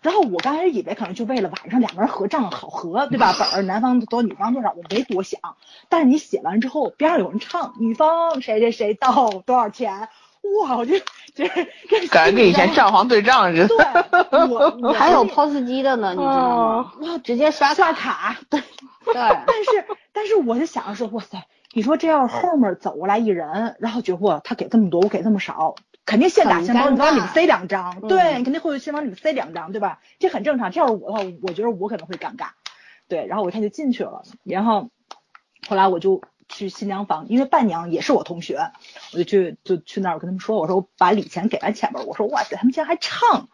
[0.02, 3.36] 然后我刚开始以为可能就为了晚上两个人合账好合，对吧？
[3.38, 5.40] 本儿男方多女方多少，我没多想。
[5.90, 10.10] 但是你写完之后，边上有人唱女方谁谁谁到多少钱，
[10.62, 10.78] 哇！
[10.78, 10.98] 我就
[11.34, 11.68] 就是
[12.12, 14.26] 感觉跟以前账房对账似的。
[14.30, 14.40] 对，
[14.82, 16.94] 我还有 POS 机的呢，你知道吗？
[17.02, 18.38] 哇，直接刷刷卡。
[18.50, 18.60] 对
[19.06, 19.14] 对。
[19.14, 21.44] 但是但是我就想说，哇塞，
[21.74, 25.76] 你说这要是后面走过来一人，然后觉得哇，他给这么多，我给这么少。
[26.04, 30.00] 肯定先打先往里面塞两张，对，肯定会先往里面塞两张，对吧？
[30.20, 30.72] 这很正常。
[30.72, 32.48] 这要是我的话，我觉得我可能会尴尬。
[33.08, 34.90] 对，然后我一看就进去了，然后
[35.70, 36.22] 后来我就
[36.52, 38.72] 去新娘房，因为伴娘也是我同学，
[39.14, 43.50] 我就去就去那儿我跟他们说，我说我把礼钱给完前面，我说哇塞，他们竟然还唱，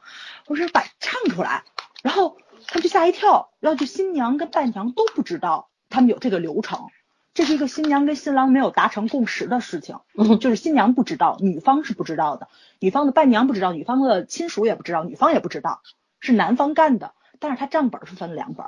[0.48, 1.64] 我说把唱出来，
[2.03, 2.38] 然后
[2.68, 6.88] 他们就吓一跳，然后就新娘跟伴娘都不知道他们有这个流程。
[7.34, 9.99] 这是一个新娘跟新郎没有达成共识的事情，
[10.40, 12.48] 就是新娘不知道，女方是不知道的，
[12.80, 15.84] 女方的伴娘不知道，女方的亲属也不知道，女方也不知道，
[16.19, 18.65] 是男方干的，但是他账本是分两本，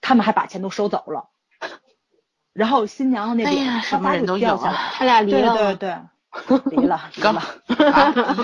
[0.00, 1.28] 他们还把钱都收走了，
[2.58, 7.42] 然后新娘的那边什么人都掉下来，他俩离了，对对对， 离了，离了，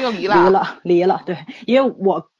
[0.00, 1.36] 又离了， 离了，离了，对，
[1.66, 2.30] 因为我。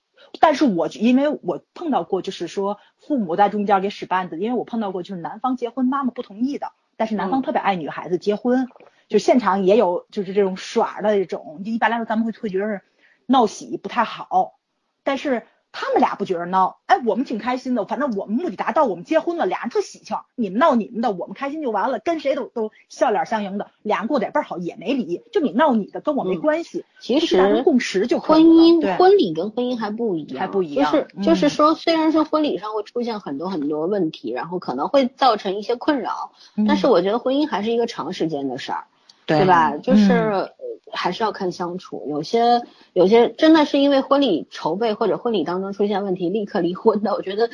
[0.41, 8.69] 但是我因为我碰到过，就是说父母在中间给使绊子，因为我碰到过就是男方结婚妈妈不同意的，但是男方特别爱女孩子结婚，
[9.09, 12.83] 就现场也有就是这种耍的这种，一般来说咱们会会觉得是
[13.27, 14.55] 闹喜不太好，
[15.03, 15.47] 但是。
[15.77, 20.17] 他们俩不觉着闹，哎，我们挺开心的，反正我们目的达到，我们结婚了，俩人特喜庆。
[20.37, 25.21] 你们闹你们的，我们开心就完了，跟谁都都笑脸相迎的，俩人过得也倍儿好，也没离。
[25.33, 26.85] 就你闹你的，跟我没关系。
[27.01, 30.93] 其实达成共识就婚姻婚礼跟婚姻还不一样，还不一样。
[30.93, 36.31] 就是就是说，虽然说婚礼上会出现很多很多问题，然后可能会造成一些困扰，
[36.69, 38.85] 但是我觉得婚姻还是一个长时间的事儿，
[39.27, 39.77] 对吧？
[39.77, 40.53] 就是。
[40.95, 42.63] 还是要看相处，有些
[42.93, 47.51] 有些真的是因为婚礼筹备或者婚礼当中出现问题立刻离婚的，我觉得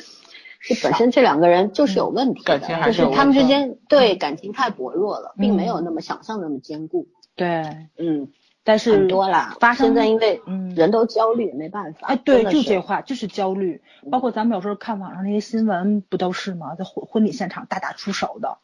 [0.59, 7.07] 是本身这两个人就是有问题的，就是他们之间对感情太薄弱了，并没有那么想象那么坚固。
[7.35, 8.29] 对，嗯，
[8.63, 10.41] 但是很多啦，发生现在因为
[10.75, 12.07] 人都焦虑，没办法。
[12.09, 13.81] 哎，对，就这话，就是焦虑。
[14.11, 16.75] 包括咱们有时候看网上那些新闻，不都是吗？
[16.75, 18.57] 在婚婚礼现场大打出手的。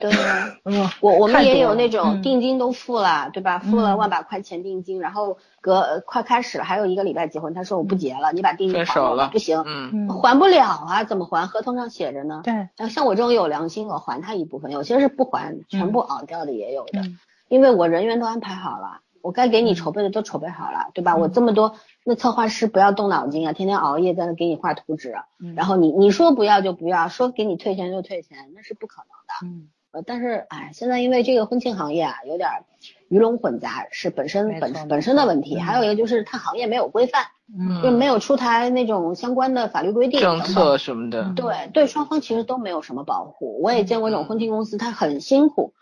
[0.00, 0.10] 对，
[0.64, 3.58] 嗯，我我们也有那种定金都付了，对吧？
[3.58, 11.46] 付了万把块钱定金，然后隔快开始了，还有一个礼拜结婚，他说我不结了，你把定金还了，不行，嗯，还不了啊，怎么还？
[11.46, 12.40] 合同上写着呢。
[12.42, 17.02] 对，像我这种有良心，我还他一部分，有些是不还，全部熬掉的也有的，
[17.48, 21.14] 因为我人员都安排好了，我该给你筹备的都筹备好了，对吧？
[21.16, 21.74] 我这么多，
[22.04, 25.14] 那策划师不要动脑筋啊，天天熬夜在那给你画图纸，
[25.56, 29.56] 然后你你说不要就不要，说给你退钱就退钱，那是不可能的。
[29.56, 29.68] 嗯。
[29.92, 32.48] 呃，但是哎，现在因为这个婚庆行业啊，有点
[33.08, 35.58] 鱼龙混杂，是本身本本身的问题。
[35.58, 37.26] 还有一个就是它行业没有规范，
[37.58, 41.32] 嗯，就没有出台那种相关的法律规定、政策什么的。
[41.34, 43.60] 对对，双方其实都没有什么保护。
[43.60, 45.74] 我也见过一种婚庆公司，他很辛苦，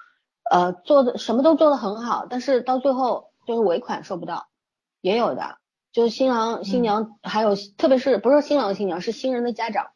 [0.51, 4.47] 呃，做的什么都做得很好，但是到最后就是尾款收不到，
[5.03, 5.59] 也有的，
[5.93, 9.89] 就是新郎新娘还有特别是不是新郎新娘是新人的家长。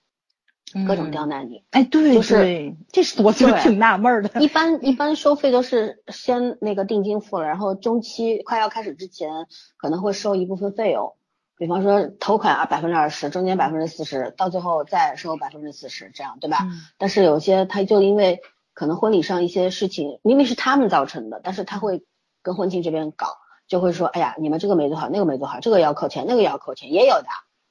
[0.86, 4.40] 各种刁难你，哎，对，就是这是我觉得挺纳闷的。
[4.40, 9.46] 一般一般收费都是先那个定金付了，然后中期快要开始之前
[9.76, 11.14] 可能会收一部分费用，
[11.56, 16.66] 比方说头款啊百分之二十，中间百分之四十，到最后再收百分之四十，这样对吧？
[16.98, 18.40] 但是有些他就因为
[18.74, 22.04] 可能婚礼上一些事情明明是他们造成的，但是他会
[22.42, 23.26] 跟婚庆这边搞，
[23.68, 27.26] 就会说，哎呀，你们这个没做好，那个没做好，这个要扣钱，那个要扣钱，也有的。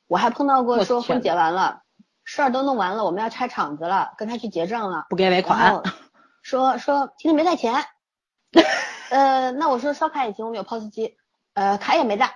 [0.08, 1.84] 我还碰到过说婚结完了，
[2.24, 5.82] 事儿都弄完了，我们要拆场子了，跟他去结账了，不给尾款，
[6.42, 7.74] 说说今天没带钱，
[9.10, 11.18] 呃，那我说刷卡也行，我们有 POS 机，
[11.54, 12.36] 呃，卡也没带，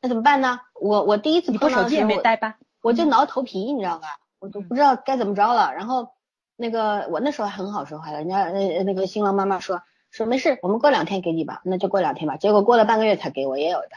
[0.00, 0.60] 那怎么办呢？
[0.74, 4.18] 我我第一次碰到手机也没带吧，我就挠头皮，你知道吧？
[4.38, 5.74] 我都不知道该怎么着了。
[5.74, 6.10] 然后
[6.56, 12.36] 那个我那时候还很好说话的，人家那那个新郎妈妈说说没事，我们过两天给你吧，那就过两天吧。
[12.36, 13.88] 结果过了半个月才给我，也有的。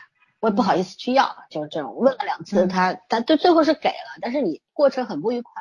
[0.41, 5.53] 我也不好意思去要，就是这种问了两次，他他对最后是给了，但是你过程很不愉快，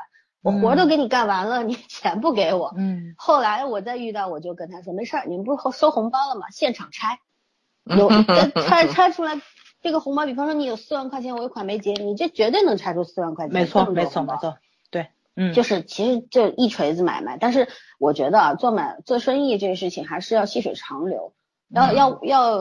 [0.43, 2.73] 我活都给你干完了，你 钱不给我。
[2.79, 3.15] 嗯。
[3.19, 6.47] 后来我再遇到，我就跟他说，没事儿，你们不是收红包了吗？
[6.51, 7.19] 现场拆，
[7.85, 9.43] 有拆拆出来
[9.83, 13.53] 这个红包，比方说你有四万块钱尾款没结，你这绝对能拆出四万块钱。
[13.53, 14.57] 没错，没错，没错。
[14.91, 21.35] 对，嗯，就是其实就一锤子买卖，但是我觉得啊，做买做生意这个事情还是要细水长流，
[21.69, 22.61] 要要要。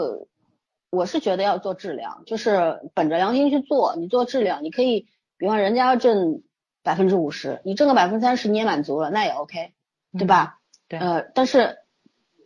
[0.92, 3.96] 我是觉得要做质量，就是本着良心去做。
[3.96, 5.08] 你做质量，你可以，
[5.38, 6.42] 比方人家要挣
[6.84, 9.74] 百分之五十，你挣个百分之三十你也满足了，那也 OK，
[10.18, 10.60] 对吧？
[10.88, 11.00] 对。
[11.00, 11.78] 呃，但是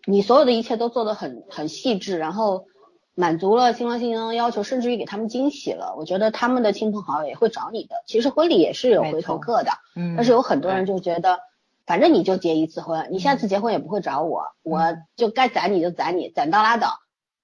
[0.05, 2.65] 你所有的一切都做得很很细致，然后
[3.15, 8.03] 满足了新郎新娘的要求，甚至于给他们惊喜了，我觉得他们的亲朋好友也会找你的。
[8.07, 10.15] 其实婚礼也是有回头客的，嗯。
[10.17, 11.39] 但是有很多人就觉得，
[11.85, 16.99] 反正你就结一次婚，你下次结婚也不会找我，我就该宰你就宰你，宰到拉倒。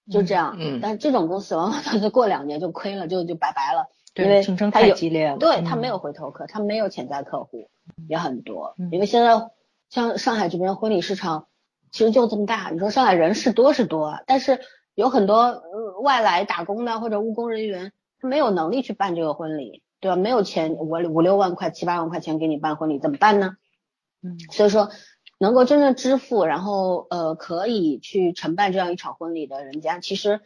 [0.10, 5.38] 就这样，嗯，但是这种公司往往 都是过两年就亏了，就就拜拜了，因为竞争太激烈了。
[5.38, 7.70] 对他没有回头客，他没有潜在客户
[8.08, 9.50] 也很多，因为现在
[9.90, 11.48] 像上海这边婚礼市场
[11.92, 14.60] 其实就这么大，你说上海人是多是多，但是
[14.96, 15.62] 有很多
[16.02, 20.16] 外来打工的或者务工人员，他没有能力去办这个婚礼，对吧？
[20.16, 23.58] 没有钱，我五六万块、七八万块钱给你办婚礼怎么办呢？
[24.24, 24.90] 嗯，所以说。
[25.42, 30.42] 能够真正支付，然后呃可以去承办这样一场婚礼的人家，其实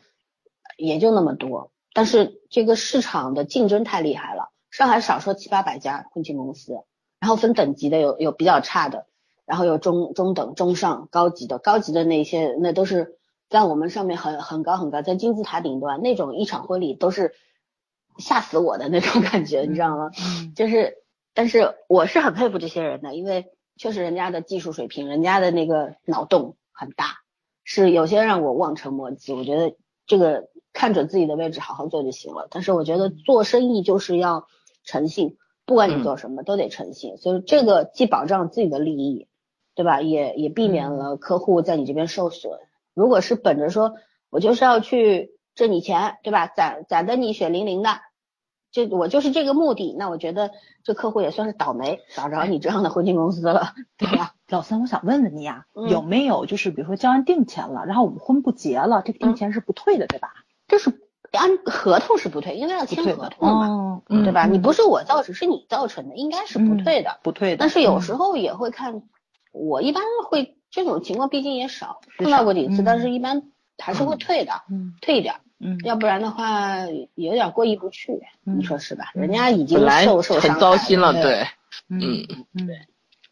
[0.78, 1.72] 也就那么多。
[1.94, 6.74] 但是这个市场的竞争太厉害了，上海少说七八百家婚庆公司，
[7.20, 9.08] 然后分等级的有有比较差的，
[9.48, 13.18] 然后有中中等、中上、高级的，高级的那些那都是
[13.50, 17.34] 在我们上面很很高很高，在金字塔顶端那种一场婚礼都是
[18.20, 20.12] 吓死我的那种感觉，你知道吗？
[20.56, 20.98] 就是，
[21.34, 23.48] 但是我是很佩服这些人的，因为。
[23.78, 27.18] 确实，人家的技术水平，人家的那个脑洞很大，
[27.64, 29.34] 是有些让我望尘莫及。
[29.34, 29.76] 我觉得
[30.06, 32.48] 这个看准自己的位置，好好做就行了。
[32.52, 34.48] 但是我觉得做生意就是要
[34.84, 37.18] 诚信，不管你做什么都得诚信。
[37.18, 39.28] 所以这个既保障自己的利益，
[39.76, 40.02] 对吧？
[40.02, 42.60] 也也避免了客户在你这边受损。
[42.94, 43.96] 如果是本着说
[44.30, 46.48] 我就是要去挣你钱，对吧？
[46.48, 47.90] 攒攒的你血淋淋的。
[48.74, 50.52] 就我就是这个目的，那我觉得
[50.84, 54.34] 这客户也算是倒霉，找着你这样的婚庆公司了， 对吧？
[54.50, 60.34] 老三，我想问问你呀，有没有就是比如说交完定钱了，然后我们婚不结了，这个定钱是不退的，对吧？
[60.68, 60.92] 就是
[61.32, 64.48] 按合同是不退，因为要签合同嘛，对吧？
[64.52, 67.58] 你不是我造成，是你造成的，应该是不退的，不退的。
[67.58, 69.04] 但是有时候也会看，
[69.52, 74.54] 我一般会这种情况毕竟也少碰到过几次，但是一般还是会退的，
[75.00, 75.36] 退一点。
[75.64, 76.76] 嗯，要不然的话
[77.16, 79.12] 有点过意不去，你说是吧？
[79.14, 81.48] 人家已经受受很糟心了，对，
[81.88, 82.80] 嗯嗯对。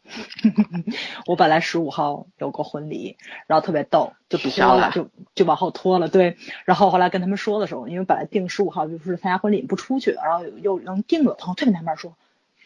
[1.26, 6.08] 我本来十五号有个婚礼，然后特别逗，就拖了，就就往后拖了。
[6.08, 6.36] 对，
[6.66, 12.14] 然后后来跟他们说的时候，因为本来定十五号就是参加婚礼不出去，然后又能定了，朋友特别纳闷说，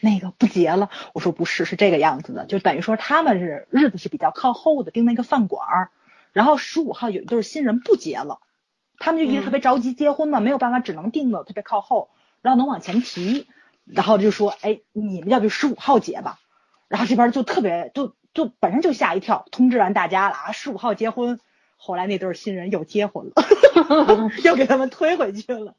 [0.01, 0.89] 那个不结了。
[1.13, 5.89] 我说不是，是这个样子的，就等于说他们是日子是比较靠后的，订那个饭馆儿，
[6.33, 8.39] 然后十五号有一对新人不结了。
[8.99, 12.09] 他们就一直特别着急结婚嘛，没有办法，只能定的特别靠后，
[12.41, 13.47] 然后能往前提，
[13.85, 16.39] 然后就说，哎，你们要不十五号结吧？
[16.87, 21.39] 然后这边就特别，就就本身就吓一跳，通知完大家了啊，十五号结婚。
[21.79, 23.33] 后来那对新人又结婚了，
[24.43, 25.75] 又给他们推回去了，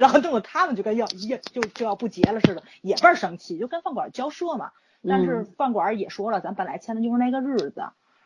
[0.00, 4.72] 然后弄得他们就跟要要就就要不结了似的，也倍儿生气，就跟饭馆交涉嘛。
[5.08, 7.84] 但是饭馆也说了，咱本来签的就是那个日子。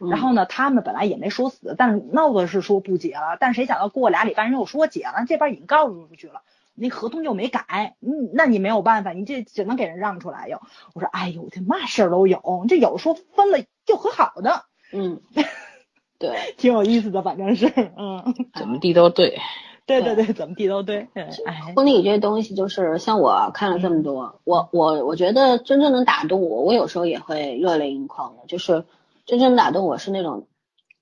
[0.09, 6.41] 然后呢，他们本来也没说死，但是闹的是说不结了，但谁想到过俩礼拜人又说结了，这边已经告诉出去了，
[6.75, 10.63] 那合同又没改，嗯，那你没有办法，你这只能给人让出来哟。
[10.95, 15.21] 我说，哎呦，这嘛事儿都有，这有说分了就和好的，嗯，
[16.19, 17.67] 对，挺有意思的，反正是，
[17.99, 19.39] 嗯，怎么地都对，
[19.85, 21.09] 对对对，怎么地都对，
[21.45, 28.87] 哎，婚礼这东西就是像我看了这么多，我我我觉得真正能打动我，我有时候也会热泪盈眶的，就是。
[29.31, 30.49] 真正打动我是那种，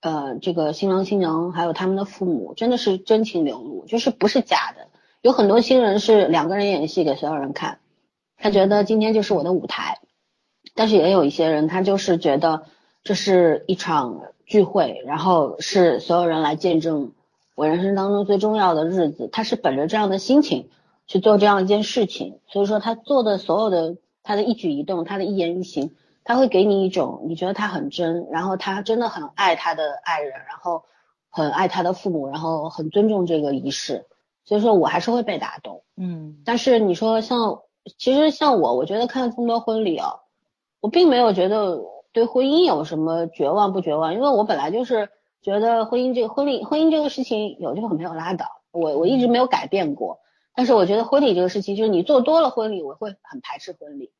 [0.02, 4.88] 呃，这个新郎新娘还有他们的父母，真的是真情流露，就是不是假的。
[5.22, 7.78] 有很多新人是两个人演戏给所有人看，
[8.36, 10.00] 他觉得今天就是我的舞台，
[10.74, 12.64] 但是也有一些人他就是觉得，
[13.02, 17.12] 这是一场聚会，然后是所有人来见证
[17.54, 19.30] 我人生当中最重要的日子。
[19.32, 20.68] 他是本着这样的心情
[21.06, 25.92] 去做这样一件事情，所以说他做的所有的他的一举一动，他的一言一行，
[26.28, 30.84] 他会给你一种你觉得他很真，然后他真的很爱他的爱人，然后
[31.30, 34.04] 很爱他的父母，然后很尊重这个仪式。
[34.44, 37.62] 所以说我还是会被打动，嗯，但是你说像
[37.96, 40.16] 其实像我，我觉得看这么多婚礼啊，
[40.80, 41.80] 我并没有觉得。
[42.10, 44.14] 对婚姻有什么绝望不绝望？
[44.14, 45.10] 因为我本来就是
[45.42, 50.18] 觉得婚姻这个婚礼婚姻这个事情有就没有拉倒，我我一直没有改变过。
[50.54, 54.10] 但是我觉得婚礼这个事情，就是你做多了婚礼，我会很排斥婚礼，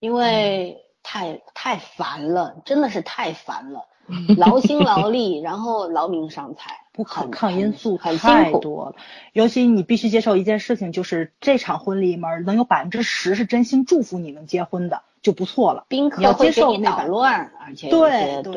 [0.00, 3.86] 因为太太烦了，真的是太烦了，
[4.36, 6.80] 劳心劳力，然后劳民伤财。
[6.98, 8.96] 不可抗因素太多了，
[9.32, 15.84] 尤其你必须接受一件事情，就是这场婚礼里面能有百分之十是真心祝福你们结婚的就不错了。
[15.88, 18.52] 宾客要接受捣乱，而且对对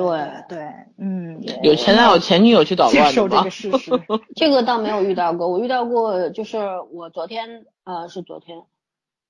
[0.49, 3.91] 对，嗯，有前男友前女友去捣乱接受这个事实，
[4.35, 5.47] 这个倒没有遇到过。
[5.47, 6.57] 我遇到过，就是
[6.91, 8.63] 我昨天呃是昨天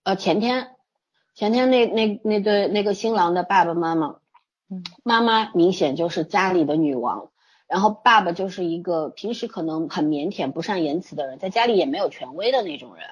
[0.04, 0.70] 呃前天
[1.34, 4.18] 前天那那那对那个新郎的爸爸妈妈，
[4.70, 7.30] 嗯，妈妈明显就是家里的女王。
[7.68, 13.06] 然后爸爸就是一个平时可能很腼腆、不善言辞的人，在家里也没有权威的那种人。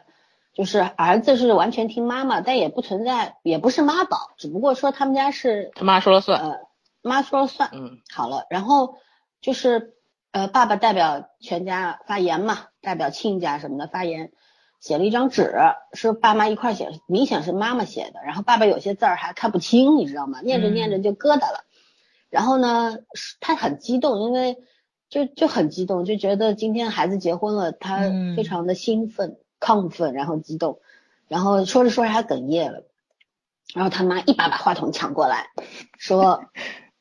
[0.53, 6.59] 就是儿子是完全听妈妈，但也不存在，也不是妈宝，只不过说他们家是他妈说了算，呃，
[7.01, 7.69] 妈说了算。
[7.71, 8.97] 嗯，好了，然后
[9.39, 9.93] 就是
[10.33, 14.33] 呃，爸爸代表全家发言嘛，代表亲家什么的发言，
[14.79, 15.53] 写了一张纸，
[15.93, 18.21] 是爸妈一块写，明显是妈妈写的。
[18.25, 20.39] 然后爸爸有些字儿还看不清，你知道吗？
[20.41, 21.65] 念着念着就疙瘩了。
[22.29, 22.99] 然后呢，
[23.39, 24.57] 他很激动，因为
[25.09, 28.01] 就就很激动，就觉得今天孩子结婚了，他
[28.35, 30.79] 非常的兴奋、亢奋，然后激动，
[31.27, 32.83] 然后说着说着还哽咽了，
[33.73, 35.47] 然后他妈一把把话筒抢过来，
[35.97, 36.45] 说，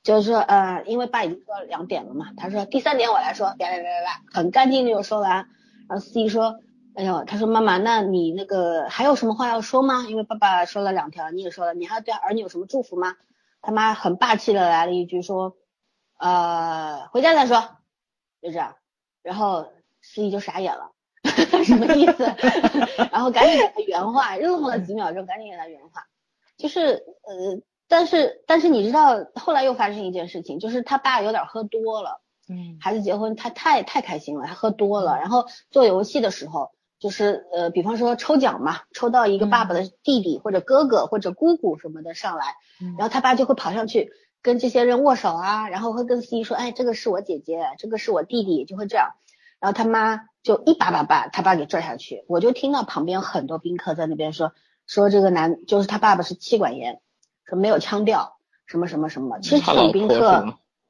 [0.03, 3.93] 就是说呃，因为爸已经说两点了嘛，他说第三点我来说，别别别别，
[4.33, 5.47] 很干净的就说完，
[5.89, 6.59] 然后司仪说，
[6.99, 10.07] 哎呦，他说妈妈，那你那个还有什么话要说吗？
[10.09, 13.15] 因为爸爸说了两条，你也说了，你还对儿女有什么祝福吗？
[13.63, 15.57] 他妈很霸气的来了一句说，
[16.19, 17.77] 呃，回家再说，
[18.43, 18.75] 就这样，
[19.23, 19.69] 然后
[20.03, 20.91] 司仪就傻眼了，
[21.65, 22.25] 什么意思？
[23.13, 26.09] 然后赶紧给他原话，愣了几秒钟，赶紧给他原话，
[26.57, 36.73] 就是呃，但是但是你知道后来又发生一件事情，就是他爸有点喝多了，嗯，孩子结婚他太太开心了，他喝多了，然后做游戏的时候。
[36.99, 42.57] 就是呃，比方说抽奖嘛，抽到一个爸爸的弟弟或者哥哥或者姑姑什么的上来，
[42.99, 44.11] 然后他爸就会跑上去
[44.43, 49.11] 跟这些人握手啊，然后会跟司仪说，哎，这个是我姐姐，这个是我弟弟，就会这样，
[49.61, 54.53] 然后他妈就一把把把他爸给拽下去，我就听到旁边很多宾客在那边说，
[54.87, 57.01] 说这个男就是他爸爸是妻管严，
[57.45, 60.41] 说没有腔调，什么什么什么，其实这种宾客，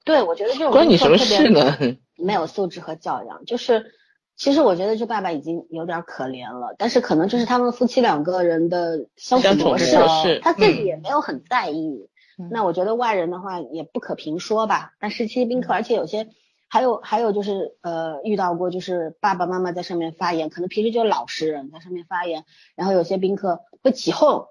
[0.06, 1.76] 对我觉得这种关你什么事呢？
[2.16, 3.92] 没有素质和教养，就是。
[4.38, 9.96] 其实我觉得这爸爸已经有点可怜了，但是可能这是他们夫妻两个人的相处模式，
[10.40, 12.08] 他自己也没有很在意。
[12.50, 14.94] 那我觉得外人的话也不可评说吧。
[15.00, 16.28] 但是其实宾客，而且有些
[16.68, 22.44] 还有还有就是呃遇到过，就是爸爸妈妈在上面发言，可能平时就老实人在上面发言，
[22.76, 24.46] 然后有些宾客会起哄，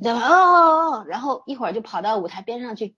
[0.00, 0.20] 对吧？
[0.28, 2.94] 哦哦哦，然后一会儿就跑到舞台边上去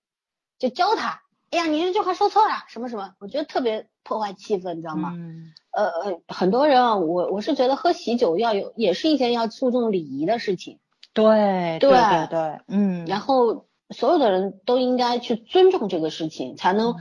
[0.59, 1.23] 就教他。
[1.51, 3.15] 哎呀，你这句话说错了，什么什么？
[3.21, 5.15] 我觉得特别破坏气氛，你知道吗？
[5.17, 5.55] 嗯。
[5.77, 10.79] 呃呃，很多人啊，我我是觉得喝喜酒要有，也是一件要注重礼仪的事情。
[11.13, 13.07] 对对对对，嗯。
[13.07, 16.95] 然后所有的人都应该去尊重这个事情，才能。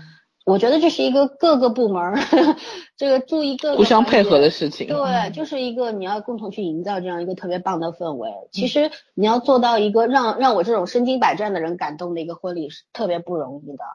[0.46, 2.20] 我觉得这是一个各个部门
[2.98, 4.88] 这个注意各互相配合的事情。
[4.88, 8.30] 对，就是一个你要共同去营造这样一个特别棒的氛围。
[8.52, 13.86] 其实你要做到一个让让我这种身经百战的人感动的一个婚礼是特别不容易的。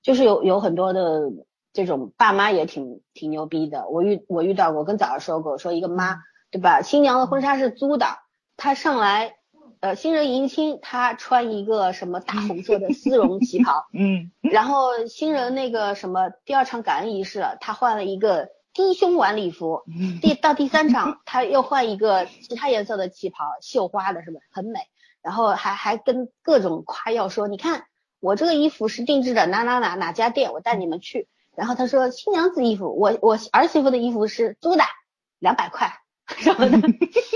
[0.00, 1.22] 就是有有很多的
[1.78, 6.16] 这种爸妈也挺挺牛逼的，我遇我遇到过，跟早上说过，说一个妈
[6.50, 6.82] 对吧？
[6.82, 8.04] 新娘的婚纱是租的，
[8.56, 9.36] 她上来，
[9.78, 19.84] 呃，新人迎亲，她穿一个什么大红色的丝绒旗袍， 嗯，然后新人那个什么第二场感恩仪式，她换了一个低胸晚礼服，
[20.20, 24.80] 第到第三场她又换一个其他颜色的旗袍，绣花的，是不是很美？
[25.22, 27.84] 然后还还跟各种夸耀说，你看。
[28.20, 31.28] 我这个衣服是定制的，哪哪哪哪家店，我带你们去。
[31.58, 34.84] 然后他说新娘子衣服，我我儿媳妇的衣服是租的，
[35.40, 35.92] 两百块
[36.26, 36.78] 什么的。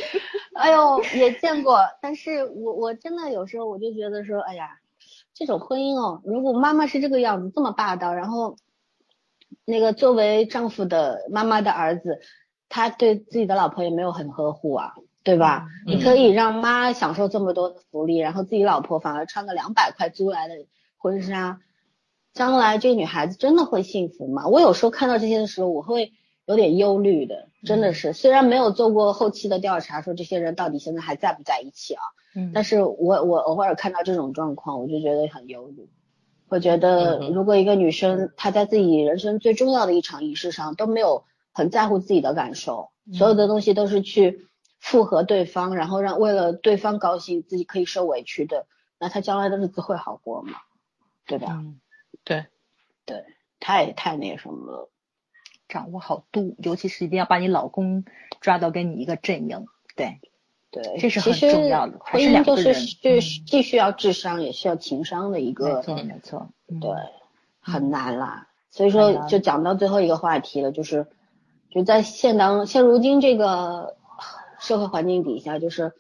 [0.55, 4.79] 哎呦，也见过，但是我我真的有时候我就觉得说，哎呀，
[5.35, 8.57] 这种婚姻哦，如果妈妈是这个样子，这么霸道，然后
[9.65, 12.21] 那个作为丈夫的妈妈的儿子，
[12.69, 14.95] 他对自己的老婆也没有很呵护啊。
[15.25, 15.69] 对吧？
[15.87, 20.55] 你可以让妈享受这么多的福利，然后自己老婆反而穿个两百块租来的
[20.97, 21.61] 婚纱，
[22.35, 24.49] 将来这个女孩子真的会幸福吗？
[24.49, 26.13] 我有时候看到这些的时候，我会
[26.47, 28.13] 有点忧虑的，真的是。
[28.13, 32.03] 虽然没有做过后期的调查，说这些人到底现在还在不在一起啊？
[32.35, 35.91] 嗯，但是我我偶尔看到这种状况，我就觉得很忧虑。
[36.49, 44.49] 我觉得如果一个女生她在自己人生最重要的一场仪式上都没有很在乎自己的感受，所有的东西都是去
[44.79, 48.67] 附和对方，然后让为了对方高兴，自己可以受委屈的，
[48.99, 50.53] 那她将来的日子会好过吗？
[51.27, 51.49] 对吧？
[51.53, 51.81] 嗯，
[52.25, 52.47] 对，
[53.05, 53.25] 对，
[53.61, 54.89] 太太那什么了。
[55.69, 58.05] 掌握好度，尤其是一定要把你老公
[58.43, 59.67] 抓到跟你一个阵营。
[59.97, 60.21] 对，
[60.71, 61.99] 对，这是很重要的。
[61.99, 66.49] 婚姻就是就是既需要智商也需要情商的一个，没错没错，
[66.81, 66.91] 对，
[67.61, 68.49] 很难啦。
[68.71, 71.07] 所以说，就讲到最后一个话题了，就是
[71.71, 73.97] 就在现当现如今这个
[74.59, 75.95] 社会环境底下，就是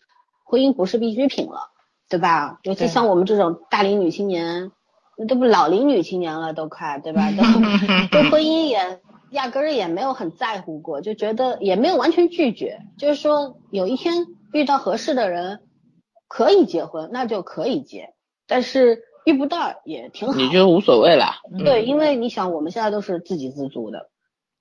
[0.44, 1.70] 婚姻不是必需品了，
[2.10, 2.60] 对吧？
[2.62, 4.70] 尤其像我们这种大龄女青年。
[5.28, 7.30] 这不老龄女青年了，都快对吧？
[7.30, 7.42] 都
[8.10, 9.00] 对婚姻也
[9.30, 15.60] 压根儿也没有很在乎过，就觉得也没有完全拒绝，就是说有一天遇到合适的人
[16.28, 18.14] 可以结婚，那就可以结，
[18.46, 21.26] 但是遇不到也挺好，你就无所谓了。
[21.58, 24.10] 对，因为你想我们现在都是自给自足的，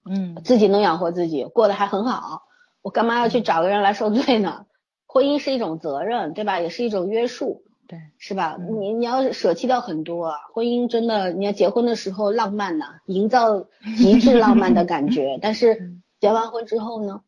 [0.09, 2.43] 嗯，自己能养活自己，过得还很好，
[2.81, 4.65] 我干嘛要去找个人来受罪呢？
[5.07, 6.59] 婚姻是一种责任，对吧？
[6.61, 7.63] 也是一种约束。
[7.91, 8.57] 对，是吧？
[8.57, 13.65] 你你要舍弃掉很多，婚姻真的，你要结婚的时候浪漫呐，营造
[13.97, 15.37] 极致浪漫的感觉。
[15.43, 17.21] 但是结完婚之后呢？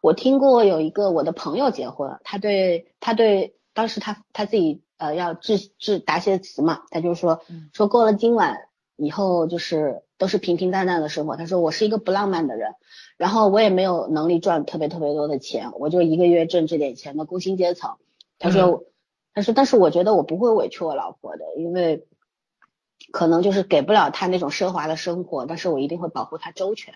[0.00, 7.40] 我听过有一个我的朋友结婚，他对他对当时他他自己呃要致致答谢词嘛，他就说
[7.72, 11.36] 说过了今晚以后就是都是平平淡淡的生活。
[11.36, 12.74] 他说我是一个不浪漫的人，
[13.16, 17.96] 然后我也没有能力赚特别特别多的钱，我就一个月挣这点钱的工薪阶层。
[18.38, 18.84] 他说。
[19.34, 22.06] 但是，但是我觉得我不会委屈我老婆的，因为
[23.12, 26.94] 可能就是给不了她那种奢华的生活，但是我一定会保护她周全，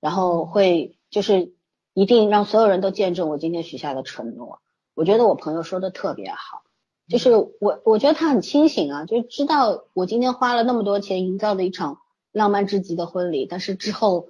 [0.00, 1.52] 然后会就是
[1.92, 4.60] 一定让所有人都见证我今天许下的承诺。
[4.94, 6.62] 我觉得我朋友说的特别好，
[7.08, 11.98] 就是我我觉得他很清醒啊，就知道我今天花了那么多钱营造的一场
[12.30, 14.28] 浪漫至极的婚礼，但是之后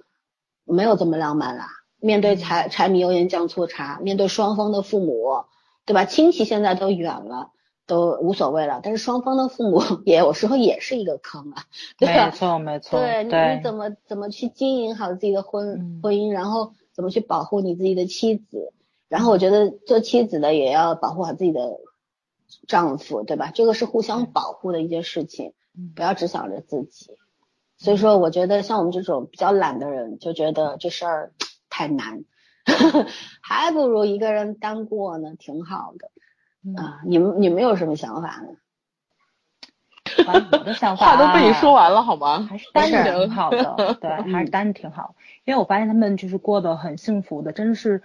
[0.63, 1.67] 没有这么浪漫啦。
[1.97, 5.45] 面对柴柴米油盐酱醋茶，面对双方的父母。
[5.85, 6.05] 对吧？
[6.05, 7.51] 亲戚现在都远了，
[7.85, 8.79] 都无所谓了。
[8.83, 11.63] 但是双方的父母 也有时候也是一个坑啊，
[11.97, 12.25] 对吧？
[12.25, 12.99] 没错，没错。
[12.99, 13.23] 对，
[13.57, 18.71] 你怎么怎么去经营好自己的婚婚姻，然后怎么去保护你自己的妻子？
[19.09, 21.79] 然后我觉得做妻子的也要保护好自己的
[22.67, 23.51] 丈夫，对吧？
[23.53, 25.53] 这个是互相保护的一件事情，
[25.95, 27.11] 不要只想着自己。
[27.77, 31.33] 所以说，我觉得像我们这种比较懒的人，就觉得这事儿
[31.69, 32.23] 太难。
[33.41, 37.01] 还不如一个人单过呢，挺好的啊！
[37.05, 38.55] 你们你们有什么想法呢？
[40.51, 42.47] 我的想法话都被你说完了，好吗？
[42.49, 45.15] 还是单着挺好的，对，还是单着挺好。
[45.43, 48.01] 因为我发现他们就是过得很幸福的，真的是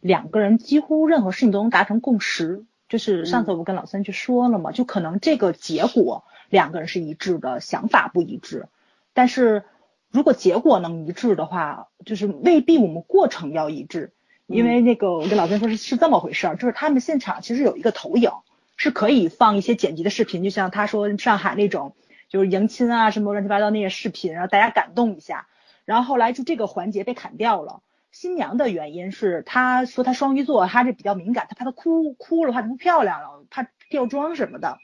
[0.00, 2.64] 两个人几乎任何事情都能达成共识。
[2.88, 8.68] 就是上次我跟老三去说了嘛，就可能这个结果两个人是一致的，想法不一致，
[9.12, 9.64] 但是。
[10.10, 14.12] 如果结果能一致的话，就是未必我们过程要一致，
[14.46, 18.30] 因为那个我跟老孙说是是这么回事儿，就是他们现场其实有一个投影，
[18.76, 21.94] 是可以放一些剪辑的视频，就像他说上海那种
[22.28, 25.46] 就是迎亲啊什么乱七八糟那些视频，然后大家感动一下，
[25.84, 27.82] 然后后来就这个环节被砍掉了。
[28.10, 34.78] 新娘的原因是她说她双鱼座，她这比较敏感，她怕她哭哭了，怕不漂亮了，怕掉妆什么的。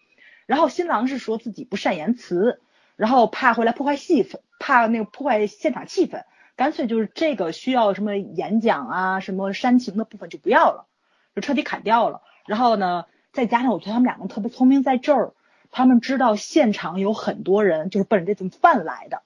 [0.45, 2.61] 然后新郎是说自己不善言辞。
[2.97, 6.25] 然后怕回来破坏气氛，怕那个破坏现场气氛，
[6.57, 10.87] 干脆就是这个需要什么演讲啊，什么煽情的部分就不要了，
[11.35, 12.23] 就彻底砍掉了。
[12.47, 15.33] 然后呢，再加上我觉得他们两个特别聪明，在这儿，
[15.71, 19.23] 他们知道现场有很多人就是奔着这顿饭来的，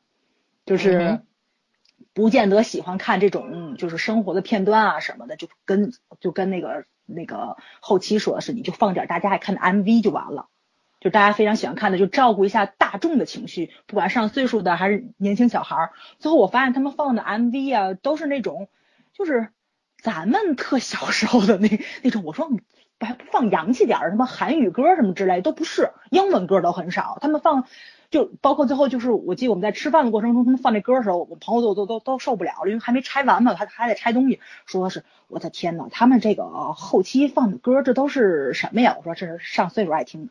[0.64, 1.20] 就是
[2.14, 10.46] 不见得喜欢看这种就是生活的片段啊什么的，就跟就跟那个那个后期说的是，你就放点大家爱看的 MV 就完了。
[11.00, 15.90] 就大家非常喜欢看的，就照顾一下大众的情绪，不管上岁数的还是年轻小孩儿。
[16.18, 18.68] 最后我发现他们放的 MV 啊，都是那种，
[19.12, 19.48] 就是
[20.02, 22.24] 咱们特小时候的那那种。
[22.24, 22.50] 我说
[23.00, 27.18] 还不放洋气点儿，什么韩语歌什么之类都不是，英文歌都很少。
[27.20, 27.64] 他们放，
[28.10, 34.40] 就包括最后就是，我记得我们在吃饭的过程中，他们放那歌的时候，我朋友都都都都受不了，因为还没拆完嘛，还还得拆东西。
[34.66, 38.96] 说是我的天呐，他们这个后期放的歌，这都是什么呀？
[38.98, 40.30] 我说这是上岁数爱听。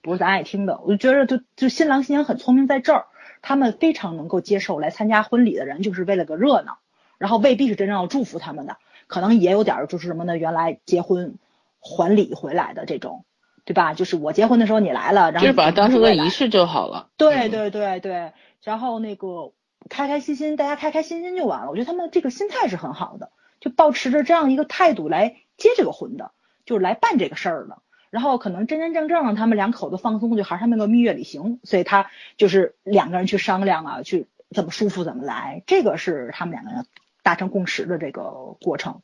[0.00, 3.06] 不是咱爱听的，我就觉得就就新郎新娘很聪明，在这儿，
[3.42, 6.78] 他们非常能够接受来参加婚礼的人，就是为了个热闹，
[7.18, 10.36] 然后未必是真正要祝福他们的，可能也有点就是什么呢？
[10.36, 11.34] 原来结婚
[11.80, 13.24] 还礼回来的这种，
[13.64, 13.94] 对吧？
[13.94, 16.30] 就是我结婚的时候你来了，然后就是把它当成个仪式。
[16.30, 17.08] 式就好了。
[17.16, 18.32] 对对对对，
[18.62, 19.52] 然后那个
[19.88, 21.70] 开开心心，大家开开心心就完了。
[21.70, 26.30] 我觉得他们这个心态是很好的，就保持着这样一个态度来结这个婚的，
[26.64, 27.78] 就是来办这个事儿的。
[28.12, 36.84] 然后可能真真正正他们两口子放松，就还是他们那个蜜月旅行，所以他就是两个人去商量啊，去怎么舒服怎么来，这个是他们两个人
[37.22, 39.00] 达成共识的这个过程。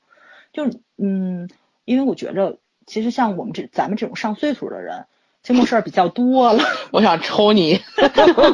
[0.53, 1.49] 就是嗯，
[1.87, 5.07] 因为我觉着其实像我们这咱们这种上岁数的人，
[5.43, 6.63] 这种事儿比较多了。
[6.93, 7.81] 我想抽你，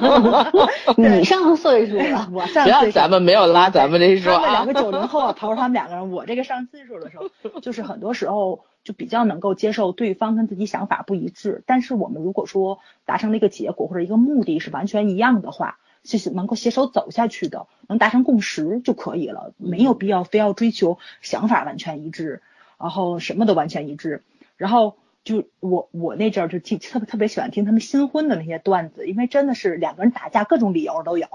[0.97, 4.75] 你上岁数了，我上不要岁数咱们没有拉咱们这一说啊他们两个。
[4.75, 22.43] 九零后啊，刨出他们两个人，我这个上岁数的时候，就是很多时候就比较能够接受对方跟自己想法不一致，但是我们如果说达成了一个结果或者一个目的是完全一样的话，是是能够携手走下去的，能达成共识就可以了，没有必要非要追求想法完全一致，
[22.79, 24.23] 然后什么都完全一致，
[24.57, 24.97] 然后。
[25.25, 31.27] 就我我那阵儿就听特别特别喜欢听他们新婚的那些段子，因为真的是两个人打架各种理由都有。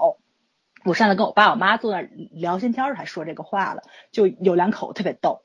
[0.84, 3.82] 我上次跟我爸我妈坐那聊天天儿还说这个话了，
[4.12, 5.40] 就有两口特别逗，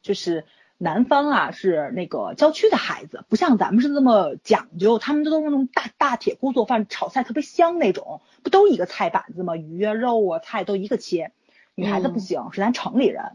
[0.00, 0.44] 就是
[0.78, 9.56] 男方啊是那个郊区的孩子，不像咱们是这么讲究，他们这都是那种大大铁锅做饭，炒菜特别香那种，不都一个菜板子吗？
[9.56, 11.32] 鱼啊肉啊菜都一个切，
[11.74, 13.32] 女孩子不行，是咱城里人。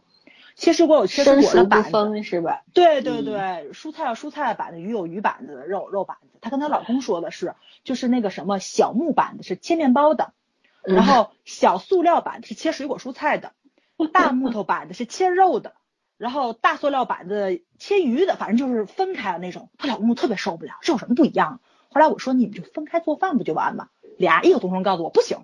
[0.55, 2.63] 切水果有切水果的板子，分是吧？
[2.73, 6.37] 对对对，蔬菜有蔬菜板子，鱼有鱼板子，肉有肉板子。
[6.41, 10.31] 她跟她老公说的是，就是那个什么小木板子是切面包的，
[10.83, 13.51] 然后小塑料板子是切水果蔬菜的，
[14.13, 15.73] 大木头板子是切肉的，
[16.23, 19.69] 然后大塑料板子切鱼的，反正就是分开的那种。
[19.77, 21.59] 她老公特别受不了，这有什么不一样？
[21.89, 23.89] 后来我说你们就分开做饭不就完吗？
[24.17, 25.37] 俩异口同声告诉我不行。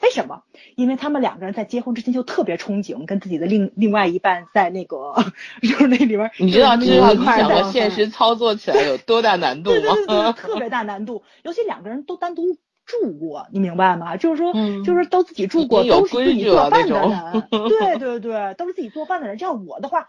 [0.00, 0.42] 为什么？
[0.76, 5.14] 因为他们两个人在结婚之前就特别憧憬跟自己的另另外一半在那个
[5.62, 10.32] 就是那里边，你知道这就是要你想现实操作起来有多大难度对对对对，吗？
[10.32, 12.56] 特别大难度，尤其两个人都单独
[12.86, 14.16] 住过，你明白吗？
[14.16, 19.38] 就是说，嗯就是都自己住过，都是自己规矩做饭的人，对对对，都是自己做饭的人。
[19.38, 20.08] 这样我的话，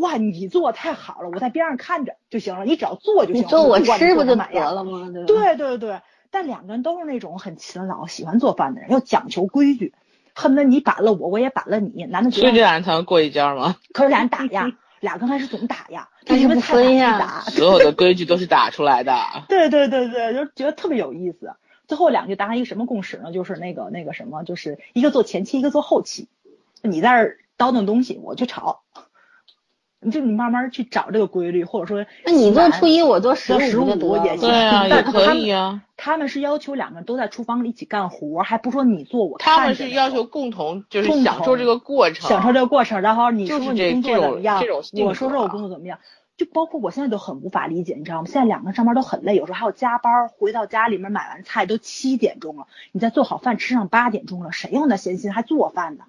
[0.00, 5.10] 哇，你做太好了，我在边上看着就行了，你只要做就行了，你做我吃不就做成哪样得了吗？
[5.12, 5.24] 对？
[5.24, 9.94] 对对对，但两个人都是那种很勤劳、喜欢做饭的人，要讲求规矩，
[10.34, 12.04] 恨不得你板了我，我也板了你。
[12.04, 13.76] 男的觉所以这，俩人才能过一家吗？
[13.94, 14.70] 可是俩人打呀，
[15.00, 19.16] 俩刚开始总打呀，但是不因为菜打分呀不打，所有的规矩都是打出来的。
[19.48, 21.54] 对对对对，就觉得特别有意思。
[21.90, 23.32] 最后两个就达成一个什么共识呢？
[23.32, 26.28] 就是那个那个什么，就是一个做前期，一个做后期。
[26.82, 28.82] 你在这儿叨叨东西，我去炒。
[30.02, 33.58] 你就你慢慢去找这个规律，或者说那你做初一，我做十五
[34.24, 35.82] 也行对啊，也可他以啊。
[35.96, 45.98] 他们是要求两个人都在厨房里一起干活，还不说你做我他们是要求共同，就是共享受这个过程，享受这个过程，然后你说说你工作怎么样这种，性我说说我工作怎么样。
[46.40, 48.24] 就包括我现在都很无法理解，你知道吗？
[48.26, 56.04] 现在两个人上班都很累，有时候还要加班，回到家里面买完菜都七点钟了，你再做好饭吃上八点钟了，谁有那闲心还做饭呢？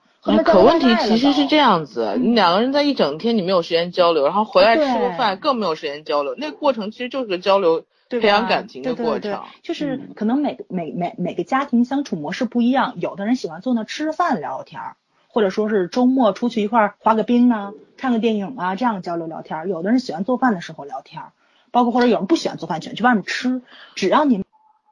[0.46, 9.44] 可问题其实是这样子，你两个人在一整天你没有时间交流，然后回来吃个饭更没有时间交流，那个过程其实就是个交流、培养感情的对对对过程。
[9.62, 14.96] 就是嗯可能每个每每每个家庭相处模式不一样，有的人喜欢坐那吃着饭聊聊天儿，
[15.32, 19.70] 或者说是周末出去一块儿滑个冰啊，看个电影啊，这样交流聊天儿。
[19.70, 21.32] 有的人喜欢做饭的时候聊天儿，
[21.72, 23.62] 包括或者有人不喜欢做饭，喜欢去外面吃，
[23.96, 24.46] 只要你们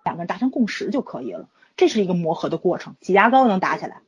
[0.05, 1.47] 两个人达成共识就可以了。
[1.75, 4.01] 这是一个磨合的过程，挤牙膏能打起来，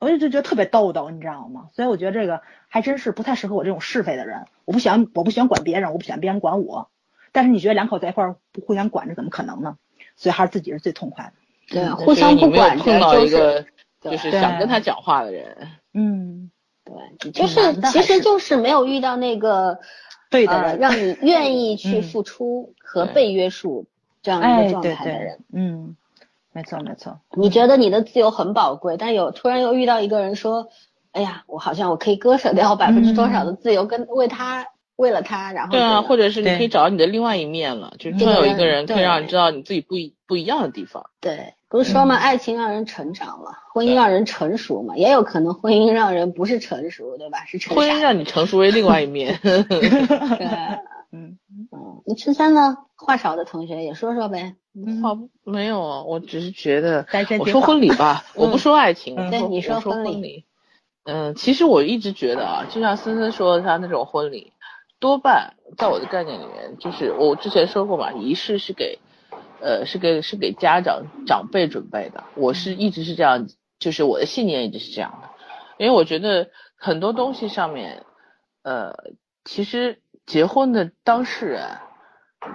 [0.00, 1.68] 我就就觉得特别逗逗，你知道吗？
[1.72, 4.46] 所以我觉得这个还真是不太适合我这种是非的人。
[4.64, 6.88] 我不喜欢，我不喜欢管别人，我不喜欢别人管我。
[7.32, 9.76] 但是你觉得两口在一块儿不互相管着，怎么可能呢？
[10.16, 11.32] 所以还是自己是最痛快的。
[11.68, 13.66] 对，互相不管着就是
[14.10, 15.56] 就是想跟他讲话的人。
[15.94, 16.50] 嗯，
[16.84, 19.78] 对，就是其实就是没有遇到那个呃，
[20.30, 23.86] 对的人让你愿意去嗯付出和被约束
[24.22, 25.96] 这样一哎，个状态的人。，嗯，
[26.52, 30.68] 没错没错，你觉得你的自由很宝贵，但有突然又遇到一个人说，
[31.12, 34.66] 哎呀，我好像我可以割舍掉百分之多少的自由，跟为他
[34.96, 41.10] 为了他，然后对啊，或者者是你可以找到你的另外一面了，就是这个突然有一个人人可以让你知道你自己不一不一样的地方。
[41.20, 47.44] 对，不是说嘛，嗯爱情让人成长嘛，婚姻让人成熟嘛，也有可能婚姻让人不是成熟，对吧？
[47.46, 48.00] 是成婚姻。
[48.00, 49.38] 让你成熟为另外一面。
[49.42, 50.46] 对，
[51.12, 51.38] 嗯，
[51.70, 52.78] 嗯，你春三呢？
[52.96, 54.54] 话少的同学也说说呗。
[54.74, 57.06] 嗯好，没有啊，我只是觉得
[57.38, 60.44] 我说婚礼吧，我不说爱情，嗯对你我说婚礼。
[61.04, 64.52] 嗯，其实我一直觉得啊，就像森森说的，他那种婚礼，
[64.98, 68.98] 多半在我的概念里面，就是我之前说过嘛，仪式是给，
[69.66, 72.22] 呃，是给是给家长长辈准备的。
[72.36, 73.48] 我是一直是这样，
[73.80, 75.28] 就是我的信念一直是这样的，
[75.76, 78.04] 因为我觉得很多东西上面，
[78.62, 78.94] 呃，
[79.44, 81.64] 其实结婚的当事人，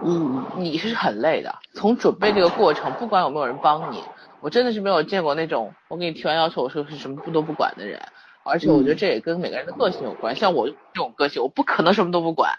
[0.06, 1.54] 嗯，你是很累的。
[1.74, 4.02] 从准备这个过程，不管有没有人帮你，
[4.40, 8.02] 我真的是没有见过那种我给你提完要求，我说是什么不都不管的人。
[8.44, 12.54] 而且我觉得这也跟每个人的个性有关，像我这种个性，我不可能什么都不管。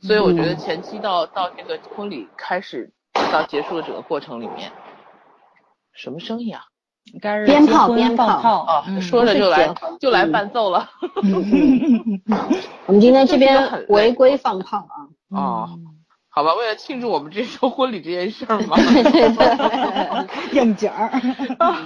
[0.00, 2.92] 所以我觉得前期到到这个婚礼开始
[3.32, 4.70] 到结束的整个过程里面，
[5.92, 6.62] 什么声音啊？
[7.12, 10.90] 应该是鞭炮鞭炮啊哦，嗯说着就来就来伴奏了。
[12.86, 15.06] 我们今天这边违规放炮啊。
[15.30, 15.68] 哦，
[16.28, 18.76] 好吧，为了庆祝我们这周婚礼这件事儿嘛。
[18.76, 21.08] 对对对，应景儿。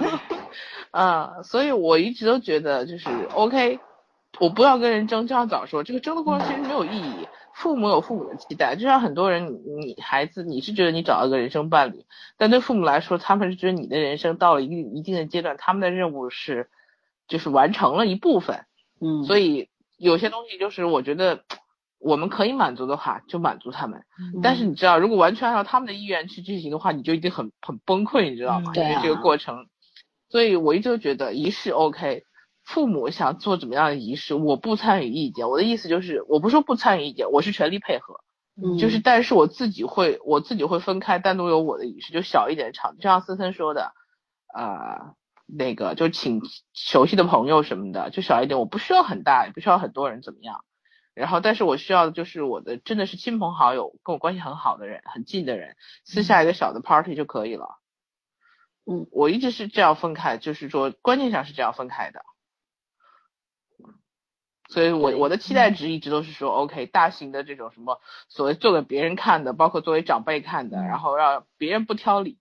[0.89, 3.79] 啊，所以我一直都觉得就是 OK，
[4.39, 7.27] 我不要跟人争，就像早说，这个争的过程其实没有意义。
[7.53, 12.05] 父母有父母的期待，就像很多人，你你孩子，你是觉得你找到一个人生伴侣，
[12.37, 16.69] 但对父母来说，他们是觉得你的人生到了一定一定的阶段，他们的任务是
[17.27, 18.65] 就是完成了一部分，
[18.99, 21.43] 嗯，所以有些东西就是我觉得
[21.99, 24.03] 我们可以满足的话，就满足他们。
[24.17, 28.71] 嗯但是你知道，如果完全按照他们的意愿去进行的话，你就一定很很崩溃，你知道吗？
[28.89, 29.67] 因为这个过程，
[30.29, 32.23] 所以我一直都觉得仪式 OK，
[32.73, 35.49] 父母想做怎么样的仪式，我不参与意见。
[35.49, 38.21] 我的意思就是，我不是说不参与意见，我是全力配合，
[38.55, 43.91] 嗯就是但是我自己会我自己会分开，单独有我的仪式，就小一点的场，就像森森说的，
[44.53, 45.15] 呃，
[45.45, 46.41] 那个就请
[46.73, 50.63] 熟悉的朋友什么的，就小一点，我不需要很大，也不需要很多人怎么样。
[51.13, 55.75] 然后，但是我需要的就是我的真的是亲朋好友，跟我关系很好的人，很近的人，
[56.05, 57.79] 私下一个小的 party 就可以了。
[58.89, 62.23] 嗯，我一直是这样分开，就是说观念上是这样分开的。
[64.71, 67.99] 所以我我的期待值一直都是说，OK，大型的这种什么
[68.29, 72.37] 所谓做给别人看的，包括作为长辈看的，嗯然后让别人不挑理，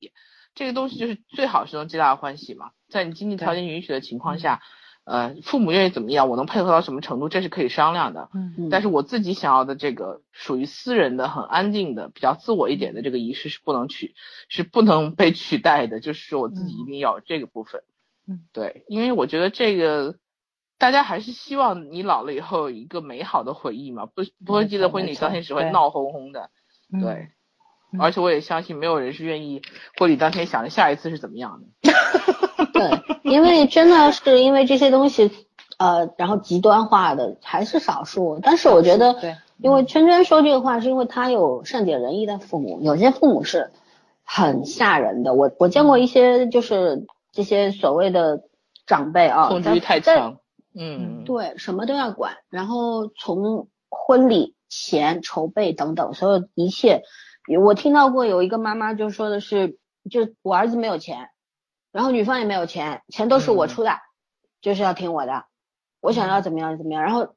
[0.54, 2.70] 这个东西就是最好是能皆大欢喜嘛。
[2.88, 4.62] 在你经济条件允许的情况下，
[5.02, 8.28] 呃，父母愿意怎么样，我能配合到什么程度，这是可以商量的。
[8.32, 14.14] 嗯嗯但是我自己想要的这个属于私人的、很安静的、比较自我一点的这个仪式是不能取，
[14.48, 15.98] 是不能被取代的。
[15.98, 17.82] 就是说我自己一定要有这个部分。
[18.28, 20.14] 嗯，对，因为我觉得这个
[20.80, 26.48] 大家还是希望你老了以后有一个美好的回忆嘛，不不会记得婚礼当天只会闹哄哄的。
[26.90, 27.28] 嗯对，
[27.92, 29.60] 嗯而且我也相信没有人是愿意
[29.98, 31.92] 婚礼当天想着下一次是怎么样的。
[32.72, 35.30] 对，因为真的是因为这些东西，
[35.76, 38.40] 呃，然后极端化的还是少数。
[38.42, 43.70] 但是我觉得，对，因为圈圈说这个话，是因为他有善解人意的父母，有些父母是
[44.24, 45.34] 很吓人的。
[45.34, 48.44] 我我见过一些就是这些所谓的
[48.86, 50.38] 长辈啊，控制欲太强。
[50.74, 57.02] 嗯，对，什么都要管，然后从婚礼前筹备等等，所有一切，
[57.60, 59.78] 我听到过有一个妈妈就说的是，
[60.10, 61.30] 就我儿子没有钱，
[61.90, 63.68] 然后女方也没有钱，钱都是我嗯。
[63.68, 63.98] 出的，
[64.60, 65.44] 就是要听我的，
[66.00, 67.34] 我想要怎么样怎么样，然后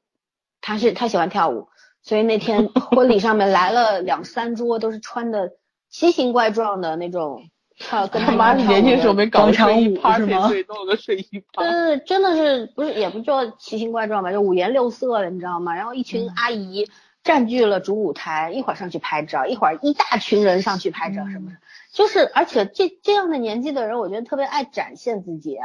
[0.60, 1.68] 他是他喜欢跳舞，
[2.02, 5.54] 所以那天婚礼上面来了两三桌都是穿的
[5.88, 11.70] 奇形怪状的那种跳，跟他妈，年轻时候没搞过舞是吗所以弄了个睡衣对 party。
[11.70, 15.74] 对对，真的是不是也不叫奇形怪状吧，就五颜六色的，你知道吗？
[15.74, 16.88] 然后一群阿姨
[17.22, 21.56] 占据了主舞台，一会儿上去拍照，一会儿一大群人上去拍照，什么的，
[21.92, 25.58] 就是而且这这样的年纪的人，我觉得特别爱展现自己，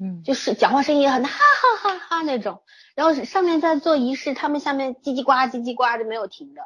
[0.00, 2.60] 嗯就是讲话声音也很哈哈哈哈那种，
[2.94, 6.62] 然后上面在做仪式，他们下面叽叽呱叽叽呱就没有停的，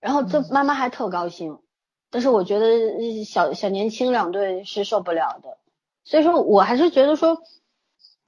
[0.00, 1.58] 然后这嗯妈妈还特高兴，
[2.16, 5.58] 但是我觉得呃小小年轻两对是受不了的，
[6.02, 7.42] 所以说我还是觉得说，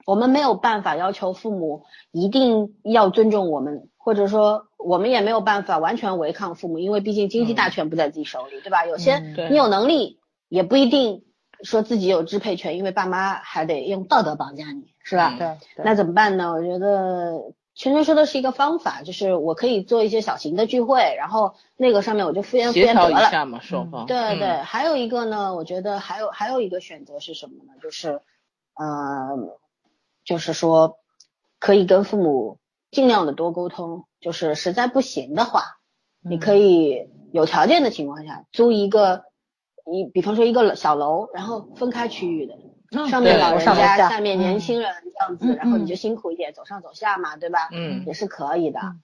[0.05, 8.85] 我们没有办法要求父母一定要尊重我们，或者说我们也没有办法完全违抗父母，因为毕竟经济大权不在自己手里，对吧？
[8.85, 9.17] 有些
[9.49, 11.23] 你有能力，也不一定
[11.63, 15.31] 说自己有支配权，因为爸妈还得用道德绑架你，是吧？
[15.33, 15.47] 嗯对，
[15.77, 16.51] 对那怎么办呢？
[16.53, 17.41] 我觉得
[17.79, 23.29] 圈圈说的是一个方法，就是我可以做一些小型的聚会，然后那个上面我就敷衍敷协调衍得了。
[23.29, 24.05] 一下嘛，双方。
[24.05, 27.71] 对对，嗯还有一个呢，我觉得还有还有一个选择是什么呢？
[27.81, 28.19] 就是，
[28.75, 29.57] 呃，
[30.25, 30.97] 就是说
[31.57, 32.57] 可以跟父母
[32.91, 35.77] 尽量的多沟通，就是实在不行的话，
[36.21, 39.23] 你可以有条件的情况下租一个
[39.89, 42.57] 一，比方说一个小楼，然后分开区域的，
[42.91, 47.69] 上面老人家，下下面年轻人这样子，然后你就辛苦一点，走上走下嘛，对吧？
[47.71, 48.79] 嗯也是可以的。
[48.81, 49.01] 嗯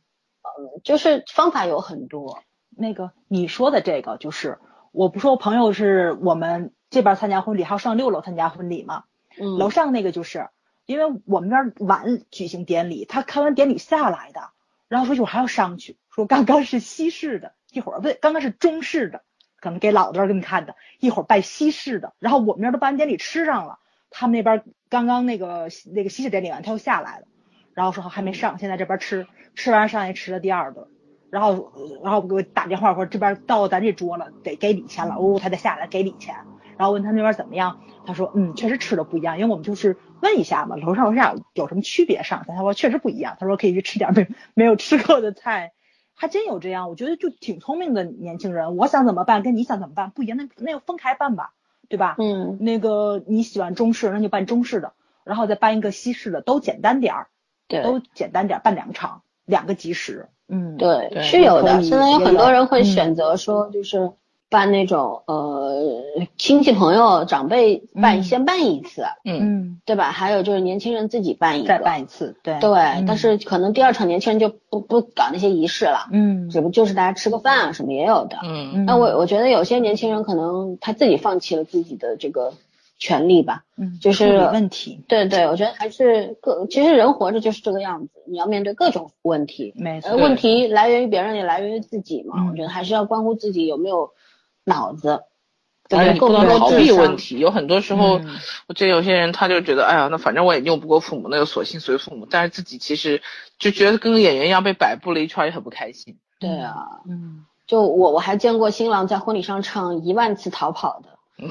[0.59, 2.43] 嗯，就是方法有很多。
[2.69, 4.59] 那个你说的这个，就是
[4.91, 9.05] 我不说我朋友是我们这边参加婚礼，还要上六楼参加婚礼嘛。
[9.39, 10.49] 嗯，楼上那个就是
[10.85, 14.49] 因为我们那儿晚举行典礼，他看完典礼下来的，
[14.87, 19.23] 然后说一会儿还要上去，说刚刚是西式的，一会儿不对，刚刚是中式的，
[19.65, 23.79] 可能给老的人给你看的，一会儿拜西式的，然后我们那儿都办完典礼吃上了，
[24.11, 27.25] 他们那边刚刚那个那个西式典礼完，他又下来了，
[27.73, 29.25] 然后说还没上，现在这边吃，
[29.55, 30.85] 吃完上来吃了第二顿，
[31.31, 31.73] 然后
[32.03, 36.35] 然后给我打电话说这边到咱这桌了，得给礼钱了，哦，他再下来给礼钱，
[36.77, 45.73] 然后问他那边怎么样，他说嗯，确实吃的不一样，因为我们就是问一下嘛，楼上楼下有什么区别上，他说确实不一样，他说可以去吃点没没有吃过的菜，
[46.15, 51.53] 还真有这样，我觉得就挺聪明的年轻人，我想怎么办跟你想怎么办不一样，那那就分开办吧，
[51.89, 52.15] 对吧？
[52.17, 54.93] 嗯，那个你喜欢中式，那就办中式的，
[55.23, 57.27] 然后再办一个西式的，都简单点儿，
[57.67, 60.29] 对，都简单点儿，办两场，两个及时。
[60.47, 61.81] 嗯，对，是有的。
[61.81, 64.11] 现在有很多人会选择说，就是
[64.49, 66.01] 办那种呃
[66.37, 70.11] 亲戚朋友长辈办嗯先办一次，嗯，嗯，对吧？
[70.11, 78.37] 还有就是年轻人自己办一个，再办一次，对对，嗯但是可能第二场年轻人就不不搞那些仪式了，嗯只不就是大家吃个饭啊什么也有的。
[78.43, 82.53] 嗯，嗯，那我我觉得有些年轻人可能他自己放弃了自己的这个
[82.97, 92.35] 权利吧，嗯就是问题，对对，我觉得还是各，其实人活着就是这个样子，你要面对各种问题，没错呃，，问题来源于别人，也来源于自己嘛。
[92.37, 94.11] 嗯我觉得还是要关乎自己有没有
[94.65, 95.21] 脑子，
[95.87, 98.35] 对你不能逃避问题，有很多时候，嗯
[98.67, 103.21] 我觉得有些人他就觉得，哎呀，那反正我也拗不过父母，那就索性随父母，但是自己其实
[103.59, 106.17] 就觉得跟个演员一样被摆布了一圈，也很不开心。
[106.39, 106.75] 对啊，
[107.07, 111.09] 嗯，就我我还见过新郎在婚礼上唱一万次逃跑的，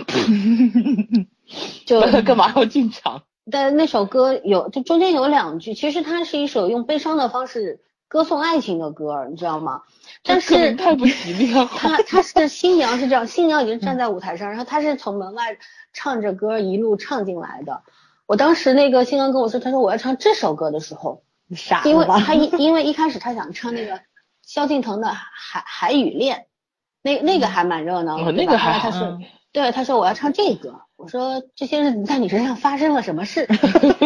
[1.87, 3.23] 就 干嘛要进场？
[3.51, 9.83] 但那首歌有，就中间有两句，其实它是一首用悲伤的方式歌颂爱情的歌，你知道吗？
[10.23, 11.67] 但是太不吉利了。
[11.77, 15.57] 他他是新娘是这样，新娘已经站在舞台上，然后他是从门外
[15.93, 17.83] 唱着歌一路唱进来的。
[18.27, 22.07] 我当时那个新郎跟我说，他说我要唱这首歌的时候，你傻因为？
[22.07, 24.01] 他一因为一开始他想唱那个
[24.43, 26.47] 萧敬腾的海海与恋，
[27.03, 28.91] 那那个还蛮热闹的，那个还
[29.53, 33.47] 对，他说我要唱这个，我说这些日子在你身上发生了什么事？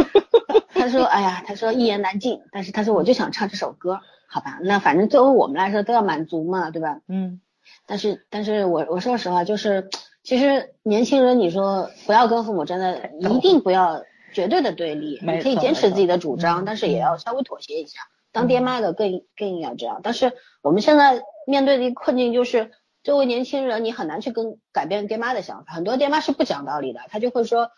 [0.74, 7.00] 他说，哎呀，他说一言难尽，但是他说我就想唱这首歌，好吧，那反正作为我们来说都要满足嘛，对吧？
[7.06, 7.40] 嗯
[7.86, 9.88] 但是，但是我我说实话，就是
[10.24, 14.02] 其实年轻人，你说不要跟父母真的，一定不要
[14.32, 18.00] 绝对的对立，你可以坚持自己的主张，嗯但是也嗯要稍微妥协一下。
[18.32, 20.00] 当爹妈的更更要这样。
[20.02, 22.72] 但是我们现在面对的一个困境就是，
[23.09, 25.72] 作为年轻人，你很难去跟改变爹妈的想法。
[25.72, 27.70] 很多爹妈是不讲道理的，他就会说，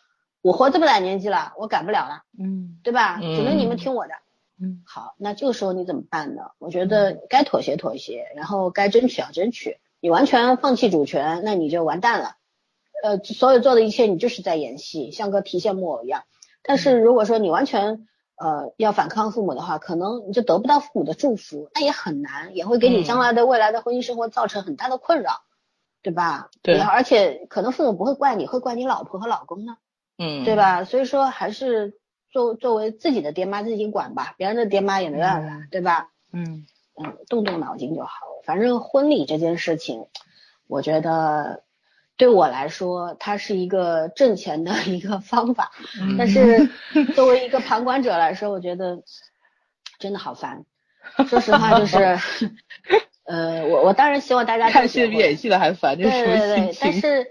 [0.43, 3.21] 我活这么大年纪了，我改不了了，嗯对吧？
[3.23, 4.15] 嗯只能你们听我的。
[4.61, 6.51] 嗯好，那这个时候你怎么办呢？
[6.59, 9.79] 我觉得该妥协妥协，然后该争取要争取。
[10.01, 12.35] 你完全放弃主权，那你就完蛋了。
[13.05, 16.25] 呃，所有做的一切你就是在演戏，像个提线木偶一样。
[16.65, 18.09] 但是如果说你完全
[18.41, 25.43] 呃要反抗父母的话，可能你就得不到父母的祝福，那也很难，也会给你嗯将来的未来的婚姻生活造成很大的困扰，
[26.03, 26.49] 对吧？
[26.63, 29.77] 对而且可能父母不会怪你，会怪你老婆和老公呢。
[30.17, 30.57] 嗯，对？
[30.57, 30.85] 吧？
[30.85, 31.99] 所以说还是
[32.31, 36.09] 作作为自己的爹妈自己管吧，别人的爹妈也没办法，嗯对吧？
[36.33, 38.11] 嗯嗯，动动脑筋就好。
[38.45, 40.07] 反正婚礼这件事情，
[40.67, 41.63] 我觉得
[42.21, 46.69] 对我来说，它是一个挣钱的 一个方法，嗯但是
[47.15, 49.03] 作为一个旁观者来说，我觉得
[49.99, 50.67] 真的好烦。
[51.27, 51.97] 说实话，就是，
[53.25, 57.27] 呃，我我当然希望大家都看戏比演戏的还烦，对对对，但是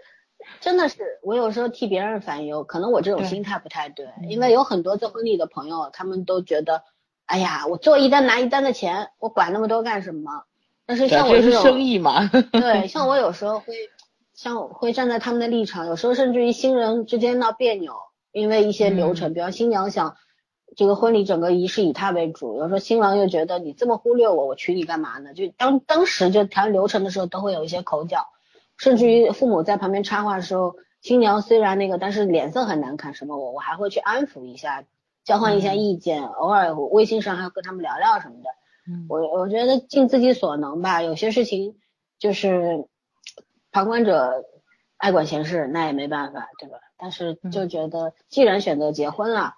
[0.59, 6.81] 真的是我有时候替别人烦忧，可能我这种心态不太对，嗯因为有很多做婚礼的朋友，他们都觉得，
[7.27, 10.45] 哎呀，我做一单拿一单的钱，我管那么多干什么？
[10.87, 12.27] 但是像我这种，生意嘛。
[12.51, 13.75] 对，像我有时候会，
[14.41, 17.91] 像我会站在他们的立场，有时候甚至于新人之间闹别扭，
[18.31, 20.15] 因为一些流程，嗯比方新娘想
[20.77, 25.33] 这个婚礼整个仪式以她为主，有时候新郎又觉得你这么忽略我，我娶你干嘛呢？
[25.33, 28.27] 就当当时就谈流程的时候都会有一些口角，
[28.77, 34.85] 甚至于父母在旁边插话的时候，新娘虽然那个，但是脸色很难看，什么我我还会去安抚一下，
[35.25, 38.49] 交换一下意见，偶尔微信上还要跟他们聊聊什么的。
[38.87, 41.75] 嗯我我觉得尽自己所能吧，有些事情
[42.19, 42.87] 就是
[43.71, 44.45] 旁观者
[44.97, 46.77] 爱管闲事，那也没办法，对吧？
[46.97, 49.53] 但是就觉得既然选择结婚了，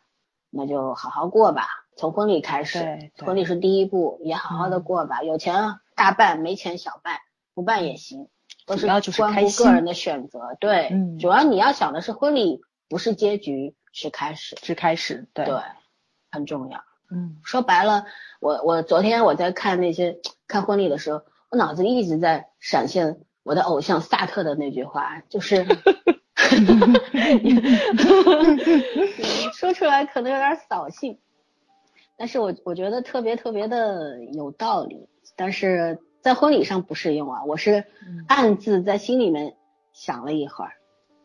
[0.49, 5.23] 那就好好过吧，从婚礼开始对，婚礼是第一步，也好好的过吧。
[5.23, 5.55] 有钱
[5.95, 7.19] 大办，没钱小办，
[7.53, 8.29] 不办也行，
[8.67, 8.85] 都是
[9.17, 10.55] 关乎个人的选择。
[10.59, 15.59] 对，嗯主要你要想的是婚礼不是结局，是开始，是开始，对对，
[16.29, 16.83] 很重要。
[17.09, 18.05] 嗯说白了，
[18.39, 25.65] 我我昨天我在看那些看婚礼的时候，我脑子一直在闪现我的偶像萨特的那句话，就是，
[29.53, 31.18] 说出来可能有点扫兴，
[32.18, 39.55] 但是我我觉得特别特别的有道理，但是在婚礼上不适用啊，我是嗯暗自在心里面
[39.93, 40.72] 想了一会儿，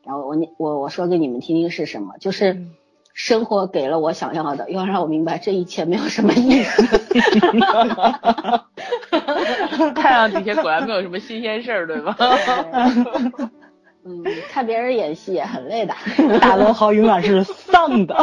[0.05, 2.53] 然后我我我说给你们听听是什么，就是。
[2.55, 2.75] 嗯
[3.19, 6.83] 生活给了我想要的，又让我明白这一切没有什么意思。
[9.95, 12.17] 太阳底下果然没有什么新鲜事儿，对吧？
[14.09, 15.93] 嗯，看别人演戏也很累的，
[16.39, 18.17] 大文豪永远是丧的。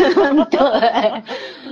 [0.50, 1.22] 对，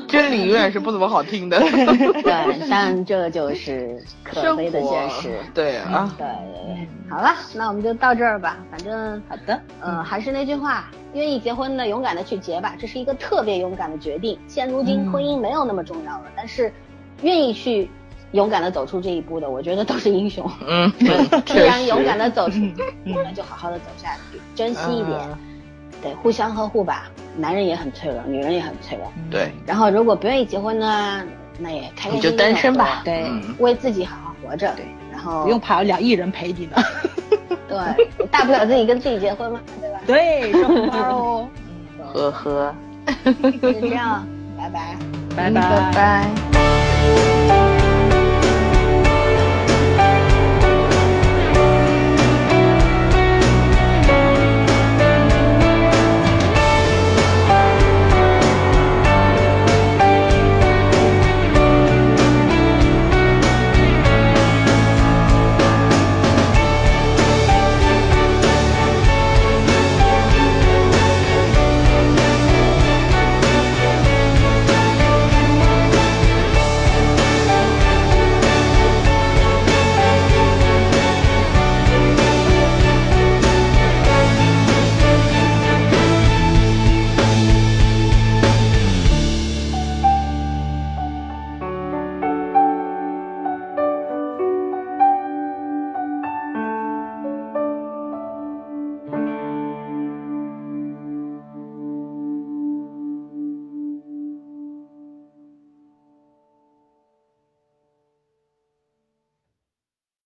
[0.06, 1.58] 真理永远是不怎么好听的。
[1.60, 5.30] 对，但这就是可悲的现实。
[5.54, 8.58] 对啊，对对对，好了，那我们就到这儿吧。
[8.70, 14.38] 反正好的，嗯，还是那句话，愿意结婚的勇敢的去结吧，这是一个特别勇敢的决定。
[14.46, 16.70] 现如今婚姻没有那么重要了，但是
[17.22, 17.88] 愿意去。
[18.34, 20.44] 勇敢的走出这一步的，我觉得都是英雄。
[20.68, 20.92] 嗯，
[21.46, 22.56] 既然勇敢的走出，
[23.06, 25.18] 我们就好好的走下去，珍惜一点，
[26.02, 27.08] 对，互相呵护吧。
[27.36, 29.10] 男人也很脆弱，女人也很脆弱。
[29.30, 29.50] 对。
[29.64, 31.22] 然后如果不愿意结婚呢，
[31.58, 33.02] 那也开开心心就单身吧。
[33.04, 33.24] 对，
[33.58, 34.72] 为自己好好活着。
[34.76, 34.84] 对。
[35.12, 36.76] 然后不用怕有两亿人陪你呢。
[37.68, 40.00] 对，大不了自己跟自己结婚嘛，对吧？
[40.06, 41.48] 对，收红包哦。
[42.12, 42.74] 呵呵。
[43.62, 44.26] 就这样，
[44.58, 44.96] 拜拜，
[45.36, 46.73] 拜拜，拜拜。